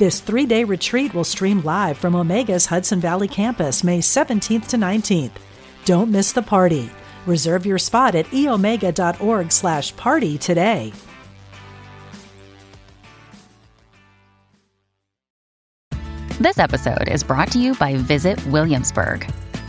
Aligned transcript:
This 0.00 0.20
three 0.20 0.46
day 0.46 0.64
retreat 0.64 1.12
will 1.12 1.24
stream 1.24 1.60
live 1.60 1.98
from 1.98 2.14
Omega's 2.14 2.64
Hudson 2.64 3.00
Valley 3.00 3.28
campus 3.28 3.84
May 3.84 3.98
17th 3.98 4.68
to 4.68 4.78
19th. 4.78 5.32
Don't 5.84 6.10
miss 6.10 6.32
the 6.32 6.40
party. 6.40 6.88
Reserve 7.26 7.66
your 7.66 7.76
spot 7.76 8.14
at 8.14 8.24
eomega.org 8.28 9.52
slash 9.52 9.94
party 9.96 10.38
today. 10.38 10.94
This 16.40 16.58
episode 16.58 17.10
is 17.10 17.22
brought 17.22 17.52
to 17.52 17.58
you 17.58 17.74
by 17.74 17.96
Visit 17.96 18.42
Williamsburg. 18.46 19.30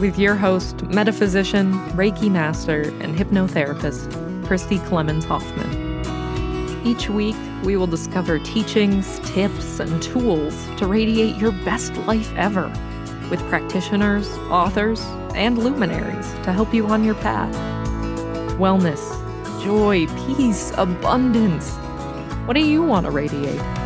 with 0.00 0.18
your 0.18 0.34
host, 0.34 0.82
metaphysician, 0.84 1.72
Reiki 1.90 2.30
master, 2.30 2.82
and 3.00 3.16
hypnotherapist, 3.16 4.46
Christy 4.46 4.78
Clemens 4.80 5.24
Hoffman. 5.24 6.06
Each 6.86 7.08
week, 7.10 7.36
we 7.64 7.76
will 7.76 7.86
discover 7.86 8.38
teachings, 8.38 9.18
tips, 9.30 9.80
and 9.80 10.00
tools 10.02 10.54
to 10.76 10.86
radiate 10.86 11.36
your 11.36 11.52
best 11.52 11.94
life 12.06 12.32
ever 12.36 12.68
with 13.30 13.40
practitioners, 13.48 14.30
authors, 14.50 15.00
and 15.34 15.58
luminaries 15.58 16.32
to 16.44 16.52
help 16.52 16.72
you 16.72 16.86
on 16.86 17.02
your 17.02 17.16
path. 17.16 17.54
Wellness, 18.58 19.02
joy, 19.64 20.06
peace, 20.26 20.72
abundance. 20.76 21.74
What 22.46 22.54
do 22.54 22.60
you 22.60 22.82
want 22.82 23.06
to 23.06 23.10
radiate? 23.10 23.77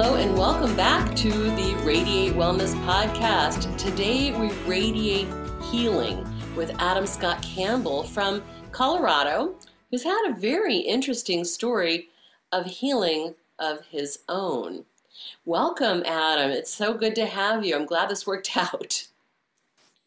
Hello, 0.00 0.14
and 0.14 0.38
welcome 0.38 0.76
back 0.76 1.16
to 1.16 1.28
the 1.28 1.74
Radiate 1.84 2.34
Wellness 2.34 2.72
Podcast. 2.84 3.76
Today 3.76 4.30
we 4.30 4.52
radiate 4.64 5.26
healing 5.72 6.24
with 6.54 6.72
Adam 6.78 7.04
Scott 7.04 7.42
Campbell 7.42 8.04
from 8.04 8.40
Colorado, 8.70 9.56
who's 9.90 10.04
had 10.04 10.30
a 10.30 10.34
very 10.34 10.76
interesting 10.76 11.44
story 11.44 12.10
of 12.52 12.64
healing 12.64 13.34
of 13.58 13.84
his 13.86 14.20
own. 14.28 14.84
Welcome, 15.44 16.04
Adam. 16.06 16.52
It's 16.52 16.72
so 16.72 16.94
good 16.94 17.16
to 17.16 17.26
have 17.26 17.64
you. 17.64 17.74
I'm 17.74 17.84
glad 17.84 18.08
this 18.08 18.24
worked 18.24 18.56
out. 18.56 19.04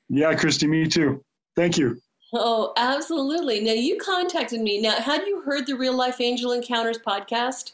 Yeah, 0.07 0.33
Christy, 0.35 0.67
me 0.67 0.87
too. 0.87 1.21
Thank 1.57 1.77
you. 1.77 2.01
Oh, 2.31 2.71
absolutely. 2.77 3.59
Now, 3.59 3.73
you 3.73 3.97
contacted 3.97 4.61
me. 4.61 4.81
Now, 4.81 4.95
had 4.95 5.27
you 5.27 5.41
heard 5.41 5.67
the 5.67 5.75
Real 5.75 5.97
Life 5.97 6.21
Angel 6.21 6.53
Encounters 6.53 6.97
podcast? 6.97 7.73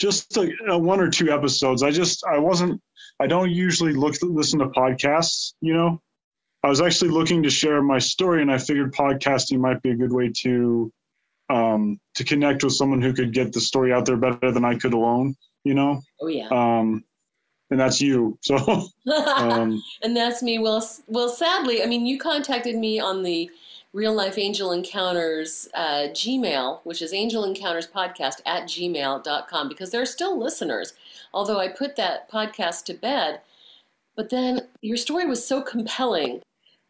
Just 0.00 0.36
a, 0.36 0.78
one 0.78 1.00
or 1.00 1.10
two 1.10 1.30
episodes. 1.30 1.82
I 1.82 1.90
just 1.90 2.24
I 2.26 2.38
wasn't 2.38 2.80
I 3.20 3.26
don't 3.26 3.50
usually 3.50 3.92
look 3.92 4.14
listen 4.22 4.58
to 4.60 4.66
podcasts. 4.66 5.54
You 5.60 5.74
know, 5.74 6.02
I 6.62 6.68
was 6.68 6.80
actually 6.80 7.10
looking 7.10 7.42
to 7.42 7.50
share 7.50 7.82
my 7.82 7.98
story, 7.98 8.42
and 8.42 8.50
I 8.50 8.58
figured 8.58 8.94
podcasting 8.94 9.58
might 9.58 9.82
be 9.82 9.90
a 9.90 9.96
good 9.96 10.12
way 10.12 10.32
to 10.42 10.92
um, 11.50 12.00
to 12.14 12.24
connect 12.24 12.64
with 12.64 12.74
someone 12.74 13.02
who 13.02 13.12
could 13.12 13.32
get 13.32 13.52
the 13.52 13.60
story 13.60 13.92
out 13.92 14.06
there 14.06 14.16
better 14.16 14.52
than 14.52 14.64
I 14.64 14.76
could 14.76 14.94
alone. 14.94 15.34
You 15.64 15.74
know. 15.74 16.00
Oh 16.20 16.28
yeah. 16.28 16.48
Um, 16.50 17.04
and 17.70 17.78
that's 17.78 18.00
you. 18.00 18.38
So. 18.42 18.56
um, 19.36 19.82
and 20.02 20.16
that's 20.16 20.42
me. 20.42 20.58
Well, 20.58 20.86
well, 21.06 21.28
sadly, 21.28 21.82
I 21.82 21.86
mean, 21.86 22.06
you 22.06 22.18
contacted 22.18 22.76
me 22.76 22.98
on 22.98 23.22
the 23.22 23.50
Real 23.94 24.12
Life 24.12 24.36
Angel 24.36 24.72
Encounters 24.72 25.68
uh, 25.74 26.08
Gmail, 26.10 26.80
which 26.84 27.00
is 27.00 27.14
Angel 27.14 27.44
Encounters 27.44 27.86
Podcast 27.86 28.40
at 28.44 28.64
gmail.com, 28.64 29.68
because 29.68 29.90
there 29.90 30.02
are 30.02 30.06
still 30.06 30.38
listeners. 30.38 30.92
Although 31.32 31.58
I 31.58 31.68
put 31.68 31.96
that 31.96 32.30
podcast 32.30 32.84
to 32.84 32.94
bed, 32.94 33.40
but 34.14 34.30
then 34.30 34.62
your 34.82 34.96
story 34.96 35.26
was 35.26 35.46
so 35.46 35.62
compelling, 35.62 36.42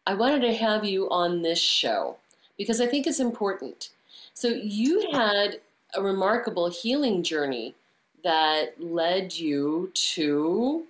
I 0.05 0.13
wanted 0.13 0.41
to 0.41 0.53
have 0.53 0.83
you 0.83 1.09
on 1.09 1.41
this 1.41 1.59
show 1.59 2.17
because 2.57 2.81
I 2.81 2.87
think 2.87 3.07
it's 3.07 3.19
important. 3.19 3.89
So 4.33 4.49
you 4.49 5.09
had 5.11 5.61
a 5.95 6.01
remarkable 6.01 6.69
healing 6.69 7.23
journey 7.23 7.75
that 8.23 8.81
led 8.81 9.35
you 9.35 9.91
to 9.93 10.83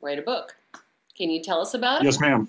write 0.00 0.18
a 0.18 0.22
book. 0.22 0.56
Can 1.16 1.30
you 1.30 1.42
tell 1.42 1.60
us 1.60 1.74
about 1.74 2.00
it? 2.00 2.04
Yes, 2.04 2.18
ma'am. 2.18 2.48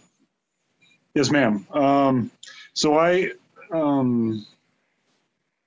Yes, 1.14 1.30
ma'am. 1.30 1.68
Um, 1.72 2.32
so 2.74 2.98
I 2.98 3.32
um, 3.72 4.46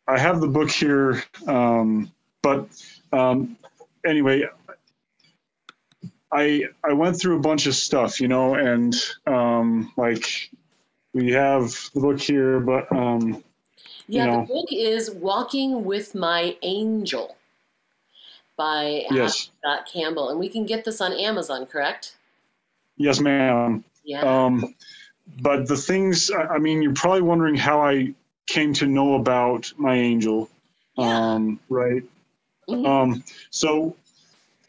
I 0.07 0.19
have 0.19 0.41
the 0.41 0.49
book 0.49 0.71
here, 0.71 1.23
um, 1.47 2.13
but 2.43 2.69
um, 3.13 3.57
anyway, 4.05 4.45
I 6.33 6.65
I 6.85 6.93
went 6.93 7.19
through 7.19 7.37
a 7.37 7.41
bunch 7.41 7.67
of 7.67 7.75
stuff, 7.75 8.21
you 8.21 8.29
know, 8.29 8.55
and 8.55 8.95
um, 9.27 9.93
like 9.97 10.51
we 11.13 11.33
have 11.33 11.75
the 11.95 12.01
book 12.01 12.21
here, 12.21 12.61
but 12.61 12.91
um, 12.93 13.43
yeah, 14.09 14.25
you 14.25 14.31
know, 14.31 14.41
the 14.41 14.47
book 14.47 14.69
is 14.73 15.11
"Walking 15.11 15.85
with 15.85 16.15
My 16.15 16.57
Angel" 16.63 17.37
by 18.57 19.05
yes. 19.11 19.51
Scott 19.61 19.89
Campbell, 19.93 20.31
and 20.31 20.39
we 20.39 20.49
can 20.49 20.67
get 20.67 20.85
this 20.85 21.01
on 21.01 21.13
Amazon, 21.13 21.67
correct? 21.67 22.17
Yes, 22.97 23.21
ma'am. 23.21 23.85
Yeah. 24.05 24.21
Um, 24.23 24.75
but 25.41 25.69
the 25.69 25.77
things, 25.77 26.31
I 26.31 26.59
mean, 26.59 26.83
you're 26.83 26.95
probably 26.95 27.23
wondering 27.23 27.57
how 27.57 27.81
I 27.81 28.15
came 28.47 28.73
to 28.75 28.87
know 28.87 29.15
about 29.15 29.73
my 29.77 29.95
angel, 29.95 30.49
yeah. 30.97 31.35
um, 31.35 31.61
right? 31.69 32.03
Mm-hmm. 32.69 32.87
Um, 32.87 33.25
so, 33.51 33.97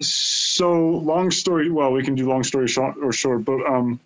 so 0.01 0.77
long 0.79 1.31
story. 1.31 1.69
Well, 1.69 1.91
we 1.91 2.03
can 2.03 2.15
do 2.15 2.27
long 2.27 2.43
story 2.43 2.67
short 2.67 2.95
or 3.01 3.11
short, 3.11 3.45
but 3.45 3.65
um, 3.65 3.99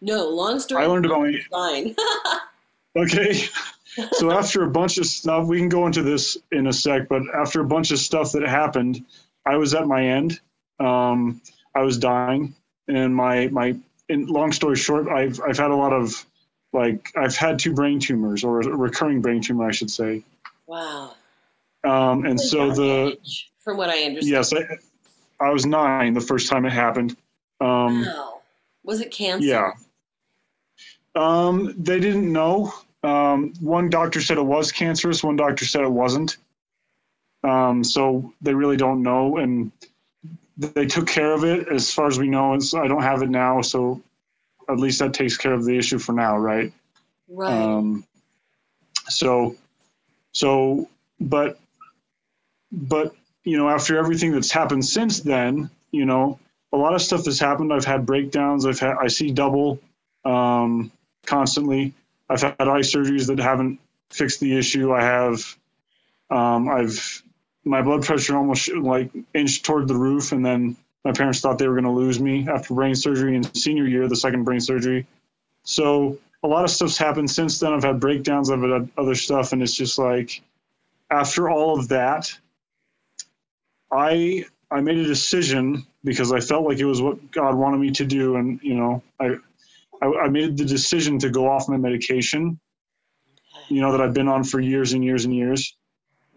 no, 0.00 0.28
long 0.28 0.58
story. 0.58 0.82
I 0.82 0.86
learned 0.86 1.06
about 1.06 1.20
my. 1.20 1.40
Fine. 1.50 1.96
okay. 2.96 3.44
so 4.12 4.30
after 4.30 4.64
a 4.64 4.70
bunch 4.70 4.98
of 4.98 5.06
stuff, 5.06 5.46
we 5.46 5.58
can 5.58 5.68
go 5.68 5.86
into 5.86 6.02
this 6.02 6.36
in 6.52 6.66
a 6.66 6.72
sec. 6.72 7.08
But 7.08 7.22
after 7.34 7.60
a 7.60 7.64
bunch 7.64 7.90
of 7.90 7.98
stuff 7.98 8.32
that 8.32 8.42
happened, 8.42 9.04
I 9.44 9.56
was 9.56 9.74
at 9.74 9.86
my 9.86 10.04
end. 10.04 10.40
Um, 10.78 11.40
I 11.74 11.82
was 11.82 11.98
dying, 11.98 12.54
and 12.88 13.14
my 13.14 13.48
my 13.48 13.76
in 14.10 14.26
long 14.26 14.52
story 14.52 14.76
short, 14.76 15.08
I've 15.08 15.40
I've 15.40 15.56
had 15.56 15.70
a 15.70 15.76
lot 15.76 15.92
of 15.92 16.26
like 16.72 17.12
I've 17.16 17.36
had 17.36 17.58
two 17.58 17.72
brain 17.72 17.98
tumors 18.00 18.44
or 18.44 18.60
a 18.60 18.68
recurring 18.76 19.22
brain 19.22 19.40
tumor, 19.40 19.68
I 19.68 19.72
should 19.72 19.90
say. 19.90 20.24
Wow. 20.66 21.14
Um, 21.84 22.26
and 22.26 22.38
so 22.38 22.72
the 22.72 23.16
age, 23.18 23.50
from 23.60 23.76
what 23.76 23.88
I 23.88 24.02
understand. 24.02 24.30
Yes, 24.30 24.52
I, 24.52 25.44
I 25.44 25.50
was 25.50 25.64
nine 25.64 26.12
the 26.12 26.20
first 26.20 26.50
time 26.50 26.66
it 26.66 26.72
happened. 26.72 27.16
Um, 27.60 28.04
wow. 28.04 28.40
Was 28.84 29.00
it 29.00 29.10
cancer? 29.10 29.46
Yeah. 29.46 29.72
Um, 31.14 31.74
they 31.78 32.00
didn't 32.00 32.30
know. 32.32 32.72
Um, 33.02 33.54
one 33.60 33.88
doctor 33.88 34.20
said 34.20 34.36
it 34.36 34.44
was 34.44 34.72
cancerous. 34.72 35.24
One 35.24 35.36
doctor 35.36 35.64
said 35.64 35.82
it 35.82 35.90
wasn't. 35.90 36.36
Um, 37.42 37.82
so 37.82 38.34
they 38.42 38.52
really 38.52 38.76
don't 38.76 39.02
know, 39.02 39.38
and 39.38 39.72
they 40.60 40.86
took 40.86 41.06
care 41.06 41.32
of 41.32 41.44
it 41.44 41.68
as 41.68 41.92
far 41.92 42.06
as 42.06 42.18
we 42.18 42.28
know. 42.28 42.54
It's, 42.54 42.74
I 42.74 42.86
don't 42.86 43.02
have 43.02 43.22
it 43.22 43.30
now, 43.30 43.62
so 43.62 44.02
at 44.68 44.78
least 44.78 44.98
that 45.00 45.14
takes 45.14 45.36
care 45.36 45.54
of 45.54 45.64
the 45.64 45.76
issue 45.76 45.98
for 45.98 46.12
now, 46.12 46.36
right? 46.36 46.72
Right. 47.28 47.52
Um, 47.52 48.04
so, 49.08 49.56
so, 50.32 50.88
but, 51.18 51.58
but 52.70 53.14
you 53.44 53.56
know, 53.56 53.68
after 53.68 53.96
everything 53.98 54.32
that's 54.32 54.50
happened 54.50 54.84
since 54.84 55.20
then, 55.20 55.70
you 55.92 56.04
know, 56.04 56.38
a 56.72 56.76
lot 56.76 56.94
of 56.94 57.02
stuff 57.02 57.24
has 57.24 57.40
happened. 57.40 57.72
I've 57.72 57.84
had 57.84 58.06
breakdowns. 58.06 58.66
I've 58.66 58.78
had 58.78 58.96
I 59.00 59.08
see 59.08 59.32
double 59.32 59.80
um, 60.24 60.92
constantly. 61.26 61.92
I've 62.28 62.42
had 62.42 62.54
eye 62.60 62.80
surgeries 62.80 63.26
that 63.26 63.38
haven't 63.38 63.80
fixed 64.10 64.40
the 64.40 64.56
issue. 64.56 64.92
I 64.92 65.02
have 65.02 65.56
um, 66.30 66.68
I've 66.68 67.22
my 67.64 67.82
blood 67.82 68.04
pressure 68.04 68.36
almost 68.36 68.72
like 68.72 69.10
inched 69.34 69.64
toward 69.64 69.88
the 69.88 69.96
roof, 69.96 70.32
and 70.32 70.44
then 70.44 70.76
my 71.04 71.12
parents 71.12 71.40
thought 71.40 71.58
they 71.58 71.68
were 71.68 71.74
going 71.74 71.84
to 71.84 71.90
lose 71.90 72.20
me 72.20 72.48
after 72.48 72.74
brain 72.74 72.94
surgery 72.94 73.34
in 73.36 73.42
senior 73.54 73.86
year, 73.86 74.08
the 74.08 74.16
second 74.16 74.44
brain 74.44 74.60
surgery. 74.60 75.06
So 75.62 76.18
a 76.42 76.48
lot 76.48 76.64
of 76.64 76.70
stuff's 76.70 76.98
happened 76.98 77.30
since 77.30 77.58
then. 77.58 77.72
I've 77.72 77.84
had 77.84 78.00
breakdowns, 78.00 78.50
I've 78.50 78.62
had 78.62 78.88
other 78.96 79.14
stuff, 79.14 79.52
and 79.52 79.62
it's 79.62 79.74
just 79.74 79.98
like 79.98 80.42
after 81.10 81.50
all 81.50 81.78
of 81.78 81.88
that, 81.88 82.32
I 83.92 84.44
I 84.70 84.80
made 84.80 84.98
a 84.98 85.04
decision 85.04 85.84
because 86.04 86.32
I 86.32 86.40
felt 86.40 86.64
like 86.64 86.78
it 86.78 86.84
was 86.84 87.02
what 87.02 87.30
God 87.32 87.56
wanted 87.56 87.80
me 87.80 87.90
to 87.92 88.04
do, 88.04 88.36
and 88.36 88.60
you 88.62 88.74
know 88.74 89.02
I 89.18 89.36
I, 90.00 90.06
I 90.06 90.28
made 90.28 90.56
the 90.56 90.64
decision 90.64 91.18
to 91.18 91.30
go 91.30 91.48
off 91.48 91.68
my 91.68 91.76
medication, 91.76 92.58
you 93.68 93.80
know 93.80 93.92
that 93.92 94.00
I've 94.00 94.14
been 94.14 94.28
on 94.28 94.44
for 94.44 94.60
years 94.60 94.92
and 94.92 95.04
years 95.04 95.24
and 95.24 95.34
years, 95.34 95.76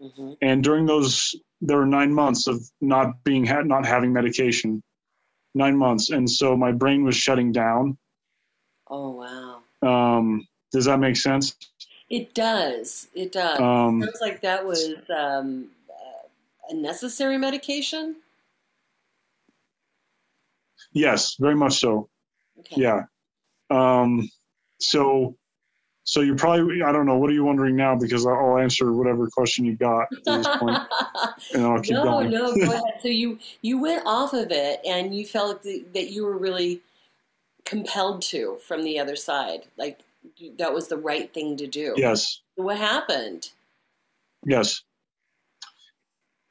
mm-hmm. 0.04 0.32
and 0.42 0.62
during 0.62 0.86
those 0.86 1.34
there 1.60 1.78
were 1.78 1.86
nine 1.86 2.12
months 2.12 2.46
of 2.46 2.62
not 2.80 3.24
being 3.24 3.44
not 3.66 3.86
having 3.86 4.12
medication, 4.12 4.82
nine 5.54 5.76
months, 5.76 6.10
and 6.10 6.28
so 6.28 6.56
my 6.56 6.72
brain 6.72 7.04
was 7.04 7.16
shutting 7.16 7.52
down. 7.52 7.96
Oh 8.88 9.10
wow. 9.10 9.60
Um, 9.82 10.46
does 10.72 10.84
that 10.86 10.98
make 10.98 11.16
sense? 11.16 11.56
It 12.10 12.34
does. 12.34 13.08
It 13.14 13.32
does. 13.32 13.58
Um, 13.58 14.02
it 14.02 14.06
sounds 14.06 14.20
like 14.20 14.42
that 14.42 14.64
was 14.64 14.94
um, 15.14 15.68
a 16.68 16.74
necessary 16.74 17.38
medication. 17.38 18.16
Yes, 20.92 21.36
very 21.40 21.56
much 21.56 21.80
so. 21.80 22.08
Okay. 22.60 22.82
Yeah. 22.82 23.02
Um, 23.70 24.30
so, 24.78 25.36
so 26.04 26.20
you're 26.20 26.36
probably 26.36 26.82
I 26.82 26.92
don't 26.92 27.06
know 27.06 27.16
what 27.16 27.30
are 27.30 27.32
you 27.32 27.44
wondering 27.44 27.76
now 27.76 27.96
because 27.96 28.26
I'll 28.26 28.58
answer 28.58 28.92
whatever 28.92 29.26
question 29.28 29.64
you 29.64 29.74
got 29.76 30.08
at 30.12 30.24
this 30.24 30.46
point, 30.58 30.78
and 31.54 31.64
I'll 31.64 31.80
keep 31.80 31.94
no, 31.94 32.04
going. 32.04 32.30
No, 32.30 32.52
no, 32.52 32.54
go 32.54 32.62
ahead. 32.72 33.00
So 33.00 33.08
you 33.08 33.38
you 33.62 33.80
went 33.80 34.02
off 34.06 34.34
of 34.34 34.50
it 34.50 34.80
and 34.86 35.14
you 35.14 35.26
felt 35.26 35.62
that 35.62 36.10
you 36.10 36.24
were 36.24 36.38
really 36.38 36.82
compelled 37.64 38.22
to 38.22 38.58
from 38.66 38.84
the 38.84 38.98
other 38.98 39.16
side, 39.16 39.62
like 39.76 40.00
that 40.58 40.72
was 40.72 40.88
the 40.88 40.96
right 40.96 41.32
thing 41.32 41.56
to 41.56 41.66
do. 41.66 41.94
Yes. 41.96 42.40
What 42.56 42.78
happened? 42.78 43.50
Yes. 44.44 44.82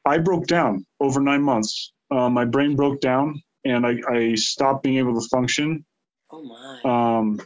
I 0.05 0.17
broke 0.17 0.47
down 0.47 0.85
over 0.99 1.19
nine 1.19 1.41
months. 1.41 1.93
Uh, 2.11 2.29
my 2.29 2.45
brain 2.45 2.75
broke 2.75 2.99
down 2.99 3.41
and 3.63 3.85
I, 3.85 3.97
I 4.09 4.35
stopped 4.35 4.83
being 4.83 4.97
able 4.97 5.19
to 5.19 5.27
function. 5.29 5.85
Oh 6.29 6.43
my. 6.43 6.81
Um, 6.83 7.39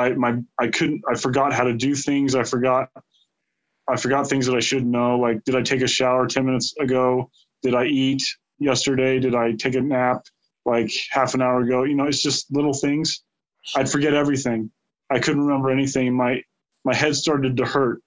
I 0.00 0.14
my 0.14 0.38
I 0.58 0.68
couldn't. 0.68 1.02
I 1.10 1.14
forgot 1.16 1.52
how 1.52 1.64
to 1.64 1.74
do 1.74 1.94
things. 1.94 2.34
I 2.34 2.42
forgot. 2.42 2.88
I 3.88 3.96
forgot 3.96 4.28
things 4.28 4.46
that 4.46 4.56
I 4.56 4.60
should 4.60 4.86
know. 4.86 5.18
Like, 5.18 5.44
did 5.44 5.56
I 5.56 5.62
take 5.62 5.82
a 5.82 5.88
shower 5.88 6.26
ten 6.26 6.46
minutes 6.46 6.74
ago? 6.80 7.30
Did 7.62 7.74
I 7.74 7.86
eat 7.86 8.22
yesterday? 8.58 9.18
Did 9.18 9.34
I 9.34 9.52
take 9.52 9.74
a 9.74 9.80
nap 9.80 10.22
like 10.64 10.90
half 11.10 11.34
an 11.34 11.42
hour 11.42 11.60
ago? 11.60 11.84
You 11.84 11.94
know, 11.94 12.06
it's 12.06 12.22
just 12.22 12.46
little 12.50 12.72
things. 12.72 13.22
I'd 13.76 13.90
forget 13.90 14.14
everything. 14.14 14.70
I 15.10 15.18
couldn't 15.18 15.42
remember 15.42 15.70
anything. 15.70 16.14
My 16.14 16.42
my 16.84 16.94
head 16.94 17.14
started 17.14 17.56
to 17.58 17.64
hurt. 17.64 18.00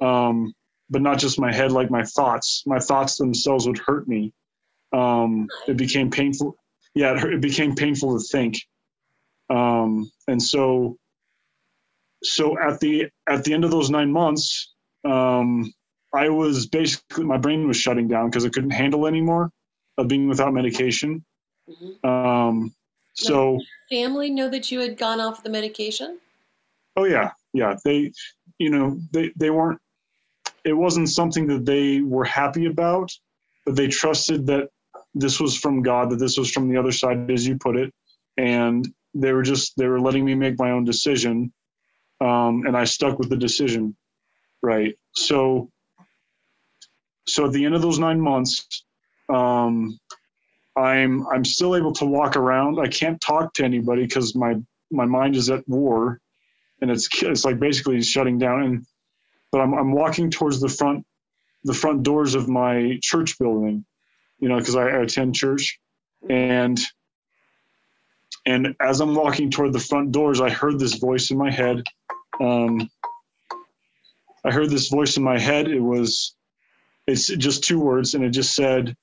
Um, 0.00 0.52
but 0.90 1.02
not 1.02 1.18
just 1.18 1.38
my 1.38 1.52
head, 1.52 1.72
like 1.72 1.90
my 1.90 2.02
thoughts. 2.02 2.62
My 2.66 2.78
thoughts 2.78 3.16
themselves 3.16 3.66
would 3.66 3.78
hurt 3.78 4.08
me. 4.08 4.32
Um, 4.92 5.48
it 5.68 5.76
became 5.76 6.10
painful. 6.10 6.56
Yeah, 6.94 7.12
it, 7.16 7.34
it 7.34 7.40
became 7.40 7.74
painful 7.74 8.18
to 8.18 8.24
think. 8.24 8.56
Um, 9.50 10.10
and 10.28 10.42
so, 10.42 10.96
so 12.22 12.58
at 12.58 12.80
the 12.80 13.08
at 13.28 13.44
the 13.44 13.54
end 13.54 13.64
of 13.64 13.70
those 13.70 13.90
nine 13.90 14.10
months, 14.10 14.74
um, 15.04 15.72
I 16.14 16.28
was 16.28 16.66
basically 16.66 17.24
my 17.24 17.36
brain 17.36 17.66
was 17.66 17.76
shutting 17.76 18.08
down 18.08 18.30
because 18.30 18.44
I 18.44 18.48
couldn't 18.48 18.70
handle 18.70 19.06
anymore 19.06 19.50
of 19.98 20.08
being 20.08 20.28
without 20.28 20.52
medication. 20.52 21.24
Mm-hmm. 21.68 22.08
Um, 22.08 22.74
so 23.14 23.58
family 23.90 24.30
know 24.30 24.48
that 24.48 24.70
you 24.70 24.80
had 24.80 24.98
gone 24.98 25.20
off 25.20 25.42
the 25.42 25.50
medication? 25.50 26.18
Oh 26.96 27.04
yeah, 27.04 27.32
yeah. 27.52 27.76
They, 27.84 28.12
you 28.58 28.70
know, 28.70 28.98
they 29.12 29.32
they 29.36 29.50
weren't. 29.50 29.80
It 30.64 30.74
wasn't 30.74 31.08
something 31.08 31.46
that 31.46 31.64
they 31.64 32.00
were 32.00 32.24
happy 32.24 32.66
about, 32.66 33.12
but 33.64 33.76
they 33.76 33.88
trusted 33.88 34.46
that 34.46 34.68
this 35.14 35.40
was 35.40 35.56
from 35.56 35.82
God, 35.82 36.10
that 36.10 36.16
this 36.16 36.36
was 36.36 36.50
from 36.50 36.68
the 36.68 36.76
other 36.76 36.92
side, 36.92 37.30
as 37.30 37.46
you 37.46 37.56
put 37.56 37.76
it, 37.76 37.92
and 38.36 38.86
they 39.20 39.32
were 39.32 39.42
just 39.42 39.76
they 39.76 39.86
were 39.86 40.00
letting 40.00 40.24
me 40.24 40.34
make 40.34 40.58
my 40.58 40.70
own 40.70 40.84
decision, 40.84 41.52
um, 42.20 42.64
and 42.66 42.76
I 42.76 42.84
stuck 42.84 43.18
with 43.18 43.30
the 43.30 43.36
decision, 43.36 43.96
right? 44.62 44.96
So, 45.14 45.70
so 47.26 47.46
at 47.46 47.52
the 47.52 47.64
end 47.64 47.74
of 47.74 47.82
those 47.82 47.98
nine 47.98 48.20
months, 48.20 48.84
um, 49.28 49.98
I'm 50.76 51.26
I'm 51.28 51.44
still 51.44 51.76
able 51.76 51.92
to 51.94 52.04
walk 52.04 52.36
around. 52.36 52.78
I 52.78 52.88
can't 52.88 53.20
talk 53.20 53.54
to 53.54 53.64
anybody 53.64 54.02
because 54.02 54.34
my 54.34 54.56
my 54.90 55.06
mind 55.06 55.36
is 55.36 55.50
at 55.50 55.66
war, 55.68 56.20
and 56.80 56.90
it's 56.90 57.08
it's 57.22 57.44
like 57.44 57.58
basically 57.58 58.02
shutting 58.02 58.38
down. 58.38 58.62
And 58.62 58.86
but 59.50 59.60
I'm 59.60 59.72
I'm 59.74 59.92
walking 59.92 60.30
towards 60.30 60.60
the 60.60 60.68
front 60.68 61.06
the 61.64 61.74
front 61.74 62.02
doors 62.02 62.34
of 62.34 62.48
my 62.48 62.98
church 63.02 63.38
building, 63.38 63.84
you 64.38 64.48
know, 64.48 64.58
because 64.58 64.76
I, 64.76 64.82
I 64.82 65.02
attend 65.02 65.34
church, 65.34 65.80
and 66.28 66.78
and 68.46 68.74
as 68.80 69.00
I'm 69.00 69.14
walking 69.14 69.50
toward 69.50 69.72
the 69.72 69.80
front 69.80 70.12
doors, 70.12 70.40
I 70.40 70.50
heard 70.50 70.78
this 70.78 70.94
voice 70.94 71.30
in 71.30 71.38
my 71.38 71.50
head. 71.50 71.82
Um, 72.40 72.88
I 74.44 74.52
heard 74.52 74.70
this 74.70 74.88
voice 74.88 75.16
in 75.16 75.22
my 75.22 75.38
head. 75.38 75.68
It 75.68 75.80
was, 75.80 76.34
it's 77.06 77.26
just 77.26 77.64
two 77.64 77.80
words, 77.80 78.14
and 78.14 78.24
it 78.24 78.30
just 78.30 78.54
said, 78.54 78.96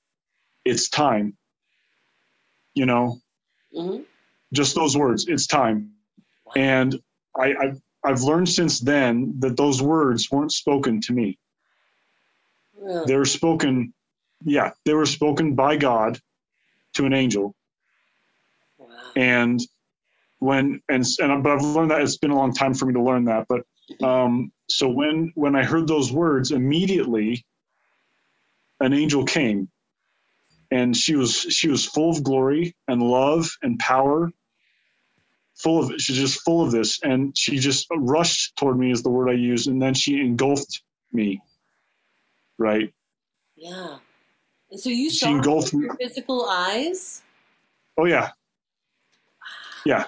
"It's 0.66 0.90
time." 0.90 1.38
you 2.76 2.86
know 2.86 3.20
mm-hmm. 3.76 4.02
just 4.52 4.76
those 4.76 4.98
words 4.98 5.28
it's 5.28 5.48
time 5.48 5.92
and 6.56 7.00
I, 7.38 7.54
I 7.54 7.74
I've 8.04 8.22
learned 8.22 8.50
since 8.50 8.80
then 8.80 9.36
that 9.40 9.58
those 9.58 9.82
words 9.82 10.30
weren't 10.30 10.52
spoken 10.52 11.00
to 11.02 11.14
me. 11.14 11.40
Really? 12.78 13.06
They 13.06 13.16
were 13.16 13.24
spoken, 13.24 13.94
yeah, 14.44 14.72
they 14.84 14.94
were 14.94 15.06
spoken 15.06 15.56
by 15.56 15.78
God 15.78 16.20
to 16.96 17.06
an 17.06 17.14
angel. 17.14 17.56
And 19.16 19.60
when 20.40 20.82
and 20.90 21.06
and 21.20 21.44
but 21.44 21.54
I've 21.54 21.64
learned 21.64 21.92
that 21.92 22.02
it's 22.02 22.18
been 22.18 22.32
a 22.32 22.36
long 22.36 22.54
time 22.54 22.74
for 22.74 22.86
me 22.86 22.94
to 22.94 23.02
learn 23.02 23.26
that. 23.26 23.48
But 23.48 23.62
um, 24.06 24.52
so 24.70 24.90
when 24.90 25.32
when 25.36 25.56
I 25.56 25.64
heard 25.64 25.88
those 25.88 26.12
words, 26.12 26.52
immediately 26.52 27.46
an 28.80 28.94
angel 28.94 29.24
came. 29.26 29.70
And 30.72 30.96
she 30.98 31.16
was 31.16 31.34
she 31.34 31.70
was 31.70 31.86
full 31.86 32.10
of 32.10 32.24
glory 32.24 32.76
and 32.88 33.02
love 33.02 33.50
and 33.62 33.80
power 33.80 34.32
full 35.56 35.84
of 35.84 36.02
she's 36.02 36.18
just 36.18 36.42
full 36.42 36.66
of 36.66 36.72
this. 36.72 37.00
And 37.04 37.38
she 37.38 37.58
just 37.60 37.88
rushed 37.96 38.56
toward 38.58 38.78
me 38.78 38.92
is 38.92 39.04
the 39.04 39.10
word 39.10 39.30
i 39.30 39.34
use 39.34 39.68
and 39.68 39.82
then 39.82 39.94
she 39.94 40.20
engulfed 40.20 40.82
me. 41.12 41.42
Right? 42.58 42.92
Yeah. 43.56 43.98
And 44.72 44.80
so 44.80 44.90
you 44.90 45.10
she 45.10 45.18
saw 45.18 45.30
engulfed 45.30 45.74
your 45.74 45.96
physical 45.96 46.48
eyes? 46.50 47.22
Oh 47.98 48.06
yeah 48.06 48.32
yeah 49.86 50.06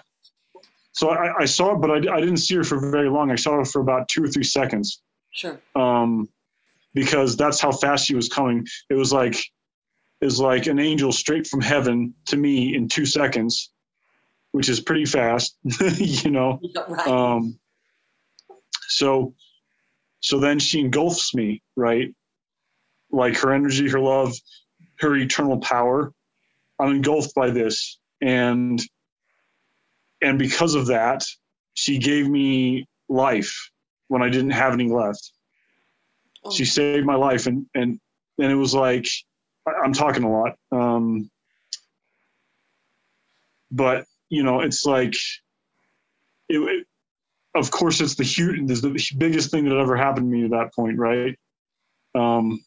so 0.92 1.10
i, 1.10 1.42
I 1.42 1.46
saw 1.46 1.76
it 1.76 1.82
but 1.82 1.92
I, 1.92 2.16
I 2.16 2.20
didn't 2.20 2.38
see 2.38 2.56
her 2.56 2.64
for 2.64 2.92
very 2.92 3.10
long 3.10 3.32
i 3.32 3.36
saw 3.36 3.58
her 3.58 3.66
for 3.66 3.82
about 3.82 4.10
two 4.10 4.24
or 4.24 4.28
three 4.28 4.44
seconds 4.44 5.02
sure 5.32 5.60
um 5.76 6.30
because 6.94 7.36
that's 7.36 7.60
how 7.60 7.72
fast 7.72 8.06
she 8.06 8.16
was 8.16 8.30
coming 8.30 8.66
it 8.90 8.96
was 8.96 9.12
like 9.12 9.38
is 10.22 10.40
like 10.40 10.68
an 10.68 10.80
angel 10.80 11.12
straight 11.12 11.48
from 11.48 11.62
heaven 11.62 12.14
to 12.28 12.38
me 12.38 12.76
in 12.76 12.88
two 12.88 13.06
seconds, 13.06 13.72
which 14.52 14.70
is 14.70 14.80
pretty 14.80 15.06
fast, 15.06 15.58
you 15.98 16.32
know. 16.32 16.60
Right. 16.88 17.08
Um, 17.08 17.60
so, 18.88 19.34
so 20.20 20.40
then 20.40 20.60
she 20.60 20.80
engulfs 20.80 21.34
me, 21.34 21.62
right? 21.76 22.14
Like 23.12 23.38
her 23.38 23.54
energy, 23.54 23.90
her 23.90 24.00
love, 24.00 24.34
her 25.00 25.16
eternal 25.16 25.60
power. 25.60 26.14
I'm 26.80 26.96
engulfed 26.96 27.34
by 27.36 27.50
this, 27.50 28.00
and 28.22 28.82
and 30.22 30.40
because 30.40 30.76
of 30.76 30.88
that, 30.88 31.24
she 31.74 31.98
gave 31.98 32.30
me 32.30 32.88
life 33.10 33.54
when 34.08 34.22
I 34.22 34.30
didn't 34.30 34.52
have 34.52 34.74
any 34.74 34.90
left. 34.90 35.32
Oh. 36.44 36.52
She 36.52 36.66
saved 36.66 37.06
my 37.06 37.16
life, 37.16 37.48
and 37.48 37.66
and 37.76 38.00
and 38.40 38.52
it 38.52 38.56
was 38.56 38.74
like 38.74 39.08
I'm 39.84 39.94
talking 39.94 40.24
a 40.24 40.32
lot. 40.32 40.56
Um, 40.72 41.30
but 43.72 44.06
you 44.30 44.44
know, 44.44 44.62
it's 44.62 44.86
like, 44.86 45.16
it, 46.50 46.58
it, 46.58 46.88
of 47.56 47.72
course, 47.72 48.02
it's 48.02 48.16
the 48.16 48.24
huge, 48.24 48.60
it's 48.70 48.82
the 48.82 49.16
biggest 49.18 49.52
thing 49.52 49.68
that 49.70 49.78
ever 49.78 49.96
happened 49.96 50.32
to 50.32 50.38
me 50.38 50.46
at 50.46 50.52
that 50.52 50.74
point, 50.74 50.98
right? 50.98 51.38
Um, 52.16 52.60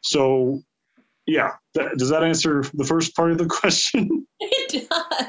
so, 0.00 0.62
yeah, 1.26 1.52
that, 1.74 1.96
does 1.96 2.08
that 2.08 2.24
answer 2.24 2.64
the 2.74 2.84
first 2.84 3.14
part 3.14 3.30
of 3.30 3.38
the 3.38 3.46
question? 3.60 4.26
It 4.40 4.88
does. 4.90 5.26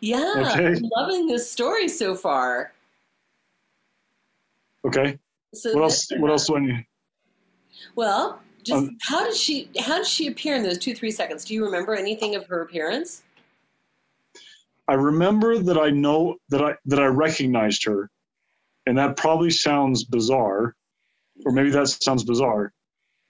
Yeah, 0.00 0.32
okay. 0.36 0.76
I'm 0.76 0.90
loving 0.96 1.26
this 1.26 1.50
story 1.50 1.88
so 1.88 2.14
far. 2.14 2.72
Okay. 4.84 5.18
So 5.52 5.74
what 5.74 5.82
else? 5.82 6.08
What 6.18 6.30
else 6.30 6.46
do 6.46 6.56
I 6.56 6.60
need? 6.60 6.86
Well, 7.96 8.40
just 8.62 8.78
um, 8.78 8.96
how 9.02 9.24
did 9.24 9.34
she 9.34 9.70
how 9.78 9.98
did 9.98 10.06
she 10.06 10.26
appear 10.28 10.56
in 10.56 10.62
those 10.62 10.78
two 10.78 10.94
three 10.94 11.10
seconds? 11.10 11.44
Do 11.44 11.54
you 11.54 11.64
remember 11.64 11.94
anything 11.94 12.34
of 12.34 12.46
her 12.46 12.62
appearance? 12.62 13.22
I 14.88 14.94
remember 14.94 15.58
that 15.58 15.78
I 15.78 15.90
know 15.90 16.36
that 16.48 16.62
I 16.62 16.74
that 16.86 16.98
I 16.98 17.06
recognized 17.06 17.84
her, 17.84 18.10
and 18.86 18.96
that 18.96 19.16
probably 19.16 19.50
sounds 19.50 20.04
bizarre, 20.04 20.74
or 21.44 21.52
maybe 21.52 21.70
that 21.70 21.88
sounds 21.88 22.24
bizarre. 22.24 22.72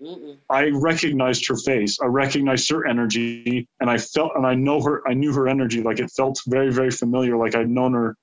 Mm-mm. 0.01 0.39
I 0.49 0.71
recognized 0.71 1.47
her 1.49 1.57
face. 1.57 1.99
I 2.01 2.07
recognized 2.07 2.71
her 2.71 2.87
energy, 2.87 3.69
and 3.81 3.91
I 3.91 3.99
felt 3.99 4.33
and 4.35 4.47
I 4.47 4.55
know 4.55 4.81
her. 4.83 5.07
I 5.07 5.13
knew 5.13 5.33
her 5.35 5.47
energy. 5.47 5.83
Like 5.83 6.01
it 6.01 6.11
felt 6.11 6.41
very 6.47 6.73
very 6.73 6.91
familiar. 6.91 7.37
Like 7.37 7.55
I'd 7.55 7.69
known 7.69 7.93
her 7.93 8.17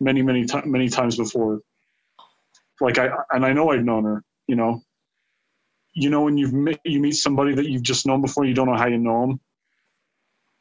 many 0.00 0.22
many 0.22 0.46
times 0.46 0.66
many 0.66 0.88
times 0.88 1.16
before. 1.16 1.60
Like 2.80 2.98
I 2.98 3.10
and 3.30 3.44
I 3.44 3.52
know 3.52 3.70
I'd 3.72 3.84
known 3.84 4.04
her. 4.04 4.22
You 4.46 4.56
know, 4.56 4.82
you 5.92 6.08
know 6.08 6.22
when 6.22 6.38
you've 6.38 6.54
met, 6.54 6.78
you 6.84 7.00
meet 7.00 7.16
somebody 7.16 7.54
that 7.54 7.68
you've 7.68 7.82
just 7.82 8.06
known 8.06 8.22
before, 8.22 8.44
you 8.44 8.54
don't 8.54 8.66
know 8.66 8.76
how 8.76 8.86
you 8.86 8.98
know 8.98 9.38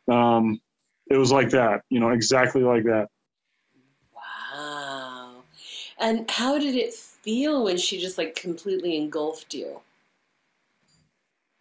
them. 0.08 0.16
Um, 0.16 0.62
it 1.10 1.18
was 1.18 1.32
like 1.32 1.50
that, 1.52 1.82
you 1.90 2.00
know, 2.00 2.10
exactly 2.10 2.62
like 2.62 2.84
that. 2.84 3.08
Wow. 4.14 5.44
And 6.00 6.30
how 6.30 6.58
did 6.58 6.76
it 6.76 6.94
feel 6.94 7.64
when 7.64 7.78
she 7.78 8.00
just 8.00 8.18
like 8.18 8.36
completely 8.36 8.98
engulfed 8.98 9.54
you? 9.54 9.80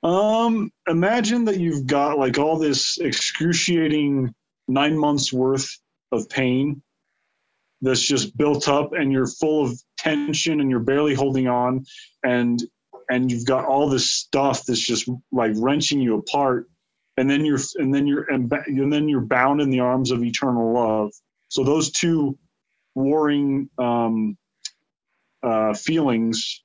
Um, 0.06 0.70
imagine 0.86 1.44
that 1.46 1.58
you've 1.58 1.84
got 1.84 2.16
like 2.16 2.38
all 2.38 2.56
this 2.56 2.96
excruciating 2.98 4.32
nine 4.68 4.96
months 4.96 5.32
worth 5.32 5.68
of 6.12 6.28
pain 6.28 6.80
that's 7.82 8.02
just 8.02 8.36
built 8.36 8.68
up 8.68 8.92
and 8.92 9.10
you're 9.10 9.26
full 9.26 9.64
of 9.64 9.76
tension 9.98 10.60
and 10.60 10.70
you're 10.70 10.78
barely 10.78 11.12
holding 11.12 11.48
on 11.48 11.84
and 12.22 12.62
and 13.10 13.32
you've 13.32 13.46
got 13.46 13.64
all 13.64 13.88
this 13.88 14.12
stuff 14.12 14.64
that's 14.64 14.80
just 14.80 15.10
like 15.32 15.50
wrenching 15.56 16.00
you 16.00 16.16
apart. 16.18 16.68
And 17.16 17.28
then 17.28 17.44
you're 17.44 17.58
and 17.74 17.92
then 17.92 18.06
you're 18.06 18.30
and, 18.30 18.48
then 18.48 19.08
you're 19.08 19.22
bound 19.22 19.60
in 19.60 19.70
the 19.70 19.80
arms 19.80 20.12
of 20.12 20.22
eternal 20.22 20.72
love. 20.72 21.10
So 21.48 21.64
those 21.64 21.90
two 21.90 22.38
warring 22.94 23.68
um, 23.76 24.38
uh, 25.42 25.74
feelings 25.74 26.62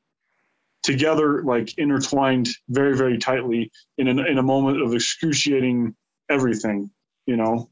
together 0.84 1.44
like 1.44 1.78
intertwined 1.78 2.50
very 2.70 2.96
very 2.98 3.18
tightly 3.18 3.72
in 3.98 4.08
a, 4.08 4.24
in 4.26 4.38
a 4.38 4.44
moment 4.44 4.82
of 4.82 4.94
excruciating 4.94 5.96
everything 6.30 6.90
you 7.26 7.38
know 7.38 7.70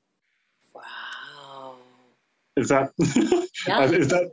wow 0.73 1.75
is 2.55 2.69
that 2.69 2.91
yeah. 3.67 3.83
is 3.85 4.09
that 4.09 4.29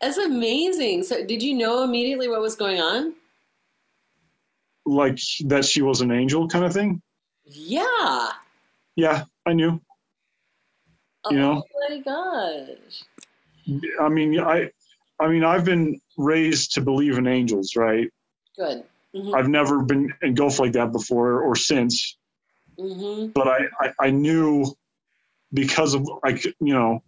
that's 0.00 0.18
amazing 0.18 1.02
so 1.02 1.24
did 1.24 1.42
you 1.42 1.54
know 1.54 1.84
immediately 1.84 2.28
what 2.28 2.40
was 2.40 2.54
going 2.54 2.80
on 2.80 3.14
like 4.86 5.18
that 5.46 5.64
she 5.64 5.82
was 5.82 6.00
an 6.00 6.12
angel 6.12 6.48
kind 6.48 6.64
of 6.64 6.72
thing? 6.72 7.02
Yeah. 7.44 8.30
Yeah, 8.94 9.24
I 9.44 9.52
knew. 9.52 9.80
Oh 11.24 11.30
you 11.30 11.38
know? 11.38 11.62
my 11.90 11.98
gosh. 11.98 13.02
I 14.00 14.08
mean, 14.08 14.38
I 14.40 14.70
I 15.20 15.28
mean, 15.28 15.44
I've 15.44 15.64
been 15.64 16.00
raised 16.16 16.74
to 16.74 16.80
believe 16.80 17.18
in 17.18 17.26
angels, 17.26 17.76
right? 17.76 18.08
Good. 18.56 18.84
Mm-hmm. 19.14 19.34
I've 19.34 19.48
never 19.48 19.82
been 19.82 20.12
engulfed 20.22 20.58
like 20.58 20.72
that 20.72 20.92
before 20.92 21.40
or 21.40 21.56
since. 21.56 22.16
Mm-hmm. 22.78 23.28
But 23.28 23.48
I, 23.48 23.58
I, 23.80 23.92
I 24.00 24.10
knew 24.10 24.74
because 25.52 25.94
of 25.94 26.08
like 26.24 26.44
you 26.44 26.74
know, 26.74 27.02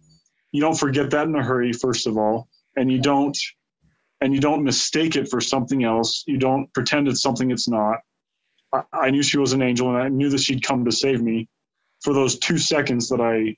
you 0.51 0.61
don't 0.61 0.77
forget 0.77 1.11
that 1.11 1.27
in 1.27 1.35
a 1.35 1.43
hurry, 1.43 1.73
first 1.73 2.07
of 2.07 2.17
all, 2.17 2.47
and 2.75 2.91
you 2.91 2.99
don't 2.99 3.37
and 4.21 4.33
you 4.33 4.41
don't 4.41 4.63
mistake 4.63 5.15
it 5.15 5.29
for 5.29 5.39
something 5.39 5.83
else. 5.83 6.23
You 6.27 6.37
don't 6.37 6.71
pretend 6.73 7.07
it's 7.07 7.21
something 7.21 7.51
it's 7.51 7.67
not. 7.67 7.99
I, 8.73 8.81
I 8.93 9.09
knew 9.11 9.23
she 9.23 9.37
was 9.37 9.53
an 9.53 9.61
angel, 9.61 9.89
and 9.89 9.97
I 9.97 10.09
knew 10.09 10.29
that 10.29 10.39
she'd 10.39 10.63
come 10.63 10.85
to 10.85 10.91
save 10.91 11.21
me 11.21 11.47
for 12.01 12.13
those 12.13 12.39
two 12.39 12.57
seconds 12.57 13.09
that 13.09 13.21
I 13.21 13.55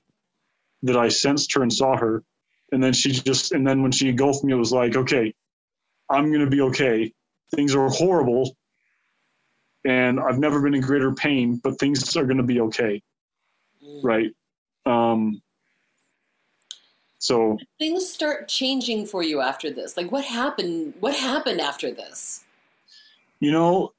that 0.82 0.96
I 0.96 1.08
sensed 1.08 1.54
her 1.54 1.62
and 1.62 1.72
saw 1.72 1.96
her. 1.96 2.22
And 2.72 2.82
then 2.82 2.92
she 2.92 3.12
just, 3.12 3.52
and 3.52 3.66
then 3.66 3.82
when 3.82 3.92
she 3.92 4.08
engulfed 4.08 4.44
me, 4.44 4.52
it 4.52 4.56
was 4.56 4.72
like, 4.72 4.96
okay, 4.96 5.32
I'm 6.10 6.28
going 6.28 6.44
to 6.44 6.50
be 6.50 6.62
okay. 6.62 7.12
Things 7.54 7.74
are 7.74 7.88
horrible. 7.88 8.56
And 9.84 10.18
I've 10.18 10.38
never 10.38 10.60
been 10.60 10.74
in 10.74 10.80
greater 10.80 11.12
pain, 11.12 11.60
but 11.62 11.78
things 11.78 12.16
are 12.16 12.24
going 12.24 12.38
to 12.38 12.42
be 12.42 12.60
okay. 12.60 13.02
Mm. 13.84 14.00
Right. 14.02 14.30
Um, 14.86 15.42
so 17.18 17.56
things 17.78 18.08
start 18.08 18.48
changing 18.48 19.06
for 19.06 19.22
you 19.22 19.40
after 19.40 19.70
this. 19.70 19.96
Like 19.96 20.10
what 20.10 20.24
happened? 20.24 20.94
What 20.98 21.14
happened 21.14 21.60
after 21.60 21.92
this? 21.92 22.42
You 23.38 23.52
know, 23.52 23.92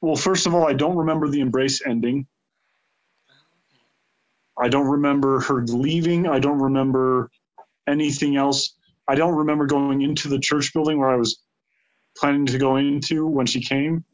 well, 0.00 0.16
first 0.16 0.46
of 0.46 0.54
all, 0.54 0.66
I 0.66 0.72
don't 0.72 0.96
remember 0.96 1.28
the 1.28 1.40
embrace 1.40 1.82
ending. 1.86 2.26
I 4.58 4.68
don't 4.68 4.88
remember 4.88 5.40
her 5.40 5.62
leaving. 5.66 6.26
I 6.26 6.40
don't 6.40 6.60
remember 6.60 7.30
anything 7.88 8.36
else. 8.36 8.74
I 9.08 9.14
don't 9.14 9.34
remember 9.34 9.66
going 9.66 10.02
into 10.02 10.28
the 10.28 10.38
church 10.38 10.72
building 10.72 10.98
where 10.98 11.10
I 11.10 11.16
was 11.16 11.40
planning 12.16 12.46
to 12.46 12.58
go 12.58 12.76
into 12.76 13.26
when 13.26 13.46
she 13.46 13.60
came. 13.60 14.04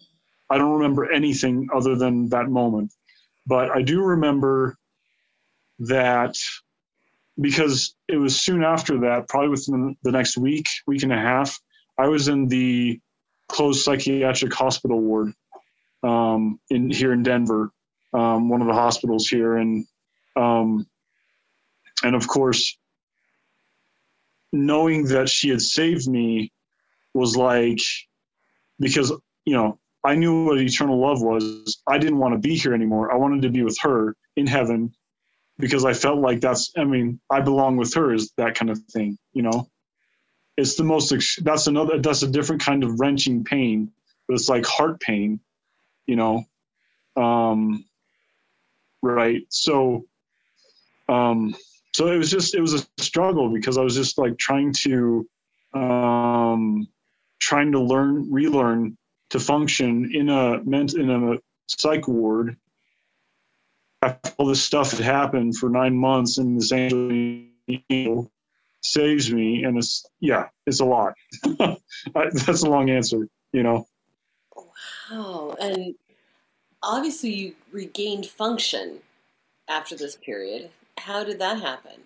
I 0.51 0.59
don't 0.59 0.73
remember 0.73 1.11
anything 1.13 1.69
other 1.75 1.95
than 1.95 2.29
that 2.31 2.49
moment. 2.49 2.93
But 3.47 3.71
I 3.71 3.83
do 3.83 4.03
remember 4.03 4.77
that 5.81 6.35
because 7.41 7.95
it 8.09 8.17
was 8.17 8.41
soon 8.41 8.65
after 8.65 8.99
that, 9.01 9.29
probably 9.29 9.51
within 9.51 9.97
the 10.03 10.13
next 10.13 10.37
week, 10.37 10.67
week 10.87 11.03
and 11.03 11.13
a 11.13 11.17
half, 11.17 11.59
I 11.99 12.09
was 12.09 12.29
in 12.29 12.49
the 12.49 13.01
closed 13.49 13.83
psychiatric 13.83 14.53
hospital 14.53 15.01
ward 15.01 15.33
um, 16.03 16.59
in 16.71 16.91
here 16.91 17.13
in 17.13 17.23
Denver, 17.23 17.71
um, 18.13 18.49
one 18.49 18.61
of 18.61 18.67
the 18.67 18.75
hospitals 18.75 19.29
here, 19.29 19.57
and 19.57 19.85
um, 20.37 20.87
and 22.03 22.15
of 22.15 22.27
course, 22.27 22.79
knowing 24.53 25.05
that 25.05 25.29
she 25.29 25.49
had 25.49 25.61
saved 25.61 26.09
me 26.09 26.53
was 27.15 27.37
like 27.37 27.81
because 28.79 29.13
you 29.45 29.55
know 29.55 29.79
I 30.05 30.15
knew 30.15 30.47
what 30.47 30.59
eternal 30.59 30.99
love 30.99 31.23
was. 31.23 31.83
I 31.87 31.99
didn't 31.99 32.19
want 32.19 32.35
to 32.35 32.39
be 32.39 32.57
here 32.57 32.75
anymore. 32.75 33.13
I 33.13 33.17
wanted 33.17 33.43
to 33.43 33.51
be 33.51 33.63
with 33.63 33.79
her 33.83 34.17
in 34.37 34.47
heaven 34.47 34.95
because 35.59 35.85
I 35.85 35.93
felt 35.93 36.21
like 36.21 36.41
that's, 36.41 36.73
I 36.77 36.85
mean, 36.85 37.21
I 37.31 37.41
belong 37.41 37.77
with 37.77 37.93
her 37.95 38.15
is 38.15 38.33
that 38.39 38.55
kind 38.55 38.71
of 38.71 38.79
thing, 38.91 39.19
you 39.33 39.43
know? 39.43 39.69
It's 40.57 40.75
the 40.75 40.85
most, 40.85 41.13
that's 41.45 41.67
another, 41.67 41.99
that's 41.99 42.23
a 42.23 42.31
different 42.31 42.63
kind 42.63 42.83
of 42.83 42.99
wrenching 42.99 43.45
pain, 43.45 43.93
but 44.27 44.35
it's 44.35 44.49
like 44.49 44.65
heart 44.65 45.01
pain, 45.01 45.41
you 46.07 46.17
know? 46.17 46.45
Um, 47.17 47.85
right. 49.03 49.43
So, 49.51 50.07
um, 51.09 51.55
so 51.93 52.09
it 52.09 52.17
was 52.17 52.31
just, 52.31 52.55
it 52.55 52.61
was 52.61 52.75
a 52.75 53.03
struggle 53.03 53.53
because 53.53 53.79
I 53.79 53.83
was 53.83 53.95
just 53.95 54.19
like 54.19 54.39
trying 54.39 54.73
to, 54.85 55.29
um, 55.75 56.89
trying 57.41 57.73
to 57.73 57.81
learn, 57.81 58.31
relearn 58.31 58.97
to 59.31 59.41
function 59.41 60.11
in 60.15 60.29
a 60.29 60.63
meant 60.65 60.95
in 60.95 61.11
a 61.11 61.37
psych 61.69 62.07
ward 62.09 62.57
after 64.03 64.33
all 64.39 64.47
this 64.47 64.63
stuff 64.63 64.91
had 64.93 65.01
happened 65.01 65.57
for 65.57 65.69
nine 65.69 65.97
months 65.97 66.39
and 66.39 66.61
this 66.61 66.73
angel 66.73 68.31
saves 68.83 69.33
me 69.33 69.63
and 69.65 69.79
it's 69.79 70.07
yeah 70.21 70.49
it's 70.67 70.81
a 70.81 70.85
lot. 70.85 71.15
That's 72.15 72.63
a 72.63 72.71
long 72.71 72.91
answer 72.91 73.29
you 73.53 73.63
know? 73.63 73.87
Wow 75.11 75.57
and 75.61 75.95
obviously 76.83 77.31
you 77.31 77.55
regained 77.73 78.27
function 78.27 78.99
after 79.69 79.97
this 79.97 80.17
period 80.17 80.71
how 81.01 81.25
did 81.25 81.39
that 81.39 81.61
happen 81.61 82.01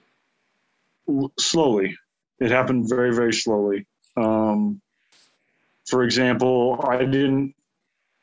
slowly 1.39 1.97
it 2.41 2.51
happened 2.51 2.89
very 2.89 3.15
very 3.15 3.33
slowly 3.33 3.87
um, 4.17 4.81
for 5.87 6.03
example 6.05 6.81
i 6.89 6.99
didn't 6.99 7.55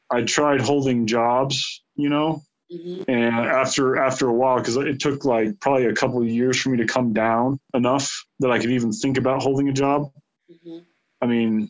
i 0.09 0.21
tried 0.21 0.61
holding 0.61 1.05
jobs 1.05 1.83
you 1.95 2.09
know 2.09 2.41
Mm-hmm. 2.71 3.03
And 3.09 3.35
after 3.35 3.97
after 3.97 4.27
a 4.27 4.33
while, 4.33 4.57
because 4.57 4.77
it 4.77 4.99
took 4.99 5.25
like 5.25 5.59
probably 5.59 5.87
a 5.87 5.93
couple 5.93 6.21
of 6.21 6.27
years 6.27 6.59
for 6.59 6.69
me 6.69 6.77
to 6.77 6.85
come 6.85 7.11
down 7.11 7.59
enough 7.73 8.25
that 8.39 8.49
I 8.49 8.59
could 8.59 8.71
even 8.71 8.93
think 8.93 9.17
about 9.17 9.41
holding 9.41 9.67
a 9.67 9.73
job. 9.73 10.09
Mm-hmm. 10.49 10.77
I 11.21 11.25
mean, 11.25 11.69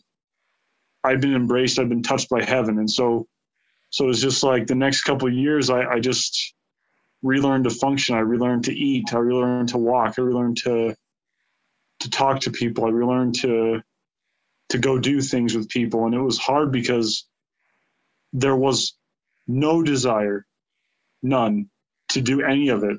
I'd 1.02 1.20
been 1.20 1.34
embraced, 1.34 1.78
I'd 1.80 1.88
been 1.88 2.04
touched 2.04 2.30
by 2.30 2.44
heaven, 2.44 2.78
and 2.78 2.88
so 2.88 3.26
so 3.90 4.08
it's 4.08 4.20
just 4.20 4.44
like 4.44 4.68
the 4.68 4.76
next 4.76 5.02
couple 5.02 5.26
of 5.26 5.34
years, 5.34 5.70
I, 5.70 5.84
I 5.84 6.00
just 6.00 6.54
relearned 7.22 7.64
to 7.64 7.70
function. 7.70 8.14
I 8.14 8.20
relearned 8.20 8.64
to 8.64 8.74
eat. 8.74 9.14
I 9.14 9.18
relearned 9.18 9.70
to 9.70 9.78
walk. 9.78 10.14
I 10.18 10.22
relearned 10.22 10.58
to 10.58 10.94
to 12.00 12.10
talk 12.10 12.40
to 12.40 12.50
people. 12.50 12.84
I 12.84 12.90
relearned 12.90 13.36
to 13.36 13.82
to 14.70 14.78
go 14.78 14.98
do 14.98 15.20
things 15.20 15.56
with 15.56 15.68
people, 15.68 16.06
and 16.06 16.14
it 16.14 16.20
was 16.20 16.38
hard 16.38 16.72
because 16.72 17.26
there 18.32 18.56
was 18.56 18.96
no 19.46 19.82
desire 19.82 20.46
none 21.22 21.68
to 22.08 22.20
do 22.20 22.42
any 22.42 22.68
of 22.68 22.82
it. 22.84 22.98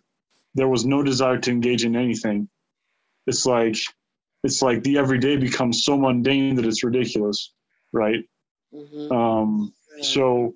There 0.56 0.68
was 0.68 0.86
no 0.86 1.04
desire 1.04 1.40
to 1.40 1.52
engage 1.52 1.84
in 1.84 1.96
anything. 1.96 2.48
It's 3.28 3.46
like 3.46 3.78
it's 4.44 4.62
like 4.62 4.84
the 4.84 4.98
everyday 4.98 5.38
becomes 5.38 5.84
so 5.84 5.98
mundane 5.98 6.56
that 6.56 6.66
it's 6.66 6.84
ridiculous, 6.84 7.54
right? 7.92 8.24
Mm-hmm. 8.74 9.12
Um. 9.12 9.74
So 10.02 10.56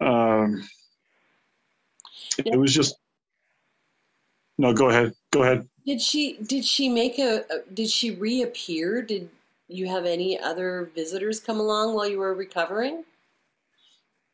um, 0.00 0.66
it 2.38 2.58
was 2.58 2.74
just 2.74 2.96
no. 4.58 4.72
Go 4.72 4.88
ahead. 4.88 5.12
Go 5.32 5.42
ahead. 5.42 5.68
Did 5.86 6.00
she? 6.00 6.38
Did 6.42 6.64
she 6.64 6.88
make 6.88 7.18
a? 7.18 7.44
Did 7.72 7.90
she 7.90 8.12
reappear? 8.12 9.02
Did 9.02 9.28
you 9.68 9.88
have 9.88 10.04
any 10.04 10.38
other 10.38 10.90
visitors 10.94 11.40
come 11.40 11.60
along 11.60 11.94
while 11.94 12.08
you 12.08 12.18
were 12.18 12.34
recovering? 12.34 13.04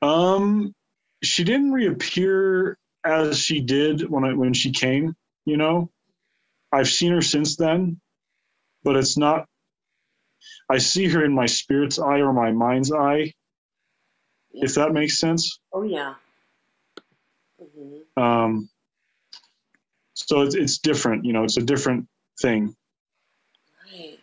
Um, 0.02 0.74
she 1.22 1.44
didn't 1.44 1.72
reappear 1.72 2.78
as 3.04 3.38
she 3.38 3.60
did 3.60 4.08
when 4.08 4.24
I 4.24 4.32
when 4.32 4.52
she 4.52 4.70
came. 4.70 5.14
You 5.44 5.56
know, 5.56 5.90
I've 6.72 6.88
seen 6.88 7.12
her 7.12 7.22
since 7.22 7.56
then, 7.56 8.00
but 8.84 8.96
it's 8.96 9.16
not. 9.16 9.46
I 10.70 10.78
see 10.78 11.08
her 11.08 11.24
in 11.24 11.34
my 11.34 11.46
spirit's 11.46 11.98
eye 11.98 12.20
or 12.20 12.32
my 12.32 12.52
mind's 12.52 12.92
eye, 12.92 13.32
yeah. 14.52 14.64
if 14.64 14.74
that 14.76 14.92
makes 14.92 15.18
sense. 15.18 15.58
Oh 15.72 15.82
yeah. 15.82 16.14
Um. 18.16 18.68
So 20.14 20.42
it's 20.42 20.54
it's 20.54 20.78
different, 20.78 21.24
you 21.24 21.32
know. 21.32 21.44
It's 21.44 21.56
a 21.56 21.62
different 21.62 22.06
thing. 22.40 22.74
Right. 23.92 24.18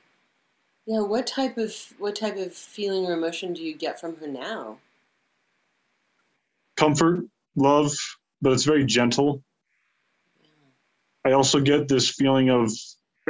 Yeah. 0.86 1.02
What 1.02 1.28
type 1.28 1.58
of 1.58 1.74
what 1.98 2.16
type 2.16 2.38
of 2.38 2.54
feeling 2.54 3.06
or 3.06 3.14
emotion 3.14 3.54
do 3.54 3.62
you 3.62 3.76
get 3.76 4.00
from 4.00 4.16
her 4.18 4.28
now? 4.28 4.78
Comfort, 6.76 7.26
love, 7.56 7.92
but 8.42 8.54
it's 8.54 8.64
very 8.64 8.86
gentle. 8.86 9.44
I 11.26 11.34
also 11.34 11.60
get 11.60 11.88
this 11.88 12.10
feeling 12.10 12.50
of 12.50 12.72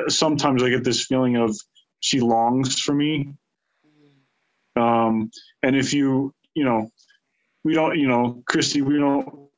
sometimes 0.08 0.62
I 0.62 0.70
get 0.70 0.84
this 0.84 1.06
feeling 1.06 1.38
of 1.38 1.58
she 2.00 2.20
longs 2.20 2.80
for 2.80 2.94
me. 2.94 3.34
Um, 4.76 5.32
and 5.64 5.76
if 5.76 5.94
you, 5.94 6.34
you 6.54 6.64
know, 6.64 6.92
we 7.64 7.74
don't, 7.74 7.98
you 7.98 8.08
know, 8.08 8.44
Christy, 8.46 8.82
we 8.82 9.00
don't, 9.00 9.50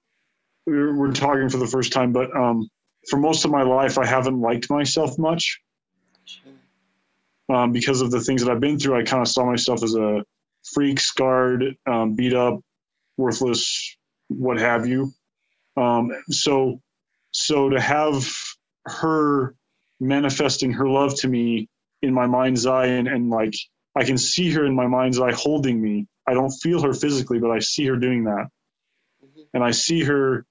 we're, 0.70 1.12
talking 1.12 1.50
for 1.50 1.58
the 1.58 1.68
first 1.68 1.92
time, 1.92 2.12
but 2.12 2.36
um, 2.36 2.70
for 3.10 3.18
most 3.18 3.46
of 3.46 3.52
my 3.52 3.64
life, 3.64 3.98
I 3.98 4.06
haven't 4.06 4.40
liked 4.40 4.70
myself 4.70 5.18
much. 5.18 5.60
Um, 7.50 7.72
because 7.72 8.02
of 8.02 8.12
the 8.12 8.22
things 8.22 8.44
that 8.44 8.52
I've 8.52 8.60
been 8.60 8.78
through, 8.78 9.00
I 9.00 9.04
kind 9.04 9.22
of 9.22 9.28
saw 9.28 9.44
myself 9.44 9.84
as 9.84 9.96
a 9.96 10.24
freak, 10.74 11.00
scarred, 11.00 11.76
um, 11.88 12.16
beat 12.16 12.34
up, 12.34 12.60
worthless, 13.18 13.98
what 14.28 14.60
have 14.60 14.86
you. 14.86 15.12
Um, 15.76 16.12
so, 16.30 16.80
so 17.32 17.70
to 17.70 17.80
have 17.80 18.24
her 18.86 19.56
manifesting 20.00 20.72
her 20.74 20.88
love 20.88 21.16
to 21.20 21.28
me 21.28 21.68
in 22.02 22.14
my 22.14 22.28
mind's 22.28 22.66
eye 22.66 22.86
and, 22.86 23.08
and 23.08 23.30
like 23.30 23.54
I 23.96 24.04
can 24.04 24.18
see 24.18 24.52
her 24.52 24.66
in 24.66 24.76
my 24.76 24.88
mind's 24.88 25.20
eye 25.20 25.34
holding 25.34 25.82
me. 25.82 26.08
I 26.28 26.34
don't 26.34 26.52
feel 26.52 26.82
her 26.82 26.94
physically, 26.94 27.40
but 27.40 27.52
I 27.52 27.60
see 27.60 27.86
her 27.88 27.96
doing 27.96 28.24
that. 28.26 28.48
Mm-hmm. 29.24 29.42
And 29.54 29.64
I 29.64 29.72
see 29.72 30.04
her 30.04 30.46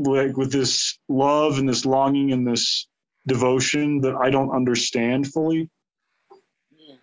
like 0.00 0.36
with 0.36 0.52
this 0.52 0.98
love 1.08 1.58
and 1.58 1.68
this 1.68 1.84
longing 1.84 2.32
and 2.32 2.46
this 2.46 2.86
devotion 3.26 4.00
that 4.00 4.14
I 4.14 4.30
don't 4.30 4.50
understand 4.50 5.32
fully. 5.32 5.68
Yeah. 6.70 6.96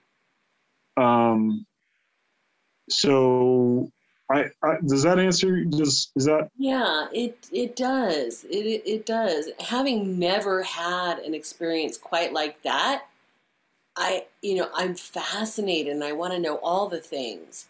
Um 0.98 1.66
so 2.90 3.92
I, 4.30 4.46
I, 4.64 4.76
does 4.86 5.04
that 5.04 5.20
answer 5.20 5.64
does 5.64 6.12
is 6.16 6.26
that 6.26 6.50
yeah 6.58 7.08
it 7.14 7.48
it 7.52 7.76
does 7.76 8.44
it, 8.46 8.66
it, 8.66 8.84
it 8.86 9.06
does 9.06 9.50
having 9.60 10.20
never 10.20 10.64
had 10.64 11.20
an 11.20 11.34
experience 11.34 11.98
quite 11.98 12.34
like 12.34 12.62
that 12.64 13.06
i 13.96 14.26
you 14.42 14.56
know 14.56 14.70
i'm 14.74 14.96
fascinated 14.96 15.94
and 15.94 16.04
i 16.04 16.12
want 16.12 16.34
to 16.34 16.40
know 16.40 16.56
all 16.58 16.90
the 16.90 17.00
things 17.00 17.68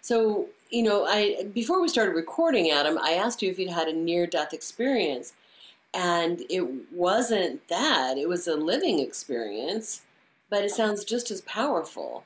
so 0.00 0.46
you 0.70 0.82
know 0.82 1.04
i 1.06 1.44
before 1.54 1.80
we 1.80 1.88
started 1.88 2.14
recording 2.14 2.70
adam 2.70 2.98
i 2.98 3.12
asked 3.12 3.42
you 3.42 3.50
if 3.50 3.58
you'd 3.58 3.70
had 3.70 3.88
a 3.88 3.92
near 3.92 4.26
death 4.26 4.52
experience 4.52 5.32
and 5.94 6.42
it 6.50 6.66
wasn't 6.92 7.66
that 7.68 8.16
it 8.18 8.28
was 8.28 8.46
a 8.46 8.54
living 8.54 8.98
experience 8.98 10.02
but 10.50 10.64
it 10.64 10.70
sounds 10.70 11.04
just 11.04 11.30
as 11.30 11.40
powerful 11.42 12.24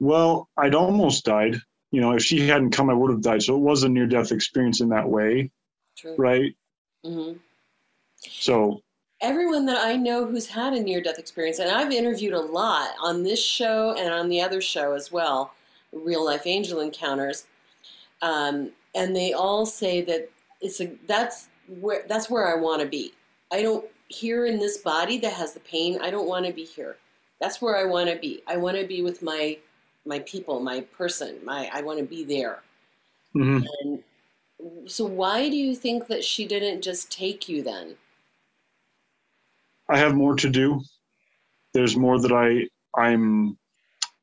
well 0.00 0.48
i'd 0.58 0.74
almost 0.74 1.24
died 1.24 1.60
you 1.92 2.00
know, 2.00 2.12
if 2.12 2.24
she 2.24 2.48
hadn't 2.48 2.70
come, 2.70 2.90
I 2.90 2.94
would 2.94 3.10
have 3.10 3.20
died. 3.20 3.42
So 3.42 3.54
it 3.54 3.60
was 3.60 3.84
a 3.84 3.88
near 3.88 4.06
death 4.06 4.32
experience 4.32 4.80
in 4.80 4.88
that 4.88 5.08
way. 5.08 5.50
True. 5.96 6.16
Right. 6.16 6.56
Mm-hmm. 7.04 7.36
So 8.16 8.82
everyone 9.20 9.66
that 9.66 9.84
I 9.84 9.96
know 9.96 10.26
who's 10.26 10.46
had 10.46 10.72
a 10.72 10.80
near 10.80 11.02
death 11.02 11.18
experience, 11.18 11.58
and 11.58 11.70
I've 11.70 11.92
interviewed 11.92 12.32
a 12.32 12.40
lot 12.40 12.90
on 13.00 13.22
this 13.22 13.44
show 13.44 13.94
and 13.96 14.12
on 14.12 14.30
the 14.30 14.40
other 14.40 14.62
show 14.62 14.94
as 14.94 15.12
well, 15.12 15.52
real 15.92 16.24
life 16.24 16.46
angel 16.46 16.80
encounters, 16.80 17.44
um, 18.22 18.70
and 18.94 19.14
they 19.14 19.32
all 19.32 19.66
say 19.66 20.00
that 20.02 20.30
it's 20.60 20.80
a 20.80 20.90
that's 21.06 21.48
where 21.80 22.04
that's 22.08 22.30
where 22.30 22.46
I 22.46 22.58
want 22.58 22.80
to 22.80 22.88
be. 22.88 23.12
I 23.52 23.62
don't 23.62 23.84
here 24.08 24.46
in 24.46 24.58
this 24.58 24.78
body 24.78 25.18
that 25.18 25.32
has 25.32 25.52
the 25.52 25.60
pain. 25.60 25.98
I 26.00 26.10
don't 26.10 26.28
want 26.28 26.46
to 26.46 26.52
be 26.52 26.64
here. 26.64 26.96
That's 27.40 27.60
where 27.60 27.76
I 27.76 27.84
want 27.84 28.08
to 28.08 28.16
be. 28.16 28.42
I 28.46 28.56
want 28.56 28.78
to 28.78 28.86
be 28.86 29.02
with 29.02 29.22
my 29.22 29.58
my 30.06 30.20
people, 30.20 30.60
my 30.60 30.80
person, 30.80 31.36
my 31.44 31.68
I 31.72 31.82
want 31.82 31.98
to 31.98 32.04
be 32.04 32.24
there. 32.24 32.62
Mm-hmm. 33.34 33.66
And 33.80 34.02
so 34.86 35.04
why 35.04 35.48
do 35.48 35.56
you 35.56 35.74
think 35.74 36.06
that 36.06 36.24
she 36.24 36.46
didn't 36.46 36.82
just 36.82 37.10
take 37.10 37.48
you 37.48 37.62
then? 37.62 37.96
I 39.88 39.98
have 39.98 40.14
more 40.14 40.36
to 40.36 40.48
do. 40.48 40.82
There's 41.74 41.96
more 41.96 42.20
that 42.20 42.32
I 42.32 42.68
I'm 43.00 43.58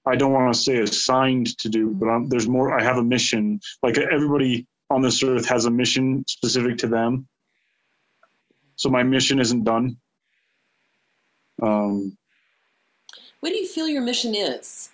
I 0.10 0.16
don't 0.16 0.34
want 0.34 0.52
to 0.52 0.60
say 0.60 0.78
assigned 0.80 1.56
to 1.60 1.70
do, 1.70 1.92
but 1.92 2.08
I'm, 2.08 2.28
there's 2.30 2.48
more. 2.48 2.78
I 2.78 2.84
have 2.84 2.98
a 2.98 3.04
mission. 3.04 3.60
Like 3.84 3.98
everybody 4.00 4.66
on 4.90 5.04
this 5.04 5.22
earth 5.24 5.48
has 5.48 5.66
a 5.66 5.72
mission 5.72 6.26
specific 6.28 6.80
to 6.80 6.88
them. 6.88 7.28
So 8.76 8.90
my 8.90 9.04
mission 9.04 9.40
isn't 9.40 9.64
done. 9.64 9.98
Um, 11.62 12.18
what 13.42 13.50
do 13.50 13.58
you 13.58 13.68
feel 13.68 13.88
your 13.88 14.02
mission 14.02 14.34
is? 14.34 14.90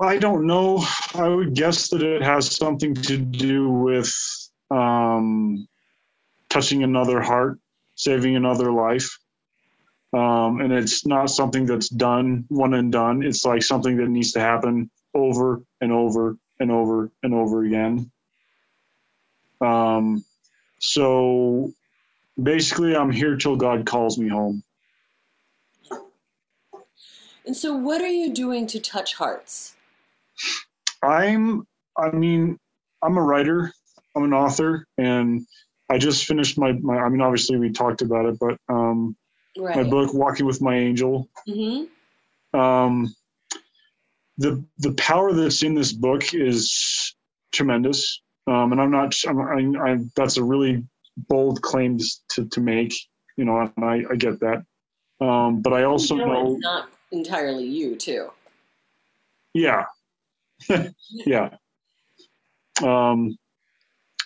I 0.00 0.16
don't 0.16 0.46
know. 0.46 0.82
I 1.14 1.28
would 1.28 1.54
guess 1.54 1.88
that 1.88 2.02
it 2.02 2.22
has 2.22 2.54
something 2.54 2.94
to 2.94 3.18
do 3.18 3.68
with 3.68 4.12
um, 4.70 5.68
touching 6.48 6.84
another 6.84 7.20
heart, 7.20 7.58
saving 7.96 8.34
another 8.36 8.72
life. 8.72 9.18
Um, 10.12 10.60
and 10.60 10.72
it's 10.72 11.04
not 11.04 11.30
something 11.30 11.66
that's 11.66 11.88
done 11.88 12.44
one 12.48 12.74
and 12.74 12.92
done. 12.92 13.22
It's 13.22 13.44
like 13.44 13.62
something 13.62 13.96
that 13.96 14.08
needs 14.08 14.32
to 14.32 14.40
happen 14.40 14.90
over 15.14 15.62
and 15.80 15.92
over 15.92 16.36
and 16.60 16.70
over 16.70 17.10
and 17.22 17.34
over 17.34 17.64
again. 17.64 18.10
Um, 19.60 20.24
so 20.78 21.72
basically, 22.42 22.94
I'm 22.96 23.10
here 23.10 23.36
till 23.36 23.56
God 23.56 23.86
calls 23.86 24.18
me 24.18 24.28
home. 24.28 24.62
And 27.44 27.56
so, 27.56 27.74
what 27.74 28.00
are 28.00 28.08
you 28.08 28.32
doing 28.32 28.66
to 28.68 28.80
touch 28.80 29.14
hearts? 29.14 29.76
I'm, 31.02 31.66
I 31.96 32.10
mean, 32.10 32.58
I'm 33.02 33.16
a 33.16 33.22
writer, 33.22 33.72
I'm 34.14 34.24
an 34.24 34.32
author, 34.32 34.86
and 34.98 35.46
I 35.88 35.98
just 35.98 36.24
finished 36.24 36.58
my, 36.58 36.72
my 36.72 36.96
I 36.98 37.08
mean, 37.08 37.20
obviously 37.20 37.56
we 37.56 37.70
talked 37.70 38.02
about 38.02 38.26
it, 38.26 38.38
but 38.40 38.58
um, 38.68 39.16
right. 39.58 39.76
my 39.76 39.82
book, 39.82 40.14
Walking 40.14 40.46
with 40.46 40.60
My 40.60 40.76
Angel. 40.76 41.28
Mm-hmm. 41.48 42.58
Um, 42.58 43.14
the 44.38 44.62
the 44.78 44.92
power 44.94 45.32
that's 45.32 45.62
in 45.62 45.74
this 45.74 45.92
book 45.92 46.34
is 46.34 47.14
tremendous, 47.52 48.20
um, 48.46 48.72
and 48.72 48.80
I'm 48.80 48.90
not. 48.90 49.14
I'm, 49.26 49.40
I, 49.40 49.92
I, 49.92 49.98
that's 50.14 50.36
a 50.36 50.44
really 50.44 50.84
bold 51.28 51.62
claim 51.62 51.98
to 52.30 52.44
to 52.46 52.60
make, 52.60 52.94
you 53.36 53.44
know, 53.44 53.60
and 53.60 53.84
I, 53.84 54.04
I 54.10 54.16
get 54.16 54.40
that. 54.40 54.64
Um, 55.20 55.62
but 55.62 55.72
I 55.72 55.84
also 55.84 56.16
you 56.16 56.26
know, 56.26 56.32
know 56.32 56.52
it's 56.54 56.62
not 56.62 56.88
entirely 57.12 57.64
you 57.64 57.96
too. 57.96 58.30
Yeah, 59.54 59.84
yeah. 61.10 61.50
Um, 62.82 63.38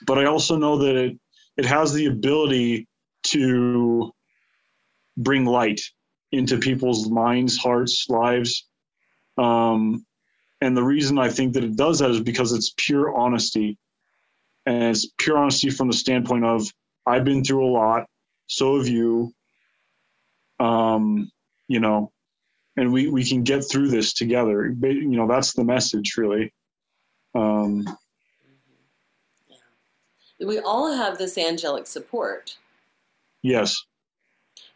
but 0.06 0.18
I 0.18 0.24
also 0.24 0.56
know 0.56 0.78
that 0.78 0.96
it 0.96 1.18
it 1.56 1.64
has 1.66 1.92
the 1.92 2.06
ability 2.06 2.88
to 3.22 4.12
bring 5.22 5.44
light 5.44 5.80
into 6.32 6.58
people's 6.58 7.08
minds, 7.08 7.56
hearts, 7.56 8.06
lives. 8.08 8.66
Um, 9.36 10.04
and 10.60 10.76
the 10.76 10.82
reason 10.82 11.18
I 11.18 11.28
think 11.28 11.54
that 11.54 11.64
it 11.64 11.76
does 11.76 12.00
that 12.00 12.10
is 12.10 12.20
because 12.20 12.52
it's 12.52 12.74
pure 12.76 13.16
honesty. 13.16 13.78
And 14.66 14.84
it's 14.84 15.06
pure 15.18 15.38
honesty 15.38 15.70
from 15.70 15.88
the 15.88 15.94
standpoint 15.94 16.44
of 16.44 16.66
I've 17.06 17.24
been 17.24 17.42
through 17.42 17.64
a 17.64 17.72
lot, 17.72 18.06
so 18.46 18.76
have 18.76 18.88
you. 18.88 19.32
Um, 20.58 21.30
you 21.68 21.80
know, 21.80 22.12
and 22.76 22.92
we 22.92 23.08
we 23.08 23.24
can 23.24 23.42
get 23.42 23.62
through 23.62 23.88
this 23.88 24.12
together. 24.12 24.66
You 24.68 25.16
know, 25.16 25.26
that's 25.26 25.54
the 25.54 25.64
message, 25.64 26.16
really. 26.18 26.52
Um, 27.34 27.84
yeah. 29.48 30.46
We 30.46 30.58
all 30.58 30.94
have 30.94 31.16
this 31.16 31.38
angelic 31.38 31.86
support. 31.86 32.56
Yes. 33.42 33.82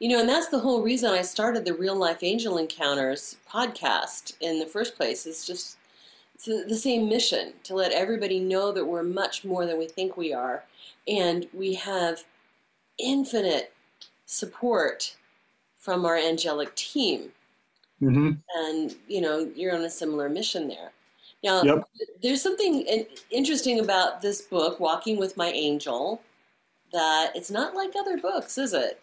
You 0.01 0.09
know, 0.09 0.21
and 0.21 0.29
that's 0.29 0.49
the 0.49 0.59
whole 0.59 0.83
reason 0.83 1.11
I 1.11 1.23
started 1.23 1.65
the 1.65 1.75
Real 1.75 1.97
Life 1.97 2.23
Angel 2.23 2.59
Encounters 2.59 3.37
podcast 3.51 4.35
in 4.41 4.59
the 4.59 4.67
first 4.67 4.97
place. 4.97 5.27
Is 5.27 5.47
just 5.47 5.77
the 6.45 6.77
same 6.77 7.09
mission 7.09 7.55
to 7.63 7.75
let 7.75 7.93
everybody 7.93 8.39
know 8.41 8.73
that 8.73 8.85
we're 8.85 9.03
much 9.03 9.45
more 9.45 9.65
than 9.67 9.79
we 9.79 9.87
think 9.87 10.17
we 10.17 10.33
are, 10.33 10.65
and 11.09 11.47
we 11.55 11.75
have 11.75 12.25
infinite 12.99 13.73
support 14.27 15.17
from 15.79 16.05
our 16.05 16.17
angelic 16.17 16.75
team. 16.75 17.31
Mm-hmm. 18.03 18.33
And 18.57 18.95
you 19.09 19.21
know, 19.21 19.51
you're 19.55 19.75
on 19.75 19.85
a 19.85 19.91
similar 19.91 20.29
mission 20.29 20.69
there. 20.69 20.93
Now, 21.43 21.63
Yep. 21.63 21.85
there's 22.23 22.43
something 22.43 23.07
interesting 23.31 23.79
about 23.79 24.23
this 24.23 24.41
book, 24.43 24.81
Walking 24.81 25.19
with 25.19 25.37
My 25.37 25.49
Angel, 25.49 26.23
that 26.93 27.33
it's 27.35 27.51
not 27.51 27.75
like 27.75 27.93
other 27.95 28.17
books, 28.17 28.57
is 28.57 28.73
it? 28.73 28.99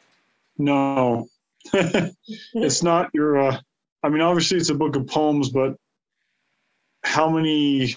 No, 0.57 1.27
it's 1.73 2.83
not 2.83 3.09
your. 3.13 3.39
Uh, 3.39 3.59
I 4.03 4.09
mean, 4.09 4.21
obviously, 4.21 4.57
it's 4.57 4.69
a 4.69 4.75
book 4.75 4.95
of 4.95 5.07
poems, 5.07 5.49
but 5.49 5.75
how 7.03 7.29
many? 7.29 7.95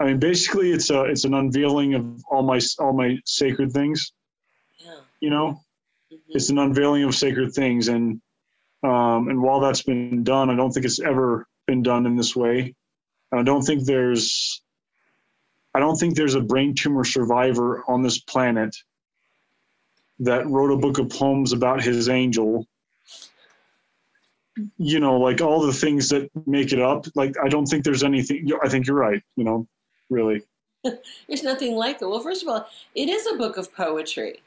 I 0.00 0.04
mean, 0.06 0.18
basically, 0.18 0.70
it's 0.70 0.90
a 0.90 1.04
it's 1.04 1.24
an 1.24 1.34
unveiling 1.34 1.94
of 1.94 2.24
all 2.30 2.42
my 2.42 2.60
all 2.78 2.92
my 2.92 3.18
sacred 3.24 3.72
things. 3.72 4.12
Yeah. 4.78 4.94
You 5.20 5.30
know, 5.30 5.60
Mhm. 6.12 6.18
it's 6.30 6.50
an 6.50 6.58
unveiling 6.58 7.02
of 7.04 7.14
sacred 7.14 7.52
things, 7.52 7.88
and 7.88 8.20
um, 8.82 9.28
and 9.28 9.42
while 9.42 9.60
that's 9.60 9.82
been 9.82 10.22
done, 10.22 10.50
I 10.50 10.54
don't 10.56 10.70
think 10.70 10.86
it's 10.86 11.00
ever 11.00 11.46
been 11.66 11.82
done 11.82 12.06
in 12.06 12.16
this 12.16 12.36
way. 12.36 12.74
I 13.32 13.42
don't 13.42 13.62
think 13.62 13.84
there's. 13.84 14.62
I 15.74 15.80
don't 15.80 15.96
think 15.96 16.16
there's 16.16 16.34
a 16.34 16.40
brain 16.40 16.74
tumor 16.74 17.04
survivor 17.04 17.84
on 17.88 18.02
this 18.02 18.18
planet 18.20 18.74
that 20.20 20.46
wrote 20.48 20.72
a 20.72 20.76
book 20.76 20.98
of 20.98 21.08
poems 21.08 21.52
about 21.52 21.82
his 21.82 22.08
angel 22.08 22.66
you 24.76 24.98
know 24.98 25.16
like 25.16 25.40
all 25.40 25.64
the 25.64 25.72
things 25.72 26.08
that 26.08 26.28
make 26.46 26.72
it 26.72 26.80
up 26.80 27.06
like 27.14 27.34
i 27.42 27.48
don't 27.48 27.66
think 27.66 27.84
there's 27.84 28.02
anything 28.02 28.50
i 28.62 28.68
think 28.68 28.86
you're 28.86 28.96
right 28.96 29.22
you 29.36 29.44
know 29.44 29.66
really 30.10 30.42
There's 31.28 31.42
nothing 31.42 31.74
like 31.74 32.00
it. 32.00 32.08
Well, 32.08 32.20
first 32.20 32.42
of 32.42 32.48
all, 32.48 32.68
it 32.94 33.08
is 33.08 33.26
a 33.26 33.36
book 33.36 33.56
of 33.56 33.74
poetry. 33.74 34.40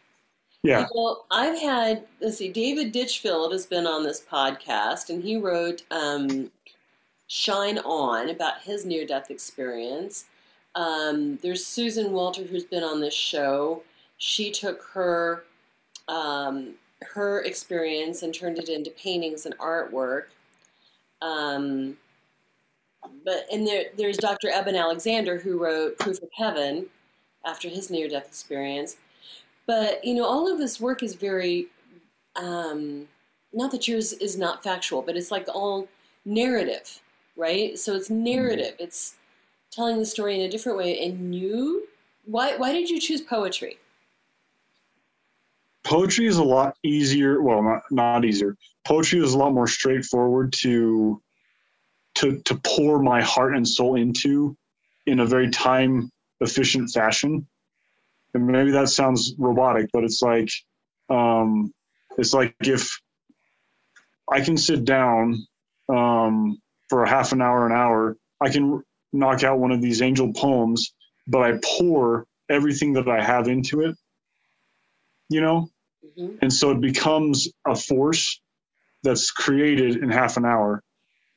yeah 0.63 0.88
Well, 0.93 1.25
I've 1.31 1.60
had, 1.60 2.05
let's 2.19 2.38
see, 2.38 2.49
David 2.49 2.91
Ditchfield 2.91 3.51
has 3.51 3.65
been 3.65 3.88
on 3.88 4.03
this 4.03 4.21
podcast, 4.21 5.10
and 5.10 5.23
he 5.23 5.38
wrote 5.38 5.84
um, 5.91 6.51
Shine 7.27 7.79
On 7.79 8.29
about 8.29 8.62
his 8.62 8.86
near 8.86 9.05
death 9.05 9.29
experience. 9.29 10.25
Um, 10.75 11.38
there's 11.41 11.65
Susan 11.65 12.12
Walter 12.12 12.43
who's 12.43 12.63
been 12.63 12.84
on 12.84 13.01
this 13.01 13.13
show. 13.13 13.84
She 14.17 14.51
took 14.51 14.84
her 14.93 15.43
um, 16.12 16.76
her 17.02 17.41
experience 17.41 18.21
and 18.21 18.34
turned 18.34 18.60
it 18.60 18.69
into 18.69 18.91
paintings 18.91 19.45
and 19.45 19.58
artwork. 19.58 20.26
Um, 21.21 21.97
but 23.26 23.45
and 23.52 23.65
there, 23.65 23.86
there's 23.97 24.17
Dr. 24.17 24.50
Eben 24.50 24.76
Alexander 24.76 25.39
who 25.39 25.58
wrote 25.58 25.97
Proof 25.97 26.21
of 26.21 26.30
Heaven 26.36 26.86
after 27.45 27.69
his 27.69 27.89
near 27.89 28.08
death 28.08 28.28
experience. 28.28 28.97
But 29.65 30.04
you 30.04 30.13
know, 30.13 30.26
all 30.26 30.52
of 30.52 30.60
this 30.60 30.80
work 30.80 31.02
is 31.02 31.15
very 31.15 31.67
um, 32.36 33.08
not 33.54 33.71
that 33.71 33.88
yours 33.88 34.13
is 34.13 34.38
not 34.38 34.63
factual, 34.63 35.02
but 35.02 35.17
it's 35.17 35.32
like 35.32 35.47
all 35.54 35.88
narrative, 36.26 37.00
right? 37.36 37.78
So 37.80 37.95
it's 37.95 38.10
narrative. 38.10 38.76
It's 38.80 39.15
telling 39.71 39.97
the 39.97 40.06
story 40.06 40.36
in 40.36 40.41
a 40.41 40.50
different 40.50 40.78
way. 40.78 41.04
And 41.06 41.34
you, 41.34 41.88
why 42.26 42.58
why 42.58 42.74
did 42.74 42.89
you 42.89 43.00
choose 43.00 43.21
poetry? 43.21 43.78
Poetry 45.83 46.27
is 46.27 46.37
a 46.37 46.43
lot 46.43 46.75
easier 46.83 47.41
well 47.41 47.61
not 47.61 47.81
not 47.91 48.25
easier. 48.25 48.55
Poetry 48.85 49.23
is 49.23 49.33
a 49.33 49.37
lot 49.37 49.53
more 49.53 49.67
straightforward 49.67 50.53
to 50.59 51.21
to 52.15 52.39
to 52.39 52.55
pour 52.63 53.01
my 53.01 53.21
heart 53.21 53.55
and 53.55 53.67
soul 53.67 53.95
into 53.95 54.55
in 55.05 55.19
a 55.19 55.25
very 55.25 55.49
time 55.49 56.11
efficient 56.39 56.89
fashion. 56.91 57.47
And 58.33 58.47
maybe 58.47 58.71
that 58.71 58.89
sounds 58.89 59.33
robotic 59.37 59.89
but 59.91 60.03
it's 60.03 60.21
like 60.21 60.49
um 61.09 61.73
it's 62.17 62.33
like 62.33 62.55
if 62.61 62.99
i 64.31 64.39
can 64.39 64.57
sit 64.57 64.85
down 64.85 65.45
um 65.89 66.57
for 66.89 67.03
a 67.03 67.09
half 67.09 67.33
an 67.33 67.41
hour 67.41 67.65
an 67.65 67.73
hour 67.73 68.15
i 68.41 68.49
can 68.49 68.81
knock 69.11 69.43
out 69.43 69.59
one 69.59 69.71
of 69.71 69.81
these 69.81 70.01
angel 70.01 70.31
poems 70.33 70.93
but 71.27 71.41
i 71.41 71.59
pour 71.77 72.25
everything 72.49 72.93
that 72.93 73.09
i 73.09 73.21
have 73.21 73.47
into 73.47 73.81
it 73.81 73.95
you 75.31 75.41
know? 75.41 75.69
Hmm 76.17 76.35
and 76.41 76.51
so 76.51 76.71
it 76.71 76.81
becomes 76.81 77.47
a 77.65 77.75
force 77.75 78.41
that's 79.03 79.31
created 79.31 79.97
in 80.03 80.09
half 80.09 80.37
an 80.37 80.45
hour. 80.45 80.83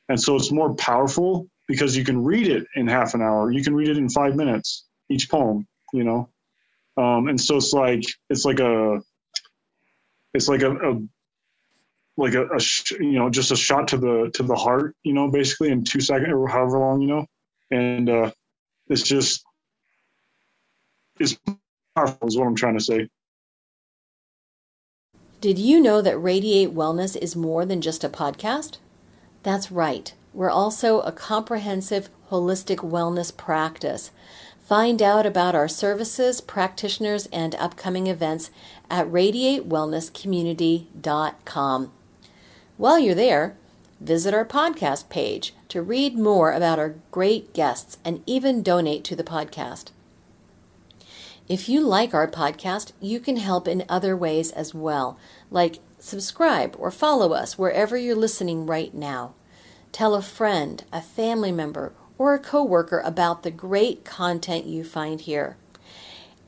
And 0.08 0.20
so 0.20 0.36
it's 0.36 0.50
more 0.50 0.74
powerful 0.74 1.48
because 1.68 1.96
you 1.96 2.04
can 2.04 2.22
read 2.22 2.48
it 2.48 2.66
in 2.74 2.86
half 2.86 3.14
an 3.14 3.22
hour. 3.22 3.50
You 3.50 3.62
can 3.62 3.74
read 3.74 3.88
it 3.88 3.98
in 3.98 4.08
five 4.08 4.36
minutes 4.36 4.84
each 5.10 5.30
poem 5.30 5.66
you 5.94 6.04
know? 6.04 6.28
Um, 6.96 7.28
and 7.28 7.40
so 7.40 7.56
it's 7.56 7.72
like 7.72 8.02
it's 8.28 8.44
like 8.44 8.60
a 8.60 9.00
it's 10.34 10.48
like 10.48 10.62
a, 10.62 10.72
a 10.72 11.02
like 12.16 12.34
a, 12.34 12.46
a 12.48 12.60
sh- 12.60 12.92
you 12.92 13.18
know 13.18 13.30
just 13.30 13.50
a 13.50 13.56
shot 13.56 13.88
to 13.88 13.96
the 13.96 14.30
to 14.34 14.42
the 14.42 14.54
heart 14.54 14.94
you 15.02 15.12
know 15.12 15.30
basically 15.30 15.70
in 15.70 15.82
two 15.82 16.00
seconds 16.00 16.32
or 16.32 16.46
however 16.48 16.78
long 16.78 17.00
you 17.00 17.08
know? 17.08 17.26
And 17.70 18.08
uh, 18.10 18.30
it's 18.88 19.02
just 19.02 19.44
it's 21.18 21.36
powerful 21.96 22.28
is 22.28 22.36
what 22.36 22.46
i'm 22.46 22.56
trying 22.56 22.76
to 22.76 22.84
say 22.84 23.08
Did 25.44 25.58
you 25.58 25.78
know 25.78 26.00
that 26.00 26.16
Radiate 26.16 26.74
Wellness 26.74 27.18
is 27.18 27.36
more 27.36 27.66
than 27.66 27.82
just 27.82 28.02
a 28.02 28.08
podcast? 28.08 28.78
That's 29.42 29.70
right. 29.70 30.14
We're 30.32 30.48
also 30.48 31.00
a 31.00 31.12
comprehensive 31.12 32.08
holistic 32.30 32.78
wellness 32.78 33.36
practice. 33.36 34.10
Find 34.64 35.02
out 35.02 35.26
about 35.26 35.54
our 35.54 35.68
services, 35.68 36.40
practitioners, 36.40 37.26
and 37.26 37.54
upcoming 37.56 38.06
events 38.06 38.50
at 38.88 39.06
radiatewellnesscommunity.com. 39.08 41.92
While 42.78 42.98
you're 42.98 43.14
there, 43.14 43.54
visit 44.00 44.32
our 44.32 44.46
podcast 44.46 45.10
page 45.10 45.52
to 45.68 45.82
read 45.82 46.18
more 46.18 46.52
about 46.52 46.78
our 46.78 46.94
great 47.10 47.52
guests 47.52 47.98
and 48.02 48.22
even 48.24 48.62
donate 48.62 49.04
to 49.04 49.14
the 49.14 49.22
podcast. 49.22 49.90
If 51.46 51.68
you 51.68 51.82
like 51.82 52.14
our 52.14 52.26
podcast, 52.26 52.92
you 53.00 53.20
can 53.20 53.36
help 53.36 53.68
in 53.68 53.84
other 53.86 54.16
ways 54.16 54.50
as 54.50 54.72
well, 54.72 55.18
like 55.50 55.80
subscribe 55.98 56.74
or 56.78 56.90
follow 56.90 57.34
us 57.34 57.58
wherever 57.58 57.98
you're 57.98 58.16
listening 58.16 58.64
right 58.64 58.94
now. 58.94 59.34
Tell 59.92 60.14
a 60.14 60.22
friend, 60.22 60.82
a 60.90 61.02
family 61.02 61.52
member, 61.52 61.92
or 62.16 62.32
a 62.32 62.38
coworker 62.38 63.00
about 63.00 63.42
the 63.42 63.50
great 63.50 64.06
content 64.06 64.64
you 64.64 64.84
find 64.84 65.20
here. 65.20 65.58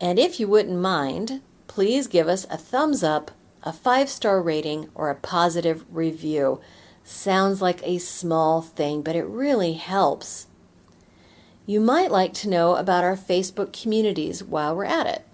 And 0.01 0.19
if 0.19 0.41
you 0.41 0.49
wouldn't 0.49 0.79
mind, 0.79 1.43
please 1.67 2.07
give 2.07 2.27
us 2.27 2.47
a 2.49 2.57
thumbs 2.57 3.03
up, 3.03 3.33
a 3.63 3.75
five 3.75 4.09
star 4.09 4.41
rating, 4.41 4.89
or 4.95 5.11
a 5.11 5.15
positive 5.15 5.85
review. 5.91 6.59
Sounds 7.05 7.61
like 7.61 7.87
a 7.87 7.99
small 7.99 8.63
thing, 8.63 9.03
but 9.03 9.15
it 9.15 9.27
really 9.27 9.75
helps. 9.75 10.47
You 11.69 11.81
might 11.81 12.13
like 12.13 12.33
to 12.35 12.49
know 12.49 12.77
about 12.77 13.03
our 13.03 13.17
Facebook 13.17 13.73
communities 13.73 14.45
while 14.45 14.77
we're 14.77 14.85
at 14.85 15.09
it. 15.09 15.27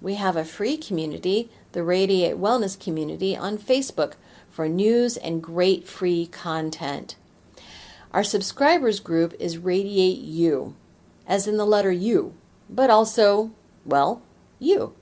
We 0.00 0.14
have 0.14 0.34
a 0.34 0.44
free 0.44 0.78
community, 0.78 1.50
the 1.72 1.82
Radiate 1.82 2.38
Wellness 2.38 2.80
Community, 2.80 3.36
on 3.36 3.58
Facebook 3.58 4.14
for 4.50 4.66
news 4.66 5.18
and 5.18 5.42
great 5.42 5.86
free 5.86 6.26
content. 6.26 7.16
Our 8.12 8.24
subscribers 8.24 8.98
group 8.98 9.34
is 9.38 9.58
Radiate 9.58 10.18
You, 10.18 10.74
as 11.26 11.46
in 11.46 11.58
the 11.58 11.66
letter 11.66 11.92
U, 11.92 12.32
but 12.70 12.88
also, 12.88 13.50
well, 13.84 14.22
you. 14.58 14.94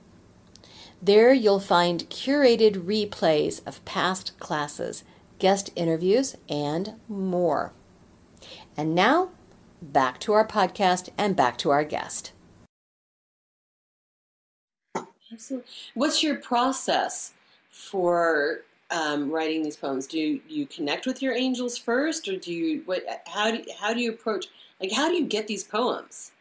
There 1.01 1.31
you'll 1.31 1.61
find 1.61 2.09
curated 2.09 2.85
replays 2.85 3.65
of 3.65 3.83
past 3.85 4.37
classes, 4.39 5.05
guest 5.39 5.69
interviews, 5.77 6.35
and 6.49 6.95
more. 7.07 7.71
And 8.75 8.93
now, 8.95 9.29
back 9.91 10.19
to 10.21 10.33
our 10.33 10.47
podcast 10.47 11.09
and 11.17 11.35
back 11.35 11.57
to 11.59 11.69
our 11.69 11.83
guest. 11.83 12.31
Absolutely. 15.31 15.69
What's 15.95 16.21
your 16.21 16.35
process 16.35 17.33
for 17.69 18.61
um, 18.91 19.31
writing 19.31 19.63
these 19.63 19.75
poems? 19.75 20.05
Do 20.05 20.19
you, 20.19 20.41
you 20.47 20.67
connect 20.67 21.07
with 21.07 21.21
your 21.21 21.33
angels 21.33 21.77
first, 21.77 22.27
or 22.27 22.37
do 22.37 22.53
you 22.53 22.83
what? 22.85 23.03
How 23.27 23.51
do 23.51 23.63
how 23.79 23.93
do 23.93 23.99
you 23.99 24.11
approach? 24.11 24.47
Like, 24.79 24.91
how 24.91 25.09
do 25.09 25.15
you 25.15 25.25
get 25.25 25.47
these 25.47 25.63
poems? 25.63 26.31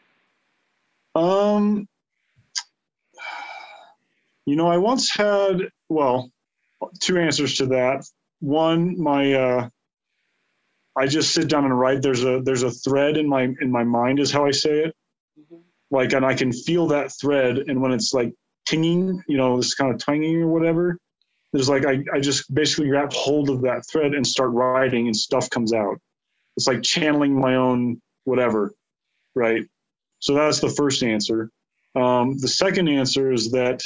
Um, 1.14 1.88
you 4.44 4.57
know, 4.57 4.68
I 4.68 4.76
once 4.76 5.14
had 5.14 5.70
well, 5.88 6.31
two 7.00 7.18
answers 7.18 7.57
to 7.57 7.66
that. 7.66 8.05
One, 8.40 9.00
my 9.00 9.33
uh, 9.33 9.68
I 10.96 11.07
just 11.07 11.33
sit 11.33 11.48
down 11.48 11.64
and 11.64 11.78
write. 11.78 12.02
There's 12.02 12.24
a 12.24 12.40
there's 12.42 12.62
a 12.62 12.70
thread 12.70 13.16
in 13.16 13.28
my 13.28 13.44
in 13.61 13.70
my 13.70 13.85
mind, 13.85 14.20
is 14.20 14.31
how 14.31 14.46
I 14.46 14.50
say 14.50 14.85
it. 14.85 14.94
Mhm. 15.38 15.61
Like, 15.90 16.12
and 16.12 16.24
I 16.24 16.35
can 16.35 16.52
feel 16.52 16.87
that 16.88 17.12
thread, 17.20 17.59
and 17.59 17.81
when 17.81 17.92
it's 17.92 18.12
like 18.12 18.33
tinging, 18.66 19.22
you 19.26 19.37
know, 19.37 19.57
this 19.57 19.74
kind 19.74 19.92
of 19.92 19.98
twanging 19.98 20.42
or 20.42 20.48
whatever, 20.48 20.98
there's 21.52 21.68
like 21.68 21.85
I, 21.87 22.02
I 22.12 22.20
just 22.20 22.52
basically 22.55 22.88
grab 22.88 23.12
hold 23.12 23.50
of 23.50 23.62
that 23.62 23.85
thread 23.90 24.14
and 24.14 24.26
start 24.26 24.50
writing 24.52 25.07
and 25.07 25.16
stuff 25.16 25.48
comes 25.50 25.72
out 25.72 25.98
it's 26.57 26.66
like 26.66 26.83
channeling 26.83 27.38
my 27.38 27.57
own 27.57 28.00
whatever 28.24 28.72
right 29.35 29.64
so 30.18 30.35
that's 30.35 30.61
the 30.61 30.68
first 30.68 31.02
answer 31.02 31.50
um, 31.94 32.38
the 32.38 32.48
second 32.48 32.88
answer 32.88 33.33
is 33.33 33.50
that 33.52 33.83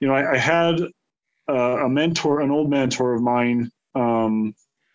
you 0.00 0.08
know 0.08 0.14
i, 0.14 0.32
I 0.32 0.38
had 0.38 0.80
uh, 1.48 1.84
a 1.84 1.88
mentor 1.88 2.40
an 2.40 2.50
old 2.50 2.70
mentor 2.70 3.14
of 3.14 3.22
mine 3.22 3.70
um, 3.94 4.54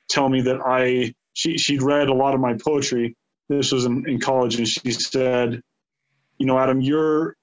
tell 0.09 0.29
me 0.29 0.41
that 0.41 0.59
i 0.65 1.13
she, 1.33 1.57
she'd 1.57 1.81
read 1.81 2.09
a 2.09 2.13
lot 2.13 2.33
of 2.33 2.39
my 2.39 2.53
poetry 2.53 3.15
this 3.49 3.71
was 3.71 3.85
in, 3.85 4.07
in 4.09 4.19
college 4.19 4.55
and 4.55 4.67
she 4.67 4.91
said 4.91 5.61
you 6.37 6.45
know 6.45 6.57
adam 6.57 6.81
you're 6.81 7.35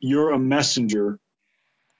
you're 0.00 0.32
a 0.32 0.38
messenger 0.38 1.18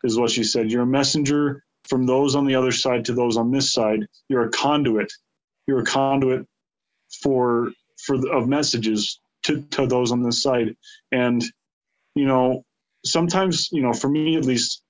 is 0.04 0.18
what 0.18 0.30
she 0.30 0.44
said. 0.44 0.70
You're 0.70 0.82
a 0.82 0.86
messenger 0.86 1.64
from 1.84 2.06
those 2.06 2.36
on 2.36 2.44
the 2.44 2.54
other 2.54 2.70
side 2.70 3.06
to 3.06 3.14
those 3.14 3.36
on 3.36 3.50
this 3.50 3.72
side. 3.72 4.06
You're 4.28 4.44
a 4.44 4.50
conduit. 4.50 5.10
You're 5.66 5.80
a 5.80 5.84
conduit 5.84 6.46
for 7.22 7.72
for 8.04 8.18
the, 8.18 8.28
of 8.28 8.46
messages 8.46 9.18
to, 9.44 9.62
to 9.70 9.86
those 9.86 10.12
on 10.12 10.22
this 10.22 10.42
side. 10.42 10.76
And 11.10 11.42
you 12.14 12.26
know, 12.26 12.64
sometimes 13.04 13.70
you 13.72 13.80
know, 13.80 13.94
for 13.94 14.08
me 14.08 14.36
at 14.36 14.44
least, 14.44 14.82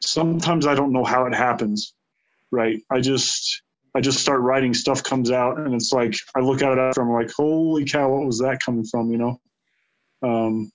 sometimes 0.00 0.66
I 0.66 0.74
don't 0.76 0.92
know 0.92 1.04
how 1.04 1.26
it 1.26 1.34
happens. 1.34 1.92
Right? 2.52 2.80
I 2.90 3.00
just 3.00 3.62
I 3.94 4.00
just 4.00 4.20
start 4.20 4.40
writing. 4.40 4.74
Stuff 4.74 5.02
comes 5.02 5.30
out, 5.30 5.58
and 5.58 5.74
it's 5.74 5.92
like 5.92 6.14
I 6.36 6.40
look 6.40 6.62
at 6.62 6.72
it 6.72 6.78
after. 6.78 7.02
I'm 7.02 7.10
like, 7.10 7.30
holy 7.30 7.84
cow, 7.84 8.10
what 8.10 8.26
was 8.26 8.38
that 8.38 8.60
coming 8.64 8.84
from? 8.84 9.10
You 9.10 9.18
know. 9.18 9.40
Um. 10.22 10.72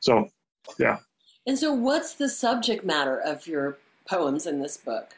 So, 0.00 0.28
yeah. 0.78 0.98
And 1.46 1.58
so, 1.58 1.72
what's 1.72 2.14
the 2.14 2.28
subject 2.28 2.84
matter 2.84 3.18
of 3.20 3.46
your 3.46 3.78
poems 4.08 4.46
in 4.46 4.60
this 4.60 4.76
book? 4.76 5.14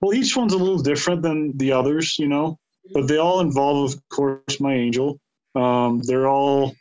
Well, 0.00 0.14
each 0.14 0.36
one's 0.36 0.52
a 0.52 0.58
little 0.58 0.78
different 0.78 1.22
than 1.22 1.56
the 1.56 1.72
others, 1.72 2.18
you 2.18 2.28
know, 2.28 2.58
but 2.92 3.08
they 3.08 3.18
all 3.18 3.40
involve, 3.40 3.92
of 3.92 4.08
course, 4.08 4.60
my 4.60 4.74
angel. 4.74 5.18
Um, 5.54 6.00
they're 6.02 6.28
all, 6.28 6.74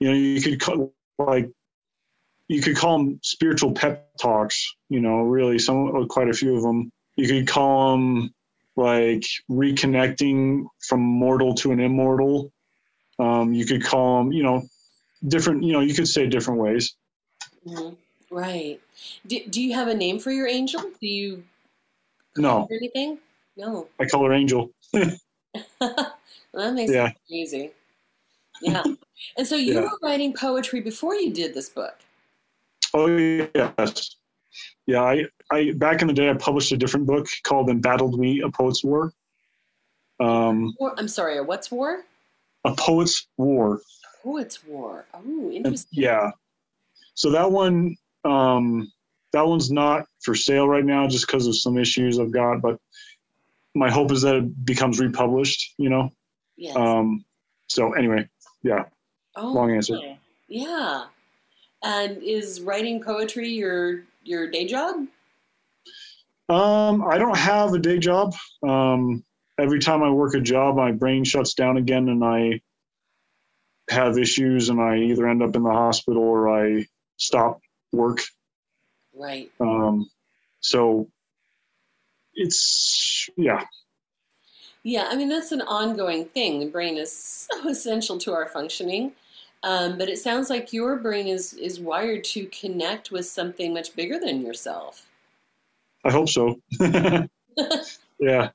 you 0.00 0.08
know, 0.08 0.14
you 0.14 0.40
could 0.40 0.60
call, 0.60 0.92
like, 1.18 1.50
you 2.48 2.62
could 2.62 2.76
call 2.76 2.98
them 2.98 3.20
spiritual 3.22 3.72
pep 3.72 4.08
talks. 4.20 4.74
You 4.88 5.00
know, 5.00 5.20
really, 5.20 5.58
some 5.58 6.08
quite 6.08 6.28
a 6.28 6.32
few 6.32 6.56
of 6.56 6.62
them. 6.62 6.90
You 7.18 7.26
could 7.26 7.48
call 7.48 7.92
them 7.92 8.32
like 8.76 9.24
reconnecting 9.50 10.66
from 10.80 11.00
mortal 11.00 11.52
to 11.56 11.72
an 11.72 11.80
immortal. 11.80 12.52
Um, 13.18 13.52
you 13.52 13.66
could 13.66 13.84
call 13.84 14.18
them, 14.18 14.32
you 14.32 14.44
know, 14.44 14.62
different. 15.26 15.64
You 15.64 15.72
know, 15.72 15.80
you 15.80 15.94
could 15.94 16.06
say 16.06 16.28
different 16.28 16.60
ways. 16.60 16.94
Mm-hmm. 17.66 17.94
Right. 18.30 18.80
Do, 19.26 19.40
do 19.50 19.60
you 19.60 19.74
have 19.74 19.88
a 19.88 19.94
name 19.94 20.20
for 20.20 20.30
your 20.30 20.46
angel? 20.46 20.80
Do 21.00 21.06
you 21.08 21.42
no 22.36 22.68
anything? 22.70 23.18
No. 23.56 23.88
I 23.98 24.06
call 24.06 24.24
her 24.24 24.32
Angel. 24.32 24.70
well, 24.92 25.16
that 26.54 26.74
makes 26.74 26.92
yeah. 26.92 27.08
it 27.08 27.16
easy. 27.28 27.72
Yeah. 28.62 28.84
And 29.36 29.44
so 29.44 29.56
you 29.56 29.74
yeah. 29.74 29.80
were 29.80 29.98
writing 30.00 30.32
poetry 30.32 30.80
before 30.80 31.16
you 31.16 31.32
did 31.32 31.54
this 31.54 31.68
book. 31.68 31.96
Oh 32.94 33.08
yes. 33.08 34.14
Yeah, 34.86 35.02
I, 35.02 35.24
I 35.50 35.72
back 35.76 36.02
in 36.02 36.08
the 36.08 36.14
day 36.14 36.30
I 36.30 36.34
published 36.34 36.72
a 36.72 36.76
different 36.76 37.06
book 37.06 37.26
called 37.42 37.68
Embattled 37.68 38.18
We, 38.18 38.42
A 38.42 38.50
Poet's 38.50 38.82
War. 38.84 39.12
Um, 40.20 40.74
I'm 40.96 41.08
sorry, 41.08 41.38
a 41.38 41.42
what's 41.42 41.70
war? 41.70 42.04
A 42.64 42.74
Poet's 42.74 43.26
War. 43.36 43.80
Poet's 44.22 44.64
War. 44.64 45.06
Oh, 45.14 45.50
interesting. 45.50 45.88
yeah. 45.92 46.30
So 47.14 47.30
that 47.30 47.50
one, 47.50 47.96
um, 48.24 48.90
that 49.32 49.46
one's 49.46 49.70
not 49.70 50.06
for 50.20 50.34
sale 50.34 50.68
right 50.68 50.84
now 50.84 51.06
just 51.06 51.26
because 51.26 51.46
of 51.46 51.56
some 51.56 51.78
issues 51.78 52.18
I've 52.18 52.32
got. 52.32 52.60
But 52.60 52.78
my 53.74 53.90
hope 53.90 54.10
is 54.10 54.22
that 54.22 54.36
it 54.36 54.64
becomes 54.64 54.98
republished. 55.00 55.74
You 55.78 55.90
know. 55.90 56.12
Yes. 56.56 56.74
Um, 56.76 57.24
so 57.68 57.92
anyway, 57.92 58.28
yeah. 58.62 58.84
Oh, 59.36 59.52
Long 59.52 59.74
answer. 59.74 59.96
Okay. 59.96 60.18
Yeah. 60.48 61.04
And 61.82 62.20
is 62.22 62.60
writing 62.60 63.00
poetry 63.00 63.50
your 63.50 64.02
your 64.28 64.48
day 64.50 64.66
job? 64.66 64.96
Um, 66.48 67.04
I 67.06 67.18
don't 67.18 67.36
have 67.36 67.74
a 67.74 67.78
day 67.78 67.98
job. 67.98 68.34
Um, 68.66 69.24
every 69.58 69.80
time 69.80 70.02
I 70.02 70.10
work 70.10 70.34
a 70.34 70.40
job, 70.40 70.76
my 70.76 70.92
brain 70.92 71.24
shuts 71.24 71.54
down 71.54 71.76
again, 71.76 72.08
and 72.08 72.24
I 72.24 72.60
have 73.90 74.18
issues, 74.18 74.68
and 74.68 74.80
I 74.80 74.98
either 74.98 75.28
end 75.28 75.42
up 75.42 75.56
in 75.56 75.62
the 75.62 75.70
hospital 75.70 76.22
or 76.22 76.48
I 76.48 76.86
stop 77.16 77.60
work. 77.92 78.20
Right. 79.14 79.50
Um, 79.60 80.08
so 80.60 81.08
it's 82.34 83.28
yeah. 83.36 83.64
Yeah, 84.84 85.08
I 85.10 85.16
mean 85.16 85.28
that's 85.28 85.52
an 85.52 85.62
ongoing 85.62 86.26
thing. 86.26 86.60
The 86.60 86.66
brain 86.66 86.96
is 86.96 87.12
so 87.12 87.68
essential 87.68 88.16
to 88.18 88.32
our 88.32 88.46
functioning. 88.46 89.12
Um, 89.62 89.98
but 89.98 90.08
it 90.08 90.18
sounds 90.18 90.50
like 90.50 90.72
your 90.72 90.96
brain 90.96 91.26
is 91.26 91.52
is 91.54 91.80
wired 91.80 92.24
to 92.24 92.46
connect 92.46 93.10
with 93.10 93.26
something 93.26 93.74
much 93.74 93.94
bigger 93.96 94.18
than 94.18 94.42
yourself. 94.42 95.06
I 96.04 96.12
hope 96.12 96.28
so. 96.28 96.60
yeah. 98.20 98.50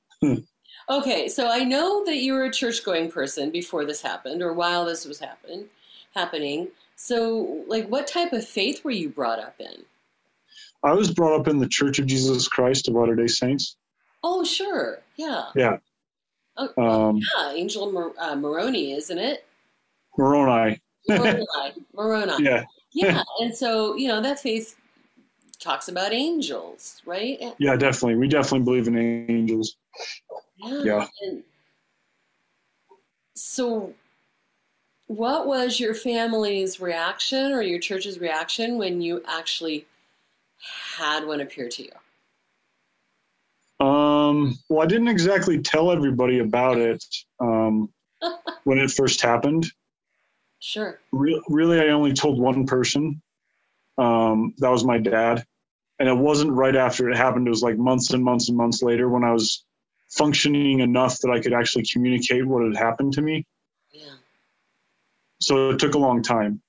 okay, 0.90 1.28
so 1.28 1.50
I 1.50 1.64
know 1.66 2.06
that 2.06 2.18
you 2.18 2.34
were 2.34 2.46
a 2.46 2.52
church 2.52 2.86
going 2.86 3.12
person 3.12 3.52
before 3.52 3.86
this 3.86 4.02
happened, 4.02 4.42
or 4.42 4.54
while 4.54 4.86
this 4.86 5.06
was 5.06 5.20
happen, 5.20 5.66
happening. 6.16 6.70
So, 6.96 7.64
like, 7.68 7.88
what 7.88 8.08
type 8.08 8.32
of 8.32 8.48
faith 8.48 8.84
were 8.86 8.92
you 8.92 9.10
brought 9.10 9.40
up 9.40 9.56
in? 9.60 9.84
I 10.84 10.94
was 10.94 11.12
brought 11.12 11.40
up 11.40 11.48
in 11.48 11.60
the 11.60 11.68
Church 11.68 12.00
of 12.00 12.06
Jesus 12.06 12.48
Christ 12.48 12.88
of 12.88 12.94
Latter 12.94 13.16
Day 13.16 13.28
Saints. 13.28 13.76
Oh, 14.24 14.44
sure, 14.46 15.02
yeah, 15.18 15.50
yeah. 15.56 15.78
Oh, 16.56 17.10
um, 17.10 17.18
yeah, 17.18 17.52
Angel 17.52 17.92
Mor- 17.92 18.14
uh, 18.18 18.36
Moroni, 18.36 18.94
isn't 18.94 19.18
it? 19.18 19.46
Moroni. 20.18 20.80
Moroni. 21.08 21.46
Moroni. 21.94 22.44
Yeah. 22.44 22.64
Yeah, 22.96 23.24
and 23.40 23.56
so 23.56 23.96
you 23.96 24.08
know 24.08 24.22
that 24.22 24.40
faith 24.40 24.76
talks 25.60 25.88
about 25.88 26.14
angels, 26.14 27.02
right? 27.06 27.40
Yeah, 27.58 27.76
definitely. 27.76 28.16
We 28.16 28.28
definitely 28.28 28.66
believe 28.66 28.88
in 28.88 28.98
angels. 29.30 29.78
Yeah. 30.58 30.84
yeah. 30.84 31.08
And 31.24 31.44
so 33.36 33.94
what 35.08 35.48
was 35.48 35.80
your 35.80 35.94
family's 35.94 36.80
reaction 36.80 37.52
or 37.52 37.62
your 37.62 37.80
church's 37.80 38.20
reaction 38.20 38.78
when 38.78 39.02
you 39.02 39.24
actually 39.28 39.86
had 40.98 41.26
one 41.26 41.42
appear 41.42 41.68
to 41.70 41.84
you? 41.84 41.92
Um, 43.86 44.58
well, 44.70 44.82
I 44.82 44.86
didn't 44.86 45.10
exactly 45.10 45.60
tell 45.60 45.92
everybody 45.92 46.40
about 46.40 46.78
it 46.78 47.04
um, 47.40 47.90
when 48.64 48.78
it 48.78 48.92
first 48.92 49.22
happened. 49.22 49.66
Sure. 50.64 51.02
Re- 51.12 51.44
really, 51.50 51.82
I 51.82 51.90
only 51.90 52.14
told 52.14 52.40
one 52.40 52.66
person. 52.66 53.22
Um, 53.98 54.54
that 54.60 54.72
was 54.72 54.86
my 54.86 54.98
dad. 54.98 55.46
And 56.00 56.08
it 56.08 56.18
wasn't 56.18 56.54
right 56.54 56.76
after 56.76 57.10
it 57.10 57.18
happened. 57.18 57.48
It 57.48 57.50
was 57.50 57.62
like 57.62 57.78
months 57.78 58.12
and 58.12 58.24
months 58.24 58.48
and 58.48 58.58
months 58.58 58.82
later 58.82 59.10
when 59.10 59.26
I 59.26 59.34
was 59.34 59.66
functioning 60.10 60.80
enough 60.80 61.20
that 61.20 61.32
I 61.32 61.42
could 61.42 61.52
actually 61.54 61.84
communicate 61.92 62.48
what 62.48 62.64
had 62.64 62.78
happened 62.78 63.12
to 63.14 63.22
me. 63.22 63.46
Yeah. 63.92 64.16
So 65.42 65.72
it 65.72 65.80
took 65.80 65.96
a 65.96 66.00
long 66.00 66.24
time, 66.24 66.62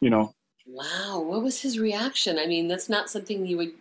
you 0.00 0.08
know. 0.08 0.32
Wow. 0.64 1.18
What 1.18 1.42
was 1.42 1.60
his 1.60 1.80
reaction? 1.80 2.38
I 2.38 2.46
mean, 2.46 2.68
that's 2.68 2.88
not 2.88 3.10
something 3.10 3.44
you 3.44 3.56
would 3.56 3.72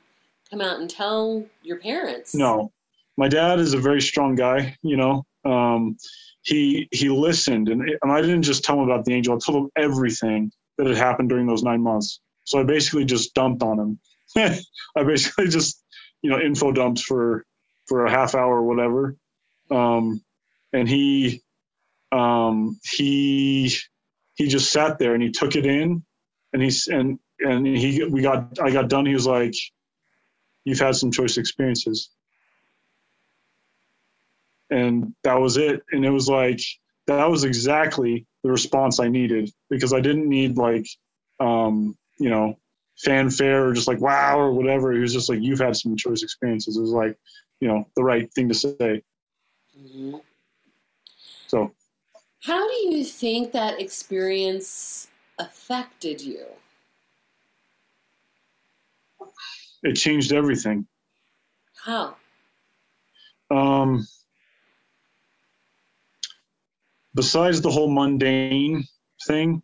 come 0.50 0.60
out 0.60 0.80
and 0.80 0.90
tell 0.90 1.46
your 1.62 1.78
parents. 1.78 2.34
No. 2.34 2.72
My 3.16 3.28
dad 3.28 3.60
is 3.60 3.76
a 3.76 3.80
very 3.80 4.02
strong 4.02 4.34
guy, 4.34 4.76
you 4.82 4.98
know. 4.98 5.24
Um, 5.46 5.98
he 6.46 6.88
he 6.92 7.10
listened 7.10 7.70
and, 7.70 7.82
and 7.82 8.12
I 8.12 8.22
didn't 8.22 8.44
just 8.44 8.64
tell 8.64 8.80
him 8.80 8.88
about 8.88 9.04
the 9.04 9.14
angel, 9.14 9.36
I 9.36 9.40
told 9.44 9.66
him 9.66 9.72
everything 9.76 10.52
that 10.78 10.88
had 10.88 10.96
happened 10.96 11.30
during 11.30 11.48
those 11.48 11.64
nine 11.64 11.82
months. 11.82 12.22
So 12.44 12.60
I 12.60 12.64
basically 12.64 13.06
just 13.06 13.34
dumped 13.34 13.64
on 13.64 13.80
him. 13.80 14.00
I 14.96 15.04
basically 15.04 15.48
just, 15.48 15.84
you 16.22 16.30
know, 16.30 16.40
info 16.40 16.72
dumped 16.72 17.02
for 17.02 17.46
for 17.88 18.06
a 18.06 18.12
half 18.12 18.36
hour 18.36 18.58
or 18.58 18.64
whatever. 18.64 19.16
Um, 19.72 20.22
and 20.72 20.88
he 20.88 21.42
um, 22.12 22.80
he 22.84 23.74
he 24.36 24.48
just 24.48 24.72
sat 24.72 25.00
there 25.00 25.16
and 25.16 25.24
he 25.24 25.32
took 25.32 25.56
it 25.56 25.66
in 25.66 26.04
and 26.54 26.62
he's 26.62 26.88
and 26.88 27.18
and 27.40 27.66
he 27.66 28.04
we 28.04 28.22
got 28.22 28.60
I 28.62 28.70
got 28.70 28.90
done 28.90 29.06
he 29.06 29.14
was 29.14 29.26
like 29.26 29.56
you've 30.64 30.80
had 30.80 30.96
some 30.96 31.12
choice 31.12 31.38
experiences 31.38 32.12
and 34.70 35.14
that 35.24 35.40
was 35.40 35.58
it 35.58 35.82
and 35.92 36.06
it 36.06 36.10
was 36.10 36.28
like 36.28 36.60
that 37.08 37.30
was 37.30 37.44
exactly 37.44 38.26
the 38.44 38.52
response 38.52 39.00
I 39.00 39.08
needed 39.08 39.52
because 39.70 39.94
I 39.94 40.02
didn't 40.02 40.28
need 40.28 40.58
like 40.58 40.88
um 41.40 41.98
you 42.20 42.30
know 42.30 42.58
fanfare 42.98 43.68
or 43.68 43.74
just 43.74 43.88
like 43.88 44.00
wow 44.00 44.40
or 44.40 44.52
whatever 44.54 44.94
it 44.94 45.00
was 45.00 45.14
just 45.14 45.30
like 45.30 45.42
you've 45.42 45.60
had 45.60 45.76
some 45.76 45.96
choice 45.96 46.24
experiences 46.24 46.78
it 46.78 46.82
was 46.82 46.92
like 46.92 47.18
you 47.60 47.68
know 47.68 47.86
the 47.96 48.04
right 48.04 48.32
thing 48.34 48.48
to 48.48 48.56
say 48.56 49.02
mm-hmm. 49.78 50.16
so 51.48 51.72
how 52.42 52.68
do 52.68 52.96
you 52.96 53.04
think 53.04 53.52
that 53.52 53.82
experience 53.82 55.08
affected 55.40 56.22
you? 56.22 56.46
it 59.86 59.94
changed 59.94 60.34
everything. 60.34 60.88
How? 61.84 62.16
Um, 63.52 64.08
besides 67.16 67.62
the 67.62 67.72
whole 67.72 67.90
mundane 67.90 68.84
thing, 69.26 69.64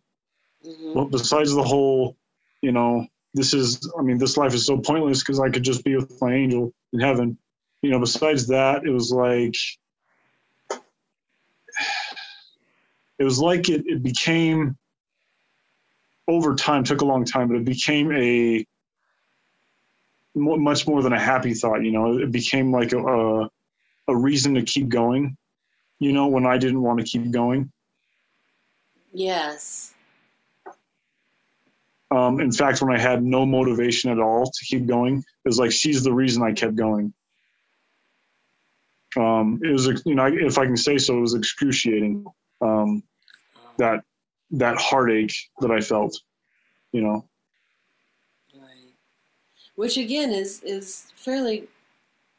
mm-hmm. 0.66 0.94
well, 0.94 1.04
besides 1.04 1.54
the 1.54 1.62
whole, 1.62 2.16
you 2.62 2.72
know, 2.72 3.06
this 3.34 3.54
is, 3.54 3.78
I 3.98 4.02
mean, 4.02 4.18
this 4.18 4.36
life 4.36 4.54
is 4.54 4.66
so 4.66 4.78
pointless 4.78 5.20
because 5.20 5.38
I 5.38 5.50
could 5.50 5.62
just 5.62 5.84
be 5.84 5.94
with 5.94 6.20
my 6.20 6.34
angel 6.34 6.72
in 6.92 7.00
heaven. 7.00 7.38
You 7.82 7.90
know, 7.90 8.00
besides 8.00 8.48
that, 8.48 8.84
it 8.84 8.90
was 8.90 9.12
like, 9.12 9.54
it 13.18 13.24
was 13.24 13.38
like 13.38 13.68
it, 13.68 13.84
it 13.86 14.02
became 14.02 14.76
over 16.28 16.54
time 16.54 16.84
took 16.84 17.00
a 17.00 17.04
long 17.04 17.24
time 17.24 17.48
but 17.48 17.56
it 17.56 17.64
became 17.64 18.12
a 18.12 18.64
much 20.34 20.86
more 20.86 21.02
than 21.02 21.12
a 21.12 21.18
happy 21.18 21.52
thought 21.52 21.84
you 21.84 21.90
know 21.90 22.18
it 22.18 22.30
became 22.30 22.72
like 22.72 22.92
a, 22.92 22.98
a, 22.98 23.50
a 24.08 24.16
reason 24.16 24.54
to 24.54 24.62
keep 24.62 24.88
going 24.88 25.36
you 26.02 26.12
know 26.12 26.26
when 26.26 26.46
i 26.46 26.56
didn't 26.58 26.82
want 26.82 26.98
to 26.98 27.04
keep 27.04 27.30
going 27.30 27.70
yes 29.12 29.94
um, 32.10 32.40
in 32.40 32.52
fact 32.52 32.82
when 32.82 32.94
i 32.94 32.98
had 32.98 33.22
no 33.22 33.46
motivation 33.46 34.10
at 34.10 34.18
all 34.18 34.44
to 34.44 34.64
keep 34.64 34.86
going 34.86 35.18
it 35.18 35.48
was 35.48 35.58
like 35.58 35.72
she's 35.72 36.02
the 36.02 36.12
reason 36.12 36.42
i 36.42 36.52
kept 36.52 36.76
going 36.76 37.12
um, 39.16 39.60
it 39.62 39.70
was 39.70 39.86
you 40.06 40.14
know 40.14 40.26
if 40.26 40.58
i 40.58 40.64
can 40.64 40.76
say 40.76 40.96
so 40.98 41.16
it 41.18 41.20
was 41.20 41.34
excruciating 41.34 42.24
um, 42.62 43.02
that 43.78 44.02
that 44.52 44.76
heartache 44.76 45.34
that 45.60 45.70
I 45.70 45.80
felt, 45.80 46.18
you 46.92 47.00
know. 47.00 47.24
Right. 48.54 48.92
Which 49.74 49.96
again 49.96 50.30
is 50.30 50.62
is 50.62 51.06
fairly 51.16 51.68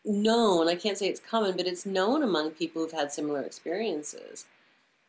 known. 0.05 0.67
I 0.67 0.75
can't 0.75 0.97
say 0.97 1.07
it's 1.07 1.19
common, 1.19 1.55
but 1.55 1.67
it's 1.67 1.85
known 1.85 2.23
among 2.23 2.51
people 2.51 2.81
who've 2.81 2.91
had 2.91 3.11
similar 3.11 3.41
experiences. 3.41 4.45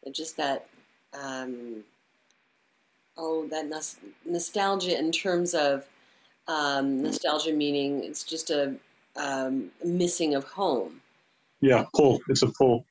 It's 0.03 0.19
Just 0.19 0.37
that, 0.37 0.67
um, 1.13 1.85
oh, 3.17 3.47
that 3.49 3.67
nos- 3.67 3.97
nostalgia 4.25 4.99
in 4.99 5.13
terms 5.13 5.55
of 5.55 5.87
um, 6.47 7.03
nostalgia 7.03 7.53
meaning 7.53 8.05
it's 8.05 8.23
just 8.23 8.51
a 8.51 8.75
um, 9.17 9.71
missing 9.85 10.35
of 10.35 10.45
home. 10.45 11.01
Yeah, 11.61 11.85
pull. 11.95 12.21
It's 12.29 12.43
a 12.43 12.49
pull. 12.49 12.85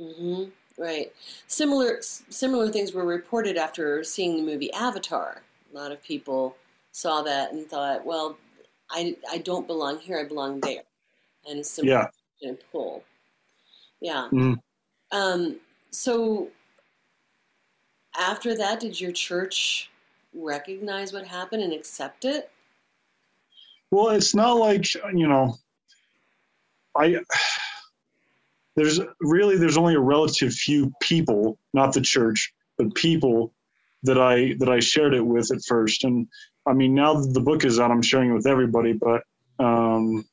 Mm-hmm. 0.00 0.44
Right. 0.78 1.12
Similar 1.48 1.98
similar 2.00 2.70
things 2.70 2.94
were 2.94 3.04
reported 3.04 3.58
after 3.58 4.02
seeing 4.02 4.36
the 4.36 4.42
movie 4.42 4.72
Avatar. 4.72 5.42
A 5.72 5.76
lot 5.76 5.92
of 5.92 6.02
people 6.02 6.56
saw 6.92 7.22
that 7.22 7.52
and 7.52 7.66
thought, 7.66 8.06
"Well, 8.06 8.38
I, 8.90 9.16
I 9.30 9.38
don't 9.38 9.66
belong 9.66 9.98
here. 9.98 10.18
I 10.18 10.24
belong 10.24 10.60
there." 10.60 10.82
And 11.48 11.64
similar 11.64 12.10
yeah. 12.40 12.52
pull. 12.70 13.02
Yeah. 14.00 14.28
Mm. 14.32 14.58
Um, 15.10 15.56
so 15.90 16.48
after 18.18 18.56
that, 18.56 18.80
did 18.80 19.00
your 19.00 19.12
church 19.12 19.90
recognize 20.34 21.12
what 21.12 21.26
happened 21.26 21.62
and 21.62 21.72
accept 21.72 22.24
it? 22.24 22.50
Well, 23.90 24.08
it's 24.08 24.34
not 24.34 24.54
like 24.54 24.94
you 24.94 25.28
know. 25.28 25.56
I 26.96 27.20
there's 28.76 29.00
really 29.20 29.56
there's 29.58 29.76
only 29.76 29.94
a 29.94 30.00
relative 30.00 30.52
few 30.52 30.92
people, 31.00 31.58
not 31.74 31.92
the 31.92 32.00
church, 32.00 32.52
but 32.78 32.94
people 32.94 33.52
that 34.02 34.18
I 34.18 34.54
that 34.58 34.68
I 34.68 34.80
shared 34.80 35.14
it 35.14 35.24
with 35.24 35.52
at 35.52 35.62
first. 35.64 36.04
And 36.04 36.26
I 36.66 36.72
mean, 36.72 36.94
now 36.94 37.14
that 37.14 37.32
the 37.32 37.40
book 37.40 37.64
is 37.64 37.78
out, 37.78 37.90
I'm 37.90 38.02
sharing 38.02 38.30
it 38.30 38.34
with 38.34 38.46
everybody. 38.46 38.92
But 38.94 39.22
um, 39.58 40.24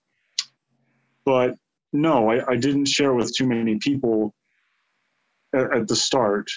but 1.29 1.53
no, 1.93 2.31
I, 2.31 2.53
I 2.53 2.55
didn't 2.55 2.87
share 2.87 3.13
with 3.13 3.31
too 3.35 3.45
many 3.45 3.77
people 3.77 4.33
at, 5.53 5.71
at 5.71 5.87
the 5.87 5.95
start, 5.95 6.47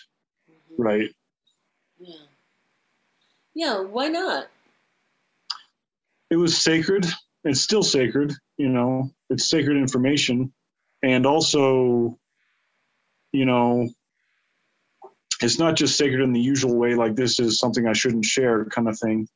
mm-hmm. 0.51 0.83
right? 0.83 1.11
Yeah. 2.01 2.25
Yeah. 3.55 3.81
Why 3.81 4.09
not? 4.09 4.47
It 6.31 6.37
was 6.37 6.57
sacred. 6.57 7.05
It's 7.45 7.61
still 7.61 7.83
sacred. 7.83 8.33
You 8.57 8.71
know, 8.71 9.11
it's 9.29 9.51
sacred 9.51 9.77
information 9.77 10.51
and 11.03 11.27
also 11.27 12.17
you 13.33 13.45
know 13.45 13.87
it's 15.43 15.59
not 15.59 15.77
just 15.77 15.99
sacred 15.99 16.23
in 16.23 16.33
the 16.33 16.41
usual 16.41 16.77
way 16.77 16.95
like 16.95 17.17
this 17.17 17.41
is 17.41 17.59
something 17.59 17.87
i 17.87 17.93
shouldn't 17.93 18.25
share 18.25 18.65
kind 18.67 18.89
of 18.89 18.99
thing 18.99 19.27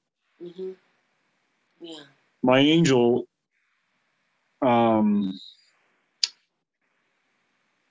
mm-hmm. 0.42 0.70
yeah 1.80 2.04
my 2.42 2.58
angel 2.58 3.26
um 4.62 5.38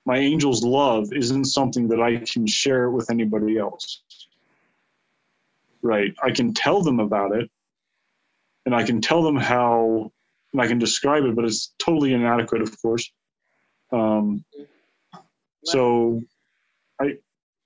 my 0.04 0.18
angel's 0.18 0.62
love 0.64 1.12
isn't 1.12 1.44
something 1.44 1.88
that 1.88 2.00
i 2.00 2.16
can 2.16 2.46
share 2.46 2.90
with 2.90 3.10
anybody 3.10 3.58
else 3.58 4.02
right 5.82 6.14
i 6.22 6.30
can 6.30 6.52
tell 6.52 6.82
them 6.82 7.00
about 7.00 7.34
it 7.34 7.50
and 8.64 8.74
i 8.74 8.82
can 8.82 9.00
tell 9.00 9.22
them 9.22 9.36
how 9.36 10.10
and 10.52 10.62
i 10.62 10.66
can 10.66 10.78
describe 10.78 11.24
it 11.24 11.36
but 11.36 11.44
it's 11.44 11.74
totally 11.78 12.12
inadequate 12.12 12.62
of 12.62 12.82
course 12.82 13.10
um, 13.92 14.44
so 15.64 16.22
I 17.00 17.16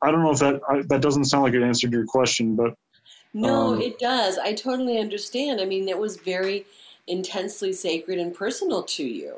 I 0.03 0.11
don't 0.11 0.23
know 0.23 0.31
if 0.31 0.39
that 0.39 0.61
I, 0.69 0.83
that 0.89 1.03
doesn't 1.03 1.25
sound 1.25 1.45
like 1.45 1.55
it 1.55 1.63
answered 1.63 1.93
your 1.93 2.07
question, 2.07 2.57
but 2.57 2.75
no, 3.33 3.75
um, 3.75 3.81
it 3.81 3.99
does. 3.99 4.39
I 4.39 4.55
totally 4.55 4.99
understand. 4.99 5.61
I 5.61 5.65
mean, 5.65 5.89
it 5.89 5.99
was 5.99 6.17
very 6.17 6.67
intensely 7.07 7.73
sacred 7.73 8.19
and 8.19 8.35
personal 8.35 8.83
to 8.83 9.05
you. 9.05 9.37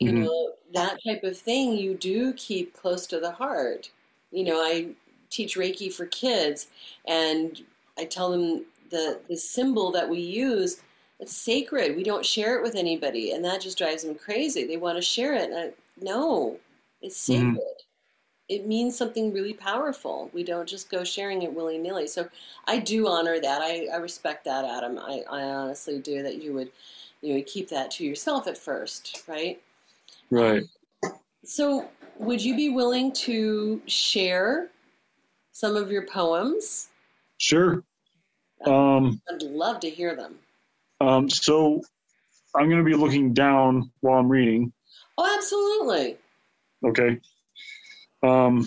You 0.00 0.10
mm-hmm. 0.10 0.22
know, 0.22 0.52
that 0.72 0.98
type 1.06 1.22
of 1.24 1.38
thing 1.38 1.76
you 1.76 1.94
do 1.94 2.32
keep 2.34 2.74
close 2.74 3.06
to 3.08 3.20
the 3.20 3.30
heart. 3.30 3.90
You 4.30 4.44
know, 4.44 4.56
I 4.56 4.88
teach 5.30 5.56
Reiki 5.56 5.92
for 5.92 6.06
kids, 6.06 6.68
and 7.06 7.62
I 7.98 8.04
tell 8.04 8.30
them 8.30 8.64
the 8.90 9.20
the 9.28 9.36
symbol 9.36 9.92
that 9.92 10.08
we 10.08 10.18
use 10.18 10.80
it's 11.20 11.36
sacred. 11.36 11.96
We 11.96 12.02
don't 12.02 12.26
share 12.26 12.56
it 12.58 12.62
with 12.62 12.74
anybody, 12.74 13.32
and 13.32 13.44
that 13.44 13.60
just 13.60 13.78
drives 13.78 14.02
them 14.02 14.14
crazy. 14.14 14.66
They 14.66 14.76
want 14.76 14.98
to 14.98 15.02
share 15.02 15.34
it, 15.34 15.50
and 15.50 15.72
no, 16.00 16.58
it's 17.02 17.16
mm-hmm. 17.28 17.50
sacred. 17.50 17.56
Mm-hmm. 17.56 17.83
It 18.48 18.66
means 18.66 18.96
something 18.96 19.32
really 19.32 19.54
powerful. 19.54 20.30
We 20.34 20.44
don't 20.44 20.68
just 20.68 20.90
go 20.90 21.02
sharing 21.02 21.42
it 21.42 21.52
willy 21.52 21.78
nilly. 21.78 22.06
So 22.06 22.28
I 22.66 22.78
do 22.78 23.08
honor 23.08 23.40
that. 23.40 23.62
I, 23.62 23.88
I 23.92 23.96
respect 23.96 24.44
that, 24.44 24.64
Adam. 24.64 24.98
I, 24.98 25.22
I 25.30 25.42
honestly 25.42 25.98
do 25.98 26.22
that 26.22 26.42
you 26.42 26.52
would 26.52 26.70
you 27.22 27.34
would 27.34 27.46
keep 27.46 27.70
that 27.70 27.90
to 27.92 28.04
yourself 28.04 28.46
at 28.46 28.58
first, 28.58 29.22
right? 29.26 29.60
Right. 30.30 30.64
So 31.42 31.88
would 32.18 32.42
you 32.42 32.54
be 32.54 32.68
willing 32.68 33.12
to 33.12 33.80
share 33.86 34.68
some 35.52 35.74
of 35.74 35.90
your 35.90 36.06
poems? 36.06 36.88
Sure. 37.38 37.82
Um, 38.66 39.20
I'd 39.30 39.42
love 39.42 39.80
to 39.80 39.90
hear 39.90 40.14
them. 40.14 40.36
Um, 41.00 41.28
so 41.28 41.80
I'm 42.54 42.68
going 42.68 42.78
to 42.78 42.84
be 42.84 42.94
looking 42.94 43.32
down 43.32 43.90
while 44.00 44.18
I'm 44.18 44.28
reading. 44.28 44.72
Oh, 45.18 45.34
absolutely. 45.36 46.16
Okay. 46.84 47.20
Um, 48.24 48.66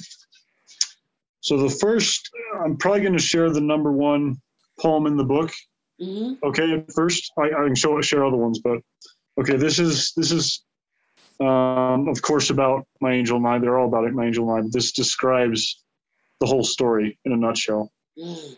so 1.40 1.58
the 1.58 1.70
first, 1.70 2.30
I'm 2.64 2.78
probably 2.78 3.02
going 3.02 3.14
to 3.14 3.20
share 3.20 3.50
the 3.50 3.62
number 3.62 3.92
one 3.92 4.38
poem 4.80 5.08
in 5.08 5.18
the 5.18 5.24
book. 5.24 5.52
Mm-hmm. 6.02 6.46
Okay, 6.46 6.86
first 6.94 7.32
I, 7.38 7.46
I 7.46 7.66
can 7.66 7.76
show 7.76 8.00
share 8.02 8.26
other 8.26 8.38
ones, 8.38 8.60
but 8.60 8.80
okay, 9.40 9.56
this 9.56 9.80
is 9.80 10.14
this 10.16 10.32
is 10.32 10.64
um, 11.40 12.08
of 12.08 12.22
course 12.22 12.52
about 12.52 12.86
my 13.02 13.14
angel 13.14 13.38
and 13.38 13.48
I. 13.48 13.58
They're 13.58 13.80
all 13.80 13.88
about 13.88 14.06
it, 14.06 14.14
my 14.14 14.28
angel 14.28 14.54
and 14.54 14.66
I. 14.66 14.70
This 14.72 14.92
describes 14.92 15.84
the 16.40 16.46
whole 16.46 16.64
story 16.64 17.18
in 17.26 17.32
a 17.32 17.38
nutshell. 17.38 17.92
Mm. 18.18 18.58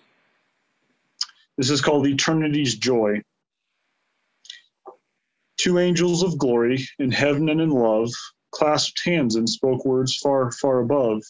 This 1.57 1.69
is 1.69 1.81
called 1.81 2.07
Eternity's 2.07 2.75
Joy. 2.75 3.21
Two 5.57 5.77
angels 5.77 6.23
of 6.23 6.37
glory, 6.37 6.87
in 6.99 7.11
heaven 7.11 7.49
and 7.49 7.59
in 7.59 7.69
love, 7.69 8.09
clasped 8.51 9.01
hands 9.05 9.35
and 9.35 9.49
spoke 9.49 9.85
words 9.85 10.15
far, 10.17 10.51
far 10.51 10.79
above, 10.79 11.23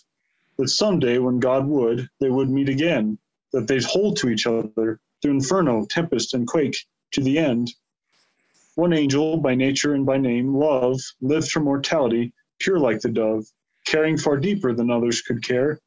that 0.58 0.70
someday, 0.70 1.18
when 1.18 1.40
God 1.40 1.68
would, 1.68 2.10
they 2.20 2.30
would 2.30 2.50
meet 2.50 2.70
again, 2.70 3.18
that 3.54 3.68
they'd 3.68 3.84
hold 3.84 4.18
to 4.18 4.30
each 4.30 4.48
other 4.48 5.00
through 5.22 5.32
inferno, 5.32 5.86
tempest, 5.86 6.34
and 6.34 6.48
quake 6.48 6.76
to 7.12 7.22
the 7.22 7.38
end. 7.38 7.74
One 8.76 8.94
angel, 8.94 9.38
by 9.38 9.56
nature 9.56 9.94
and 9.94 10.06
by 10.06 10.18
name, 10.18 10.56
love, 10.56 11.00
lived 11.22 11.52
for 11.52 11.60
mortality, 11.60 12.34
pure 12.60 12.80
like 12.80 13.02
the 13.02 13.10
dove, 13.10 13.46
caring 13.86 14.18
far 14.18 14.38
deeper 14.38 14.74
than 14.74 14.92
others 14.92 15.22
could 15.22 15.44
care. 15.44 15.80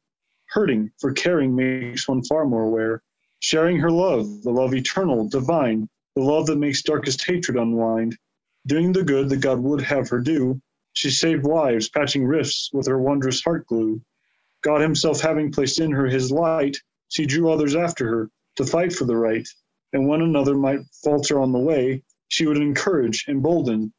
Hurting, 0.47 0.91
for 0.99 1.13
caring 1.13 1.55
makes 1.55 2.07
one 2.07 2.23
far 2.23 2.45
more 2.45 2.63
aware. 2.63 3.01
Sharing 3.39 3.77
her 3.77 3.91
love, 3.91 4.43
the 4.43 4.51
love 4.51 4.73
eternal, 4.73 5.27
divine, 5.27 5.89
the 6.15 6.21
love 6.21 6.45
that 6.47 6.57
makes 6.57 6.83
darkest 6.83 7.25
hatred 7.25 7.57
unwind, 7.57 8.17
Doing 8.65 8.93
the 8.93 9.03
good 9.03 9.27
that 9.27 9.41
God 9.41 9.59
would 9.59 9.81
have 9.81 10.07
her 10.07 10.21
do, 10.21 10.61
she 10.93 11.09
saved 11.09 11.45
lives, 11.45 11.89
patching 11.89 12.25
rifts 12.25 12.69
with 12.71 12.87
her 12.87 12.99
wondrous 12.99 13.41
heart 13.41 13.65
glue. 13.67 14.01
God 14.61 14.81
Himself 14.81 15.21
having 15.21 15.51
placed 15.51 15.79
in 15.79 15.91
her 15.91 16.05
His 16.05 16.31
light, 16.31 16.77
she 17.09 17.25
drew 17.25 17.51
others 17.51 17.75
after 17.75 18.07
her 18.07 18.31
to 18.55 18.65
fight 18.65 18.93
for 18.93 19.05
the 19.05 19.17
right. 19.17 19.47
And 19.91 20.07
when 20.07 20.21
another 20.21 20.55
might 20.55 20.79
falter 21.03 21.39
on 21.39 21.51
the 21.51 21.59
way, 21.59 22.03
she 22.29 22.47
would 22.47 22.57
encourage, 22.57 23.25
embolden, 23.27 23.93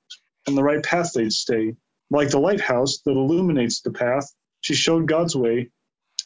on 0.49 0.55
the 0.55 0.63
right 0.63 0.83
path 0.83 1.13
they'd 1.13 1.33
stay. 1.33 1.77
Like 2.11 2.31
the 2.31 2.41
lighthouse 2.41 2.99
that 3.05 3.13
illuminates 3.13 3.81
the 3.81 3.93
path, 3.93 4.33
she 4.61 4.75
showed 4.75 5.07
God's 5.09 5.37
way 5.37 5.71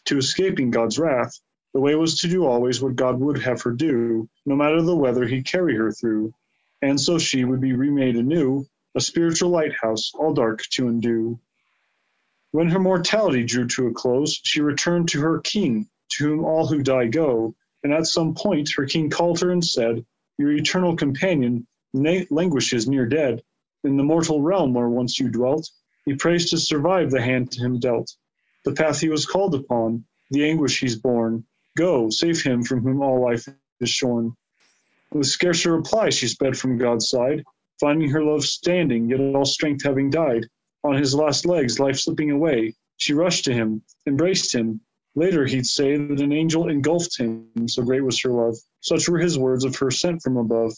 to 0.07 0.19
escaping 0.19 0.71
God's 0.71 0.99
wrath. 0.99 1.39
The 1.75 1.81
way 1.81 1.95
was 1.95 2.19
to 2.21 2.29
do 2.29 2.47
always 2.47 2.81
what 2.81 2.97
God 2.97 3.21
would 3.21 3.43
have 3.43 3.61
her 3.62 3.73
do, 3.73 4.29
no 4.47 4.57
matter 4.57 4.81
the 4.83 4.97
weather 4.97 5.27
he'd 5.27 5.45
carry 5.45 5.77
her 5.77 5.93
through. 5.93 6.33
And 6.83 7.01
so 7.01 7.19
she 7.19 7.45
would 7.45 7.61
be 7.61 7.73
remade 7.75 8.16
anew, 8.16 8.66
a 8.95 9.01
spiritual 9.01 9.51
lighthouse, 9.51 10.11
all 10.14 10.32
dark 10.32 10.62
to 10.70 10.89
undo. 10.89 11.39
When 12.53 12.68
her 12.68 12.78
mortality 12.78 13.45
drew 13.45 13.66
to 13.68 13.89
a 13.89 13.93
close, 13.93 14.41
she 14.43 14.61
returned 14.61 15.09
to 15.09 15.20
her 15.20 15.41
king, 15.41 15.89
to 16.12 16.24
whom 16.24 16.45
all 16.45 16.66
who 16.66 16.82
die 16.82 17.07
go. 17.07 17.55
And 17.84 17.93
at 17.93 18.07
some 18.07 18.34
point, 18.34 18.70
her 18.76 18.86
king 18.86 19.11
called 19.11 19.41
her 19.41 19.51
and 19.51 19.64
said, 19.64 20.05
Your 20.39 20.53
eternal 20.53 20.97
companion 20.97 21.66
languishes 21.93 22.89
near 22.89 23.07
dead. 23.07 23.43
In 23.84 23.97
the 23.97 24.03
mortal 24.03 24.43
realm 24.43 24.74
where 24.74 24.89
once 24.89 25.20
you 25.20 25.28
dwelt, 25.28 25.70
he 26.05 26.14
prays 26.14 26.51
to 26.51 26.59
survive 26.59 27.11
the 27.11 27.20
hand 27.20 27.53
to 27.53 27.61
him 27.61 27.78
dealt. 27.78 28.16
The 28.64 28.72
path 28.72 29.01
he 29.01 29.09
was 29.09 29.26
called 29.26 29.55
upon, 29.55 30.05
the 30.30 30.49
anguish 30.49 30.80
he's 30.80 30.97
borne. 30.97 31.45
Go, 31.76 32.11
save 32.11 32.43
him 32.43 32.62
from 32.64 32.80
whom 32.80 33.03
all 33.03 33.20
life 33.20 33.47
is 33.80 33.91
shorn. 33.91 34.34
With 35.12 35.26
scarce 35.26 35.64
a 35.64 35.70
reply, 35.70 36.11
she 36.11 36.26
sped 36.26 36.59
from 36.59 36.78
God's 36.78 37.09
side, 37.09 37.45
finding 37.81 38.11
her 38.11 38.22
love 38.22 38.45
standing, 38.45 39.09
yet 39.09 39.20
all 39.20 39.45
strength 39.45 39.85
having 39.85 40.11
died. 40.11 40.47
On 40.85 40.95
his 40.95 41.14
last 41.14 41.47
legs, 41.47 41.81
life 41.81 41.99
slipping 41.99 42.31
away, 42.31 42.74
she 42.97 43.14
rushed 43.14 43.45
to 43.45 43.53
him, 43.53 43.83
embraced 44.07 44.55
him. 44.55 44.81
Later, 45.14 45.47
he'd 45.47 45.66
say 45.66 45.97
that 45.97 46.20
an 46.20 46.33
angel 46.33 46.68
engulfed 46.68 47.18
him, 47.18 47.49
so 47.66 47.83
great 47.83 48.05
was 48.05 48.20
her 48.22 48.31
love. 48.31 48.57
Such 48.81 49.09
were 49.09 49.18
his 49.18 49.39
words 49.39 49.64
of 49.64 49.76
her 49.76 49.91
sent 49.91 50.22
from 50.22 50.37
above. 50.37 50.72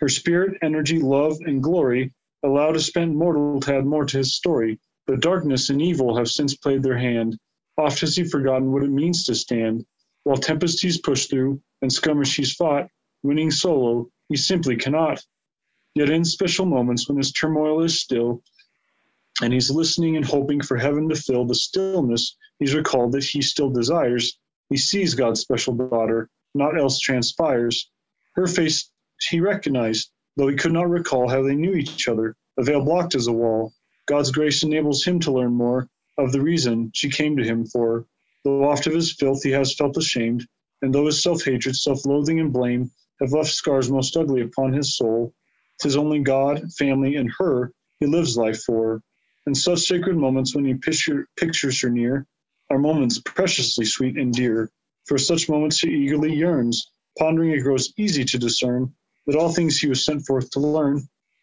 Her 0.00 0.08
spirit, 0.08 0.58
energy, 0.62 0.98
love, 0.98 1.38
and 1.40 1.62
glory 1.62 2.12
allowed 2.42 2.76
a 2.76 2.80
spent 2.80 3.14
mortal 3.14 3.60
to 3.60 3.76
add 3.76 3.86
more 3.86 4.04
to 4.04 4.18
his 4.18 4.34
story. 4.34 4.80
But 5.06 5.20
darkness 5.20 5.70
and 5.70 5.80
evil 5.80 6.16
have 6.16 6.28
since 6.28 6.56
played 6.56 6.82
their 6.82 6.98
hand. 6.98 7.38
Oft 7.78 8.00
has 8.00 8.16
he 8.16 8.24
forgotten 8.24 8.72
what 8.72 8.82
it 8.82 8.90
means 8.90 9.24
to 9.24 9.34
stand. 9.34 9.86
While 10.24 10.36
tempest 10.36 10.82
he's 10.82 11.00
pushed 11.00 11.30
through 11.30 11.60
and 11.80 11.92
skirmish 11.92 12.36
he's 12.36 12.54
fought, 12.54 12.88
winning 13.22 13.50
solo, 13.50 14.10
he 14.28 14.36
simply 14.36 14.76
cannot. 14.76 15.24
Yet 15.94 16.08
in 16.08 16.24
special 16.24 16.64
moments 16.64 17.06
when 17.06 17.18
his 17.18 17.32
turmoil 17.32 17.82
is 17.82 18.00
still, 18.00 18.42
and 19.42 19.52
he's 19.52 19.70
listening 19.70 20.16
and 20.16 20.24
hoping 20.24 20.62
for 20.62 20.78
heaven 20.78 21.08
to 21.10 21.14
fill 21.14 21.44
the 21.44 21.54
stillness, 21.54 22.36
he's 22.58 22.74
recalled 22.74 23.12
that 23.12 23.24
he 23.24 23.42
still 23.42 23.68
desires. 23.68 24.38
He 24.70 24.78
sees 24.78 25.14
God's 25.14 25.40
special 25.40 25.74
daughter, 25.74 26.30
naught 26.54 26.78
else 26.78 26.98
transpires. 26.98 27.90
Her 28.36 28.46
face 28.46 28.90
he 29.28 29.40
recognized, 29.40 30.10
though 30.36 30.48
he 30.48 30.56
could 30.56 30.72
not 30.72 30.88
recall 30.88 31.28
how 31.28 31.42
they 31.42 31.54
knew 31.54 31.74
each 31.74 32.08
other. 32.08 32.36
A 32.56 32.62
veil 32.62 32.82
blocked 32.82 33.14
as 33.14 33.26
a 33.26 33.32
wall. 33.32 33.74
God's 34.06 34.30
grace 34.30 34.62
enables 34.62 35.04
him 35.04 35.20
to 35.20 35.32
learn 35.32 35.52
more 35.52 35.90
of 36.16 36.32
the 36.32 36.40
reason 36.40 36.90
she 36.94 37.10
came 37.10 37.36
to 37.36 37.44
him 37.44 37.66
for. 37.66 38.06
Though 38.44 38.64
oft 38.64 38.86
of 38.86 38.94
his 38.94 39.12
filth 39.12 39.42
he 39.42 39.50
has 39.50 39.74
felt 39.74 39.96
ashamed, 39.98 40.46
and 40.80 40.94
though 40.94 41.06
his 41.06 41.22
self 41.22 41.44
hatred, 41.44 41.76
self 41.76 42.06
loathing, 42.06 42.40
and 42.40 42.52
blame 42.52 42.90
have 43.20 43.32
left 43.32 43.50
scars 43.50 43.90
most 43.90 44.16
ugly 44.16 44.40
upon 44.40 44.72
his 44.72 44.96
soul, 44.96 45.34
tis 45.82 45.96
only 45.96 46.20
God, 46.20 46.72
family, 46.74 47.16
and 47.16 47.28
her 47.38 47.72
he 47.98 48.06
lives 48.06 48.36
life 48.36 48.62
for. 48.62 49.02
And 49.46 49.56
such 49.56 49.80
sacred 49.80 50.16
moments 50.16 50.54
when 50.54 50.64
he 50.64 50.74
picture, 50.74 51.26
pictures 51.36 51.80
her 51.80 51.90
near 51.90 52.24
are 52.70 52.78
moments 52.78 53.20
preciously 53.24 53.84
sweet 53.84 54.16
and 54.16 54.32
dear. 54.32 54.70
For 55.06 55.18
such 55.18 55.48
moments 55.48 55.80
he 55.80 55.90
eagerly 55.90 56.34
yearns, 56.34 56.92
pondering 57.18 57.50
it 57.50 57.64
grows 57.64 57.92
easy 57.96 58.24
to 58.24 58.38
discern 58.38 58.94
that 59.26 59.34
all 59.34 59.52
things 59.52 59.78
he 59.78 59.88
was 59.88 60.04
sent 60.04 60.24
forth 60.24 60.50
to 60.50 60.60
learn 60.60 61.02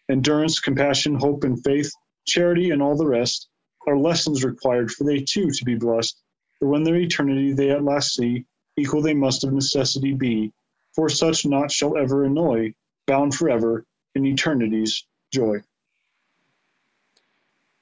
endurance, 0.10 0.60
compassion, 0.60 1.16
hope, 1.16 1.44
and 1.44 1.62
faith, 1.64 1.92
charity, 2.26 2.72
and 2.72 2.82
all 2.82 2.96
the 2.96 3.06
rest 3.06 3.50
are 3.88 3.98
lessons 3.98 4.44
required 4.46 4.90
for 4.90 5.04
they 5.04 5.20
too 5.20 5.52
to 5.52 5.66
be 5.66 5.76
blessed. 5.76 6.18
For 6.60 6.70
when 6.70 6.84
their 6.84 6.96
eternity 6.96 7.52
they 7.52 7.72
at 7.72 7.84
last 7.84 8.16
see, 8.16 8.46
equal 8.78 9.02
they 9.02 9.14
must 9.14 9.44
of 9.44 9.52
necessity 9.52 10.14
be. 10.14 10.54
For 10.96 11.10
such 11.10 11.46
naught 11.46 11.72
shall 11.72 11.98
ever 11.98 12.24
annoy, 12.24 12.74
bound 13.06 13.36
forever 13.36 13.86
in 14.20 14.26
eternity's 14.26 15.06
joy. 15.32 15.62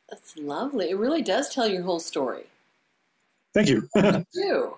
That's 0.09 0.37
lovely. 0.37 0.91
It 0.91 0.97
really 0.97 1.21
does 1.21 1.53
tell 1.53 1.67
your 1.67 1.83
whole 1.83 1.99
story. 1.99 2.45
Thank 3.53 3.69
you. 3.69 3.89
Hers 3.95 4.23
too. 4.33 4.77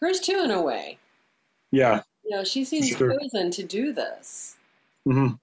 Hers 0.00 0.20
too, 0.20 0.42
in 0.44 0.50
a 0.50 0.62
way. 0.62 0.98
Yeah, 1.72 2.02
you 2.24 2.36
know, 2.36 2.44
she 2.44 2.64
seems 2.64 2.88
sure. 2.88 3.18
chosen 3.18 3.50
to 3.50 3.62
do 3.62 3.92
this. 3.92 4.56
Mm-hmm. 5.06 5.34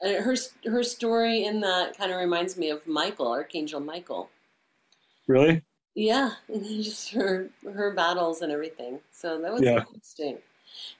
And 0.00 0.24
her 0.24 0.36
her 0.70 0.82
story 0.82 1.44
in 1.44 1.60
that 1.60 1.96
kind 1.96 2.10
of 2.12 2.18
reminds 2.18 2.56
me 2.56 2.70
of 2.70 2.86
Michael, 2.86 3.28
Archangel 3.28 3.80
Michael. 3.80 4.28
Really? 5.28 5.62
Yeah, 5.94 6.32
just 6.62 7.10
her 7.12 7.50
her 7.64 7.92
battles 7.92 8.42
and 8.42 8.50
everything. 8.50 9.00
So 9.12 9.40
that 9.40 9.52
was 9.52 9.62
yeah. 9.62 9.80
interesting. 9.80 10.38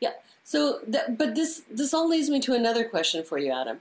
Yeah. 0.00 0.12
So, 0.44 0.80
that, 0.86 1.18
but 1.18 1.34
this 1.34 1.62
this 1.70 1.92
all 1.92 2.08
leads 2.08 2.30
me 2.30 2.40
to 2.40 2.54
another 2.54 2.84
question 2.84 3.24
for 3.24 3.38
you, 3.38 3.52
Adam. 3.52 3.80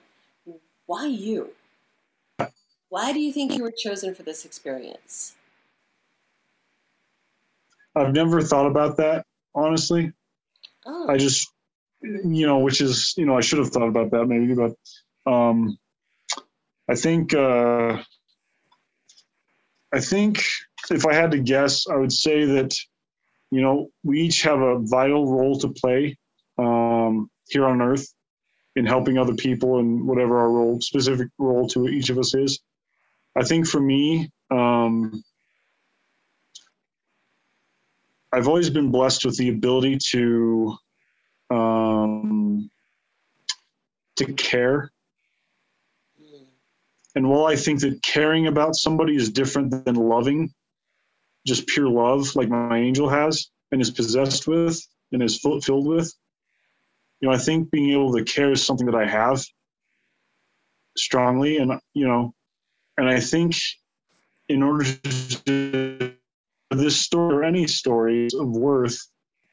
Why 0.85 1.05
you? 1.05 1.51
Why 2.89 3.13
do 3.13 3.19
you 3.19 3.33
think 3.33 3.53
you 3.55 3.63
were 3.63 3.71
chosen 3.71 4.15
for 4.15 4.23
this 4.23 4.45
experience? 4.45 5.35
I've 7.95 8.13
never 8.13 8.41
thought 8.41 8.67
about 8.67 8.97
that, 8.97 9.25
honestly. 9.53 10.11
Oh. 10.85 11.09
I 11.09 11.17
just, 11.17 11.51
you 12.01 12.45
know, 12.45 12.59
which 12.59 12.81
is, 12.81 13.13
you 13.17 13.25
know, 13.25 13.37
I 13.37 13.41
should 13.41 13.59
have 13.59 13.69
thought 13.69 13.87
about 13.87 14.11
that 14.11 14.25
maybe, 14.27 14.53
but 14.53 15.31
um, 15.31 15.77
I 16.89 16.95
think, 16.95 17.33
uh, 17.33 18.01
I 19.93 19.99
think 19.99 20.43
if 20.91 21.05
I 21.05 21.13
had 21.13 21.31
to 21.31 21.39
guess, 21.39 21.87
I 21.87 21.95
would 21.95 22.11
say 22.11 22.45
that, 22.45 22.75
you 23.51 23.61
know, 23.61 23.89
we 24.03 24.21
each 24.21 24.41
have 24.43 24.59
a 24.59 24.79
vital 24.79 25.31
role 25.31 25.57
to 25.59 25.69
play 25.69 26.17
um, 26.57 27.29
here 27.47 27.65
on 27.65 27.81
Earth 27.81 28.07
in 28.75 28.85
helping 28.85 29.17
other 29.17 29.35
people 29.35 29.79
and 29.79 30.05
whatever 30.05 30.37
our 30.39 30.51
role, 30.51 30.81
specific 30.81 31.29
role 31.37 31.67
to 31.69 31.87
each 31.87 32.09
of 32.09 32.17
us 32.17 32.33
is. 32.35 32.59
I 33.35 33.43
think 33.43 33.67
for 33.67 33.79
me, 33.79 34.29
um, 34.51 35.23
I've 38.31 38.47
always 38.47 38.69
been 38.69 38.91
blessed 38.91 39.25
with 39.25 39.37
the 39.37 39.49
ability 39.49 39.97
to 40.11 40.75
um, 41.49 42.69
to 44.17 44.33
care. 44.33 44.91
And 47.15 47.29
while 47.29 47.45
I 47.45 47.55
think 47.55 47.79
that 47.81 48.01
caring 48.03 48.47
about 48.47 48.75
somebody 48.75 49.15
is 49.15 49.29
different 49.29 49.85
than 49.85 49.95
loving, 49.95 50.53
just 51.45 51.67
pure 51.67 51.87
love, 51.87 52.35
like 52.35 52.49
my 52.49 52.77
angel 52.77 53.09
has 53.09 53.49
and 53.71 53.81
is 53.81 53.91
possessed 53.91 54.47
with 54.47 54.81
and 55.11 55.21
is 55.21 55.39
filled 55.39 55.87
with, 55.87 56.13
you 57.19 57.29
know, 57.29 57.33
I 57.33 57.37
think 57.37 57.71
being 57.71 57.91
able 57.91 58.13
to 58.13 58.23
care 58.23 58.51
is 58.51 58.63
something 58.63 58.85
that 58.87 58.95
I 58.95 59.07
have 59.07 59.43
strongly, 60.97 61.57
and 61.57 61.79
you 61.93 62.07
know, 62.07 62.33
and 62.97 63.09
I 63.09 63.19
think 63.19 63.55
in 64.49 64.61
order 64.63 64.85
to 64.85 66.13
this 66.71 66.99
story 66.99 67.35
or 67.35 67.43
any 67.43 67.67
story 67.67 68.27
of 68.37 68.49
worth, 68.49 68.99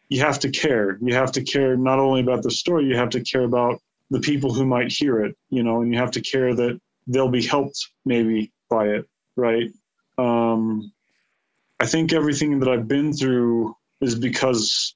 you 0.09 0.21
have 0.21 0.39
to 0.41 0.51
care. 0.51 0.99
You 1.01 1.15
have 1.15 1.33
to 1.33 1.43
care 1.43 1.77
not 1.77 1.99
only 1.99 2.21
about 2.21 2.43
the 2.43 2.51
story, 2.51 2.85
you 2.87 2.97
have 2.97 3.11
to 3.11 3.23
care 3.23 3.45
about 3.45 3.81
the 4.11 4.21
people 4.21 4.53
who 4.53 4.67
might 4.67 4.93
hear 4.93 5.25
it, 5.25 5.37
you 5.49 5.63
know, 5.63 5.81
and 5.81 5.93
you 5.93 5.99
have 5.99 6.11
to 6.13 6.21
care 6.21 6.55
that 6.55 6.81
they'll 7.07 7.31
be 7.31 7.45
helped 7.47 7.89
maybe 8.05 8.53
by 8.69 8.89
it, 8.89 9.07
right? 9.37 9.71
Um, 10.19 10.93
I 11.83 11.87
think 11.87 12.13
everything 12.13 12.61
that 12.61 12.69
I've 12.69 12.87
been 12.87 13.13
through 13.13 13.77
is 14.01 14.15
because 14.15 14.95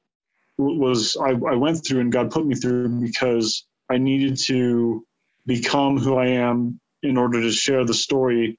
was 0.57 1.17
I, 1.17 1.31
I 1.31 1.57
went 1.57 1.85
through 1.85 1.99
and 1.99 2.13
God 2.13 2.31
put 2.31 2.47
me 2.47 2.55
through 2.55 3.01
because 3.01 3.67
I 3.91 3.99
needed 3.99 4.39
to 4.47 5.05
become 5.47 5.99
who 5.99 6.15
I 6.17 6.29
am 6.29 6.79
in 7.03 7.17
order 7.17 7.43
to 7.43 7.51
share 7.51 7.85
the 7.85 7.93
story 7.93 8.57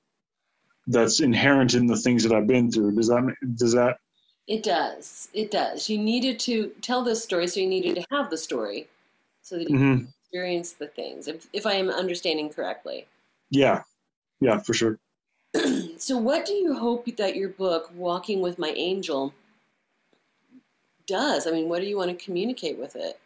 that's 0.87 1.21
inherent 1.21 1.73
in 1.73 1.87
the 1.87 1.95
things 1.95 2.21
that 2.23 2.33
I've 2.33 2.47
been 2.47 2.69
through. 2.69 2.95
Does 2.95 3.07
that 3.07 3.33
does 3.55 3.71
that? 3.71 3.95
It 4.45 4.61
does. 4.61 5.29
It 5.33 5.49
does. 5.49 5.89
You 5.89 5.97
needed 5.97 6.37
to 6.41 6.73
tell 6.81 7.05
this 7.05 7.23
story, 7.23 7.47
so 7.47 7.61
you 7.61 7.67
needed 7.67 7.95
to 7.95 8.05
have 8.11 8.29
the 8.29 8.37
story, 8.37 8.89
so 9.41 9.57
that 9.57 9.69
you 9.69 9.77
mm-hmm. 9.77 10.05
experience 10.19 10.73
the 10.73 10.87
things. 10.87 11.29
If, 11.29 11.47
if 11.53 11.65
I 11.65 11.75
am 11.75 11.89
understanding 11.89 12.49
correctly. 12.49 13.07
Yeah, 13.49 13.83
yeah, 14.41 14.59
for 14.59 14.73
sure. 14.73 14.99
so, 15.97 16.17
what 16.17 16.45
do 16.45 16.53
you 16.53 16.75
hope 16.75 17.05
that 17.17 17.35
your 17.35 17.49
book, 17.49 17.91
Walking 17.95 18.41
with 18.41 18.59
My 18.59 18.69
Angel, 18.69 19.33
does? 21.05 21.47
I 21.47 21.51
mean, 21.51 21.69
what 21.69 21.81
do 21.81 21.87
you 21.87 21.97
want 21.97 22.09
to 22.17 22.23
communicate 22.23 22.77
with 22.77 22.95
it? 22.95 23.19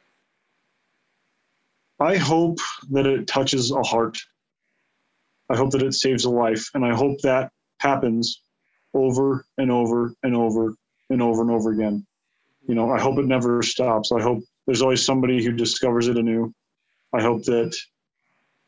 I 2.00 2.18
hope 2.18 2.60
that 2.90 3.06
it 3.06 3.28
touches 3.28 3.72
a 3.72 3.84
heart 3.84 4.18
I 5.52 5.58
hope 5.58 5.72
that 5.72 5.84
it 5.84 5.94
saves 5.94 6.24
a 6.24 6.30
life. 6.30 6.70
And 6.74 6.86
I 6.86 6.96
hope 6.96 7.20
that 7.22 7.52
happens 7.80 8.42
over 8.94 9.46
and 9.58 9.70
over 9.70 10.14
and 10.24 10.36
over 10.36 10.76
and 11.10 11.22
over 11.22 11.42
and 11.42 11.52
over 11.52 11.72
again. 11.72 12.06
You 12.68 12.76
know, 12.76 12.92
I 12.92 13.00
hope 13.00 13.20
it 13.20 13.26
never 13.26 13.62
stops. 13.62 14.14
I 14.14 14.22
hope 14.22 14.44
there's 14.66 14.82
always 14.82 15.04
somebody 15.04 15.44
who 15.44 15.52
discovers 15.52 16.08
it 16.08 16.18
anew. 16.18 16.54
I 17.14 17.22
hope 17.22 17.44
that 17.46 17.76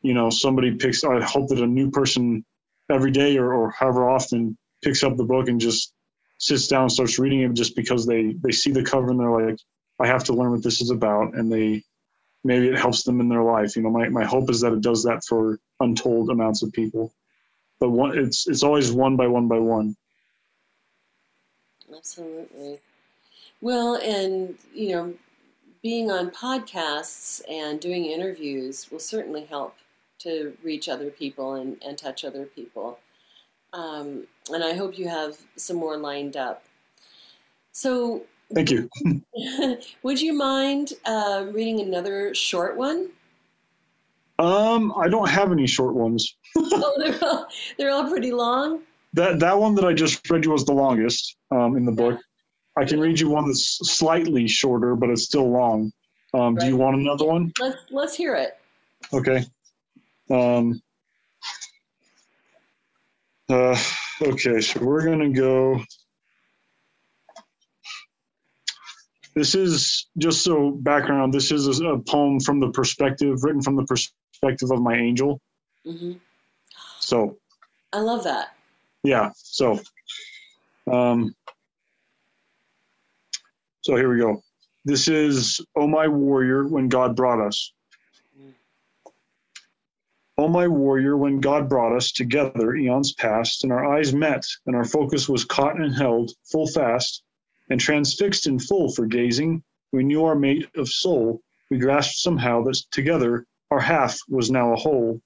you 0.02 0.12
know 0.12 0.28
somebody 0.28 0.74
picks. 0.74 1.04
I 1.04 1.22
hope 1.22 1.48
that 1.48 1.60
a 1.60 1.66
new 1.66 1.90
person 1.90 2.44
every 2.90 3.10
day 3.10 3.36
or, 3.36 3.52
or 3.52 3.70
however 3.70 4.08
often 4.08 4.56
picks 4.82 5.02
up 5.02 5.16
the 5.16 5.24
book 5.24 5.48
and 5.48 5.60
just 5.60 5.92
sits 6.38 6.68
down 6.68 6.82
and 6.82 6.92
starts 6.92 7.18
reading 7.18 7.40
it 7.40 7.54
just 7.54 7.76
because 7.76 8.06
they 8.06 8.34
they 8.42 8.52
see 8.52 8.70
the 8.70 8.84
cover 8.84 9.10
and 9.10 9.20
they're 9.20 9.48
like, 9.48 9.58
I 10.00 10.06
have 10.06 10.24
to 10.24 10.34
learn 10.34 10.50
what 10.50 10.62
this 10.62 10.80
is 10.80 10.90
about, 10.90 11.34
and 11.34 11.50
they 11.50 11.82
maybe 12.42 12.68
it 12.68 12.78
helps 12.78 13.02
them 13.02 13.20
in 13.20 13.28
their 13.28 13.42
life. 13.42 13.76
You 13.76 13.82
know, 13.82 13.90
my 13.90 14.08
my 14.08 14.24
hope 14.24 14.50
is 14.50 14.60
that 14.60 14.72
it 14.72 14.80
does 14.82 15.02
that 15.04 15.22
for 15.24 15.58
untold 15.80 16.30
amounts 16.30 16.62
of 16.62 16.72
people. 16.72 17.12
But 17.80 17.90
one, 17.90 18.18
it's 18.18 18.46
it's 18.46 18.62
always 18.62 18.92
one 18.92 19.16
by 19.16 19.26
one 19.26 19.48
by 19.48 19.58
one. 19.58 19.96
Absolutely. 21.94 22.80
Well, 23.60 23.96
and 23.96 24.56
you 24.74 24.92
know, 24.92 25.14
being 25.82 26.10
on 26.10 26.30
podcasts 26.30 27.40
and 27.48 27.80
doing 27.80 28.06
interviews 28.06 28.90
will 28.90 28.98
certainly 28.98 29.44
help 29.44 29.76
to 30.24 30.56
reach 30.62 30.88
other 30.88 31.10
people 31.10 31.54
and, 31.54 31.76
and 31.86 31.96
touch 31.96 32.24
other 32.24 32.44
people. 32.44 32.98
Um, 33.72 34.26
and 34.52 34.62
I 34.62 34.74
hope 34.74 34.98
you 34.98 35.08
have 35.08 35.36
some 35.56 35.76
more 35.76 35.96
lined 35.96 36.36
up. 36.36 36.64
So, 37.72 38.22
thank 38.54 38.70
you. 38.70 38.88
would 40.02 40.20
you 40.20 40.32
mind 40.32 40.92
uh, 41.04 41.46
reading 41.50 41.80
another 41.80 42.34
short 42.34 42.76
one? 42.76 43.10
Um, 44.38 44.92
I 44.96 45.08
don't 45.08 45.28
have 45.28 45.52
any 45.52 45.66
short 45.66 45.94
ones. 45.94 46.36
oh, 46.56 46.94
they're 46.98 47.18
all, 47.22 47.46
they're 47.78 47.90
all 47.90 48.08
pretty 48.08 48.32
long. 48.32 48.80
That 49.12 49.38
that 49.40 49.58
one 49.58 49.76
that 49.76 49.84
I 49.84 49.92
just 49.92 50.28
read 50.28 50.44
you 50.44 50.50
was 50.50 50.64
the 50.64 50.72
longest 50.72 51.36
um, 51.52 51.76
in 51.76 51.84
the 51.84 51.92
book. 51.92 52.18
I 52.76 52.84
can 52.84 52.98
read 52.98 53.20
you 53.20 53.28
one 53.28 53.46
that's 53.46 53.78
slightly 53.96 54.48
shorter, 54.48 54.96
but 54.96 55.08
it's 55.08 55.22
still 55.22 55.48
long. 55.48 55.92
Um, 56.32 56.56
right. 56.56 56.64
Do 56.64 56.66
you 56.66 56.76
want 56.76 56.96
another 56.96 57.24
one? 57.24 57.52
Let's 57.60 57.78
let's 57.90 58.14
hear 58.16 58.34
it. 58.34 58.58
Okay. 59.12 59.44
Um, 60.30 60.80
uh, 63.50 63.76
okay, 64.22 64.60
so 64.60 64.80
we're 64.80 65.04
gonna 65.04 65.30
go. 65.30 65.82
This 69.34 69.54
is 69.54 70.06
just 70.16 70.44
so 70.44 70.70
background. 70.70 71.34
This 71.34 71.50
is 71.50 71.80
a, 71.80 71.84
a 71.84 71.98
poem 71.98 72.40
from 72.40 72.60
the 72.60 72.70
perspective, 72.70 73.42
written 73.42 73.62
from 73.62 73.76
the 73.76 73.84
perspective 73.84 74.70
of 74.70 74.80
my 74.80 74.94
angel. 74.94 75.40
Mm-hmm. 75.86 76.12
So. 77.00 77.36
I 77.92 77.98
love 77.98 78.24
that. 78.24 78.54
Yeah. 79.02 79.30
So. 79.36 79.80
Um, 80.90 81.34
so 83.82 83.96
here 83.96 84.10
we 84.10 84.18
go. 84.18 84.42
This 84.86 85.08
is 85.08 85.60
Oh 85.76 85.86
My 85.86 86.08
Warrior 86.08 86.66
when 86.66 86.88
God 86.88 87.14
brought 87.14 87.46
us. 87.46 87.73
Oh 90.36 90.48
my 90.48 90.66
warrior, 90.66 91.16
when 91.16 91.38
God 91.38 91.68
brought 91.68 91.94
us 91.94 92.10
together 92.10 92.74
eons 92.74 93.12
past, 93.12 93.62
and 93.62 93.72
our 93.72 93.84
eyes 93.84 94.12
met, 94.12 94.44
and 94.66 94.74
our 94.74 94.84
focus 94.84 95.28
was 95.28 95.44
caught 95.44 95.78
and 95.78 95.94
held 95.94 96.32
full 96.42 96.66
fast, 96.66 97.22
and 97.70 97.78
transfixed 97.78 98.48
in 98.48 98.58
full 98.58 98.90
for 98.90 99.06
gazing, 99.06 99.62
we 99.92 100.02
knew 100.02 100.24
our 100.24 100.34
mate 100.34 100.68
of 100.74 100.88
soul. 100.88 101.40
We 101.70 101.78
grasped 101.78 102.16
somehow 102.16 102.64
that 102.64 102.82
together 102.90 103.46
our 103.70 103.78
half 103.78 104.18
was 104.28 104.50
now 104.50 104.72
a 104.72 104.76
whole. 104.76 105.20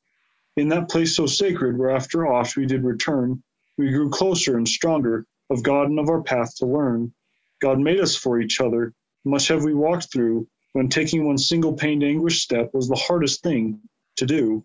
In 0.58 0.68
that 0.68 0.90
place 0.90 1.16
so 1.16 1.24
sacred, 1.24 1.78
where 1.78 1.90
after 1.90 2.26
oft 2.26 2.58
we 2.58 2.66
did 2.66 2.84
return, 2.84 3.42
we 3.78 3.88
grew 3.88 4.10
closer 4.10 4.58
and 4.58 4.68
stronger 4.68 5.24
of 5.48 5.62
God 5.62 5.88
and 5.88 5.98
of 5.98 6.10
our 6.10 6.22
path 6.22 6.54
to 6.56 6.66
learn. 6.66 7.14
God 7.62 7.78
made 7.78 8.00
us 8.00 8.14
for 8.14 8.40
each 8.40 8.60
other. 8.60 8.92
Much 9.24 9.48
have 9.48 9.64
we 9.64 9.72
walked 9.72 10.12
through 10.12 10.46
when 10.74 10.90
taking 10.90 11.24
one 11.24 11.38
single 11.38 11.72
pained 11.72 12.04
anguish 12.04 12.42
step 12.42 12.74
was 12.74 12.88
the 12.88 12.94
hardest 12.94 13.42
thing 13.42 13.80
to 14.16 14.26
do. 14.26 14.62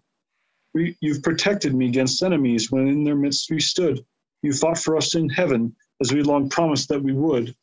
You've 0.74 1.21
protected 1.21 1.76
me 1.76 1.88
against 1.88 2.24
enemies 2.24 2.71
when 2.71 2.88
in 2.88 3.03
their 3.03 3.15
midst 3.15 3.51
we 3.51 3.59
stood. 3.59 4.03
You 4.41 4.53
fought 4.53 4.78
for 4.78 4.97
us 4.97 5.15
in 5.15 5.30
heaven 5.30 5.76
as 6.01 6.11
we 6.11 6.24
long 6.24 6.49
promised 6.49 6.89
that 6.89 7.03
we 7.03 7.13
would. 7.13 7.55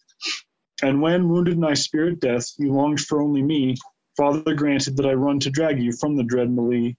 And 0.82 1.02
when 1.02 1.28
wounded 1.28 1.54
in 1.54 1.60
thy 1.60 1.74
spirit 1.74 2.20
death, 2.20 2.52
you 2.58 2.72
longed 2.72 3.00
for 3.00 3.20
only 3.20 3.42
me, 3.42 3.76
Father 4.16 4.54
granted 4.54 4.96
that 4.96 5.06
I 5.06 5.14
run 5.14 5.40
to 5.40 5.50
drag 5.50 5.82
you 5.82 5.92
from 5.92 6.16
the 6.16 6.22
dread 6.22 6.50
melee. 6.50 6.96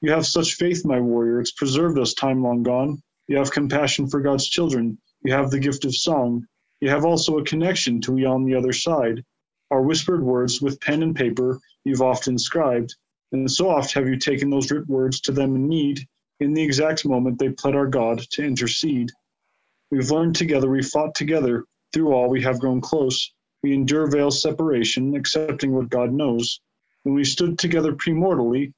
You 0.00 0.10
have 0.10 0.26
such 0.26 0.54
faith, 0.54 0.84
my 0.84 1.00
warrior, 1.00 1.40
it's 1.40 1.50
preserved 1.50 1.98
us 1.98 2.14
time 2.14 2.42
long 2.42 2.62
gone. 2.62 3.02
You 3.26 3.36
have 3.38 3.50
compassion 3.50 4.06
for 4.06 4.20
God's 4.20 4.48
children. 4.48 4.98
You 5.22 5.32
have 5.32 5.50
the 5.50 5.58
gift 5.58 5.84
of 5.84 5.94
song. 5.94 6.46
You 6.80 6.90
have 6.90 7.04
also 7.04 7.38
a 7.38 7.44
connection 7.44 8.00
to 8.02 8.12
we 8.12 8.24
on 8.24 8.44
the 8.44 8.54
other 8.54 8.72
side. 8.72 9.24
Our 9.70 9.82
whispered 9.82 10.22
words 10.22 10.60
with 10.60 10.80
pen 10.80 11.02
and 11.02 11.16
paper 11.16 11.58
you've 11.84 12.02
often 12.02 12.38
scribed, 12.38 12.94
and 13.34 13.50
so 13.50 13.68
oft 13.68 13.92
have 13.94 14.08
you 14.08 14.16
taken 14.16 14.48
those 14.48 14.70
writ 14.70 14.88
words 14.88 15.20
to 15.22 15.32
them 15.32 15.56
in 15.56 15.68
need, 15.68 16.06
in 16.38 16.54
the 16.54 16.62
exact 16.62 17.04
moment 17.04 17.38
they 17.38 17.50
pled 17.50 17.74
our 17.74 17.86
God 17.88 18.20
to 18.30 18.44
intercede. 18.44 19.10
We've 19.90 20.10
learned 20.10 20.36
together, 20.36 20.70
we 20.70 20.82
fought 20.82 21.16
together, 21.16 21.64
through 21.92 22.12
all 22.12 22.28
we 22.28 22.42
have 22.42 22.60
grown 22.60 22.80
close. 22.80 23.32
We 23.62 23.74
endure 23.74 24.06
veil 24.06 24.30
separation, 24.30 25.16
accepting 25.16 25.72
what 25.72 25.88
God 25.88 26.12
knows. 26.12 26.60
When 27.02 27.14
we 27.14 27.24
stood 27.24 27.58
together 27.58 27.92
premortally, 27.92 28.72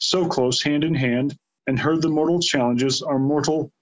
so 0.00 0.26
close, 0.26 0.62
hand 0.62 0.82
in 0.82 0.94
hand, 0.94 1.38
and 1.68 1.78
heard 1.78 2.02
the 2.02 2.08
mortal 2.08 2.40
challenges 2.40 3.02
our 3.02 3.20
mortal 3.20 3.72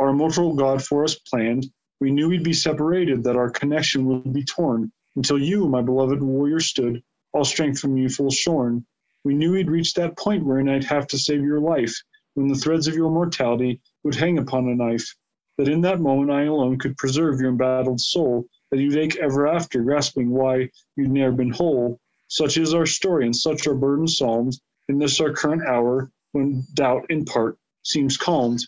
our 0.00 0.12
mortal 0.12 0.54
God 0.54 0.84
for 0.84 1.04
us 1.04 1.14
planned, 1.14 1.70
we 2.00 2.10
knew 2.10 2.28
we'd 2.28 2.42
be 2.42 2.52
separated, 2.52 3.22
that 3.22 3.36
our 3.36 3.50
connection 3.50 4.04
would 4.06 4.32
be 4.32 4.44
torn, 4.44 4.90
until 5.14 5.38
you, 5.38 5.68
my 5.68 5.82
beloved 5.82 6.22
warrior, 6.22 6.60
stood, 6.60 7.02
all 7.32 7.44
strength 7.44 7.78
from 7.78 7.96
you 7.96 8.08
full 8.08 8.30
shorn. 8.30 8.84
We 9.28 9.34
knew 9.34 9.52
we'd 9.52 9.70
reach 9.70 9.92
that 9.92 10.16
point 10.16 10.42
wherein 10.42 10.70
I'd 10.70 10.84
have 10.84 11.06
to 11.08 11.18
save 11.18 11.42
your 11.42 11.60
life, 11.60 11.94
when 12.32 12.48
the 12.48 12.54
threads 12.54 12.88
of 12.88 12.94
your 12.94 13.10
mortality 13.10 13.78
would 14.02 14.14
hang 14.14 14.38
upon 14.38 14.66
a 14.70 14.74
knife, 14.74 15.14
that 15.58 15.68
in 15.68 15.82
that 15.82 16.00
moment 16.00 16.30
I 16.30 16.44
alone 16.44 16.78
could 16.78 16.96
preserve 16.96 17.38
your 17.38 17.50
embattled 17.50 18.00
soul, 18.00 18.46
that 18.70 18.78
you'd 18.78 18.96
ache 18.96 19.16
ever 19.16 19.46
after, 19.46 19.82
grasping 19.82 20.30
why 20.30 20.70
you'd 20.96 21.10
ne'er 21.10 21.30
been 21.30 21.50
whole. 21.50 22.00
Such 22.28 22.56
is 22.56 22.72
our 22.72 22.86
story, 22.86 23.26
and 23.26 23.36
such 23.36 23.66
our 23.66 23.74
burden 23.74 24.08
psalms, 24.08 24.62
in 24.88 24.98
this 24.98 25.20
our 25.20 25.34
current 25.34 25.60
hour, 25.68 26.10
when 26.32 26.64
doubt 26.72 27.04
in 27.10 27.26
part 27.26 27.58
seems 27.82 28.16
calmed. 28.16 28.66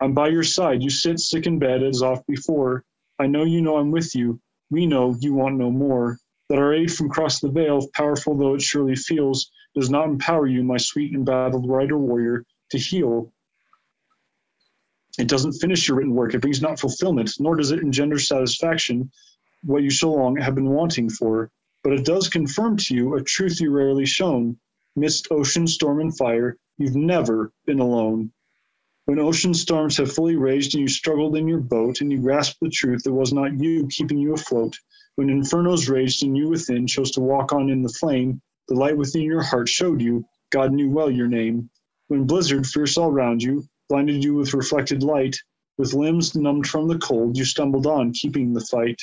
I'm 0.00 0.14
by 0.14 0.28
your 0.28 0.44
side. 0.44 0.82
You 0.82 0.88
sit 0.88 1.20
sick 1.20 1.46
in 1.46 1.58
bed 1.58 1.82
as 1.82 2.00
oft 2.00 2.26
before. 2.26 2.84
I 3.18 3.26
know 3.26 3.44
you 3.44 3.60
know 3.60 3.76
I'm 3.76 3.90
with 3.90 4.14
you. 4.14 4.40
We 4.70 4.86
know 4.86 5.14
you 5.20 5.34
want 5.34 5.56
no 5.58 5.70
more. 5.70 6.16
That 6.48 6.58
our 6.58 6.72
aid 6.72 6.90
from 6.90 7.10
across 7.10 7.40
the 7.40 7.50
veil, 7.50 7.86
powerful 7.92 8.34
though 8.34 8.54
it 8.54 8.62
surely 8.62 8.96
feels, 8.96 9.50
does 9.78 9.90
not 9.90 10.08
empower 10.08 10.46
you, 10.46 10.62
my 10.62 10.76
sweet 10.76 11.14
embattled 11.14 11.68
writer 11.68 11.96
warrior, 11.96 12.44
to 12.70 12.78
heal. 12.78 13.32
It 15.18 15.28
doesn't 15.28 15.52
finish 15.52 15.88
your 15.88 15.96
written 15.96 16.14
work. 16.14 16.34
It 16.34 16.40
brings 16.40 16.60
not 16.60 16.78
fulfillment, 16.78 17.32
nor 17.38 17.56
does 17.56 17.70
it 17.70 17.80
engender 17.80 18.18
satisfaction, 18.18 19.10
what 19.62 19.82
you 19.82 19.90
so 19.90 20.12
long 20.12 20.36
have 20.36 20.54
been 20.54 20.70
wanting 20.70 21.10
for. 21.10 21.50
But 21.84 21.92
it 21.92 22.04
does 22.04 22.28
confirm 22.28 22.76
to 22.78 22.94
you 22.94 23.14
a 23.14 23.22
truth 23.22 23.60
you 23.60 23.70
rarely 23.70 24.06
shown. 24.06 24.58
Midst 24.96 25.28
ocean, 25.30 25.66
storm, 25.66 26.00
and 26.00 26.16
fire, 26.16 26.56
you've 26.76 26.96
never 26.96 27.52
been 27.66 27.80
alone. 27.80 28.32
When 29.04 29.18
ocean 29.18 29.54
storms 29.54 29.96
have 29.96 30.12
fully 30.12 30.36
raged 30.36 30.74
and 30.74 30.82
you 30.82 30.88
struggled 30.88 31.36
in 31.36 31.48
your 31.48 31.60
boat 31.60 32.00
and 32.00 32.12
you 32.12 32.20
grasped 32.20 32.58
the 32.60 32.68
truth 32.68 33.04
that 33.04 33.12
was 33.12 33.32
not 33.32 33.58
you 33.58 33.86
keeping 33.88 34.18
you 34.18 34.34
afloat, 34.34 34.76
when 35.14 35.28
infernos 35.28 35.88
raged 35.88 36.22
and 36.24 36.36
you 36.36 36.48
within 36.48 36.86
chose 36.86 37.10
to 37.12 37.20
walk 37.20 37.52
on 37.52 37.70
in 37.70 37.82
the 37.82 37.88
flame, 37.88 38.42
the 38.68 38.74
light 38.74 38.96
within 38.96 39.22
your 39.22 39.42
heart 39.42 39.68
showed 39.68 40.00
you 40.00 40.24
God 40.50 40.72
knew 40.72 40.90
well 40.90 41.10
your 41.10 41.26
name. 41.26 41.70
When 42.08 42.26
blizzard 42.26 42.66
fierce 42.66 42.96
all 42.96 43.10
round 43.10 43.42
you 43.42 43.64
blinded 43.88 44.22
you 44.22 44.34
with 44.34 44.54
reflected 44.54 45.02
light, 45.02 45.36
with 45.78 45.94
limbs 45.94 46.34
numbed 46.34 46.66
from 46.66 46.88
the 46.88 46.98
cold, 46.98 47.36
you 47.36 47.44
stumbled 47.44 47.86
on, 47.86 48.12
keeping 48.12 48.52
the 48.52 48.60
fight. 48.60 49.00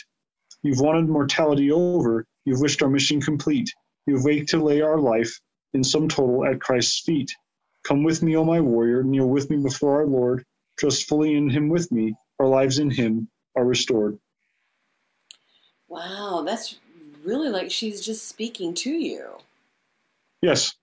You've 0.61 0.80
wanted 0.80 1.09
mortality 1.09 1.72
over, 1.72 2.26
you've 2.45 2.61
wished 2.61 2.84
our 2.84 2.89
mission 2.89 3.22
complete. 3.22 3.72
You've 4.05 4.24
waked 4.24 4.49
to 4.49 4.63
lay 4.63 4.82
our 4.82 4.99
life 4.99 5.39
in 5.74 5.84
sum 5.84 6.07
total 6.07 6.45
at 6.45 6.61
Christ's 6.61 7.01
feet. 7.01 7.32
Come 7.84 8.03
with 8.03 8.22
me, 8.22 8.36
O 8.36 8.43
my 8.43 8.61
warrior, 8.61 9.03
kneel 9.03 9.28
with 9.28 9.49
me 9.49 9.57
before 9.57 9.99
our 9.99 10.07
Lord. 10.07 10.43
Trust 10.78 11.07
fully 11.07 11.36
in 11.36 11.49
him 11.49 11.70
with 11.70 11.91
me. 11.91 12.16
Our 12.39 12.47
lives 12.47 12.80
in 12.80 12.91
him 12.91 13.30
are 13.55 13.66
restored. 13.66 14.20
Wow, 15.88 16.43
that's 16.45 16.76
really 17.24 17.49
like 17.49 17.72
she's 17.72 18.01
just 18.01 18.28
speaking 18.28 18.74
to 18.76 18.91
you. 18.91 19.38
Yes. 20.46 20.76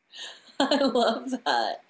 I 0.60 0.76
love 0.76 1.30
that. 1.44 1.82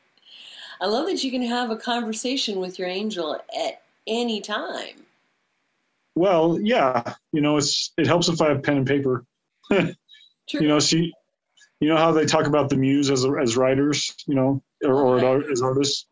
I 0.81 0.87
love 0.87 1.07
that 1.07 1.23
you 1.23 1.31
can 1.31 1.43
have 1.43 1.71
a 1.71 1.77
conversation 1.77 2.59
with 2.59 2.81
your 2.81 2.89
angel 2.89 3.35
at 3.35 3.83
any 4.09 4.41
time. 4.41 5.07
Well, 6.17 6.59
yeah, 6.61 7.15
you 7.33 7.41
know, 7.41 7.59
it's 7.59 7.93
it 7.97 8.09
helps 8.09 8.29
if 8.29 8.43
I 8.43 8.49
have 8.49 8.65
pen 8.65 8.79
and 8.79 8.87
paper. 8.87 9.25
you 9.71 9.95
know, 10.51 10.81
she 10.81 11.13
you 11.79 11.89
know 11.89 11.97
how 11.97 12.11
they 12.11 12.27
talk 12.27 12.47
about 12.47 12.69
the 12.69 12.77
muse 12.77 13.09
as 13.09 13.25
as 13.41 13.57
writers, 13.57 14.13
you 14.27 14.35
know, 14.35 14.61
or, 14.85 14.93
or 14.93 15.51
as 15.51 15.63
artists. 15.63 16.07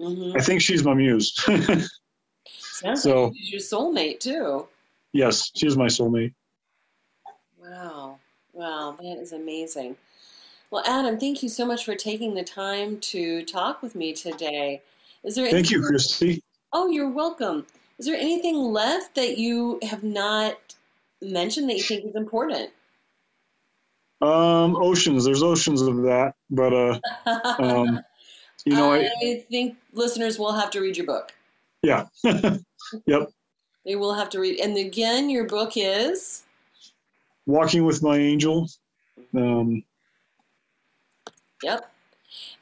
Mm-hmm. 0.00 0.36
I 0.36 0.40
think 0.40 0.62
she's 0.62 0.84
my 0.84 0.94
muse. 0.94 1.34
Sounds 2.58 3.02
so, 3.02 3.24
like 3.24 3.34
she's 3.36 3.50
your 3.50 3.60
soulmate 3.60 4.20
too. 4.20 4.68
Yes, 5.12 5.50
she's 5.56 5.76
my 5.76 5.86
soulmate. 5.86 6.32
Wow, 7.60 8.18
wow, 8.52 8.96
that 9.00 9.18
is 9.18 9.32
amazing. 9.32 9.96
Well, 10.74 10.82
Adam, 10.88 11.20
thank 11.20 11.40
you 11.44 11.48
so 11.48 11.64
much 11.64 11.84
for 11.84 11.94
taking 11.94 12.34
the 12.34 12.42
time 12.42 12.98
to 12.98 13.44
talk 13.44 13.80
with 13.80 13.94
me 13.94 14.12
today. 14.12 14.82
Is 15.22 15.36
there? 15.36 15.48
Thank 15.48 15.70
you, 15.70 15.80
Christy. 15.80 16.42
Oh, 16.72 16.88
you're 16.88 17.08
welcome. 17.08 17.64
Is 18.00 18.06
there 18.06 18.16
anything 18.16 18.56
left 18.56 19.14
that 19.14 19.38
you 19.38 19.78
have 19.88 20.02
not 20.02 20.74
mentioned 21.22 21.70
that 21.70 21.76
you 21.76 21.84
think 21.84 22.06
is 22.06 22.16
important? 22.16 22.70
Um, 24.20 24.74
oceans. 24.74 25.24
There's 25.24 25.44
oceans 25.44 25.80
of 25.80 26.02
that, 26.02 26.34
but 26.50 26.72
uh, 26.72 26.98
um, 27.62 28.00
you 28.64 28.72
know, 28.74 28.94
I, 28.94 29.08
I 29.22 29.44
think 29.48 29.76
listeners 29.92 30.40
will 30.40 30.54
have 30.54 30.70
to 30.70 30.80
read 30.80 30.96
your 30.96 31.06
book. 31.06 31.32
Yeah. 31.82 32.06
yep. 33.06 33.30
They 33.86 33.94
will 33.94 34.14
have 34.14 34.28
to 34.30 34.40
read. 34.40 34.58
And 34.58 34.76
again, 34.76 35.30
your 35.30 35.44
book 35.44 35.74
is 35.76 36.42
Walking 37.46 37.84
with 37.84 38.02
My 38.02 38.18
Angel. 38.18 38.68
Um, 39.36 39.84
yep. 41.62 41.90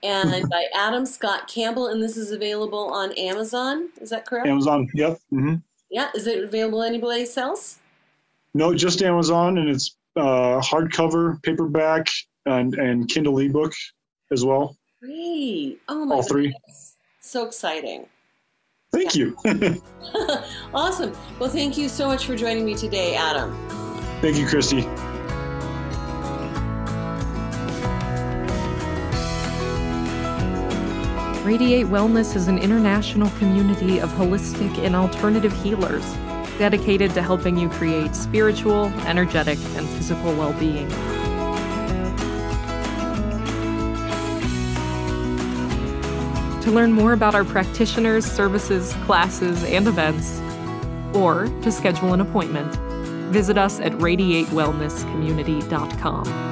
And 0.03 0.49
by 0.51 0.67
Adam 0.75 1.07
Scott 1.07 1.49
Campbell, 1.49 1.89
and 1.89 2.03
this 2.03 2.17
is 2.17 2.31
available 2.31 2.93
on 2.93 3.13
Amazon. 3.13 3.89
Is 4.01 4.11
that 4.11 4.27
correct? 4.27 4.47
Amazon. 4.47 4.89
Yep. 4.95 5.19
Mm-hmm. 5.33 5.55
Yeah. 5.91 6.11
Is 6.15 6.27
it 6.27 6.45
available 6.45 6.83
anybody 6.83 7.27
else? 7.37 7.79
No, 8.55 8.75
just 8.75 9.03
Amazon, 9.03 9.59
and 9.59 9.69
it's 9.69 9.97
uh, 10.17 10.61
hardcover, 10.61 11.43
paperback, 11.43 12.07
and 12.47 12.75
and 12.75 13.09
Kindle 13.09 13.39
ebook 13.39 13.73
as 14.31 14.45
well. 14.45 14.77
Great! 15.01 15.81
Oh 15.89 16.05
my! 16.05 16.17
All 16.17 16.23
three. 16.23 16.49
Goodness. 16.53 16.97
So 17.21 17.47
exciting. 17.47 18.07
Thank 18.93 19.15
you. 19.15 19.37
awesome. 20.75 21.15
Well, 21.39 21.49
thank 21.49 21.79
you 21.79 21.89
so 21.89 22.07
much 22.07 22.27
for 22.27 22.37
joining 22.37 22.67
me 22.67 22.75
today, 22.75 23.15
Adam. 23.15 23.57
Thank 24.21 24.37
you, 24.37 24.47
Christy. 24.47 24.87
Radiate 31.53 31.89
Wellness 31.89 32.35
is 32.35 32.49
an 32.49 32.57
international 32.57 33.29
community 33.37 33.99
of 33.99 34.09
holistic 34.13 34.79
and 34.79 34.97
alternative 34.97 35.53
healers 35.63 36.15
dedicated 36.57 37.13
to 37.13 37.21
helping 37.21 37.59
you 37.59 37.69
create 37.69 38.17
spiritual, 38.17 38.87
energetic, 39.07 39.59
and 39.77 39.87
physical 39.87 40.35
well 40.35 40.55
being. 40.55 40.89
To 46.63 46.71
learn 46.71 46.91
more 46.91 47.13
about 47.13 47.35
our 47.35 47.45
practitioners, 47.45 48.25
services, 48.25 48.95
classes, 49.05 49.63
and 49.65 49.87
events, 49.87 50.41
or 51.15 51.49
to 51.61 51.71
schedule 51.71 52.15
an 52.15 52.23
appointment, 52.23 52.75
visit 53.31 53.59
us 53.59 53.79
at 53.79 53.93
radiatewellnesscommunity.com. 53.93 56.52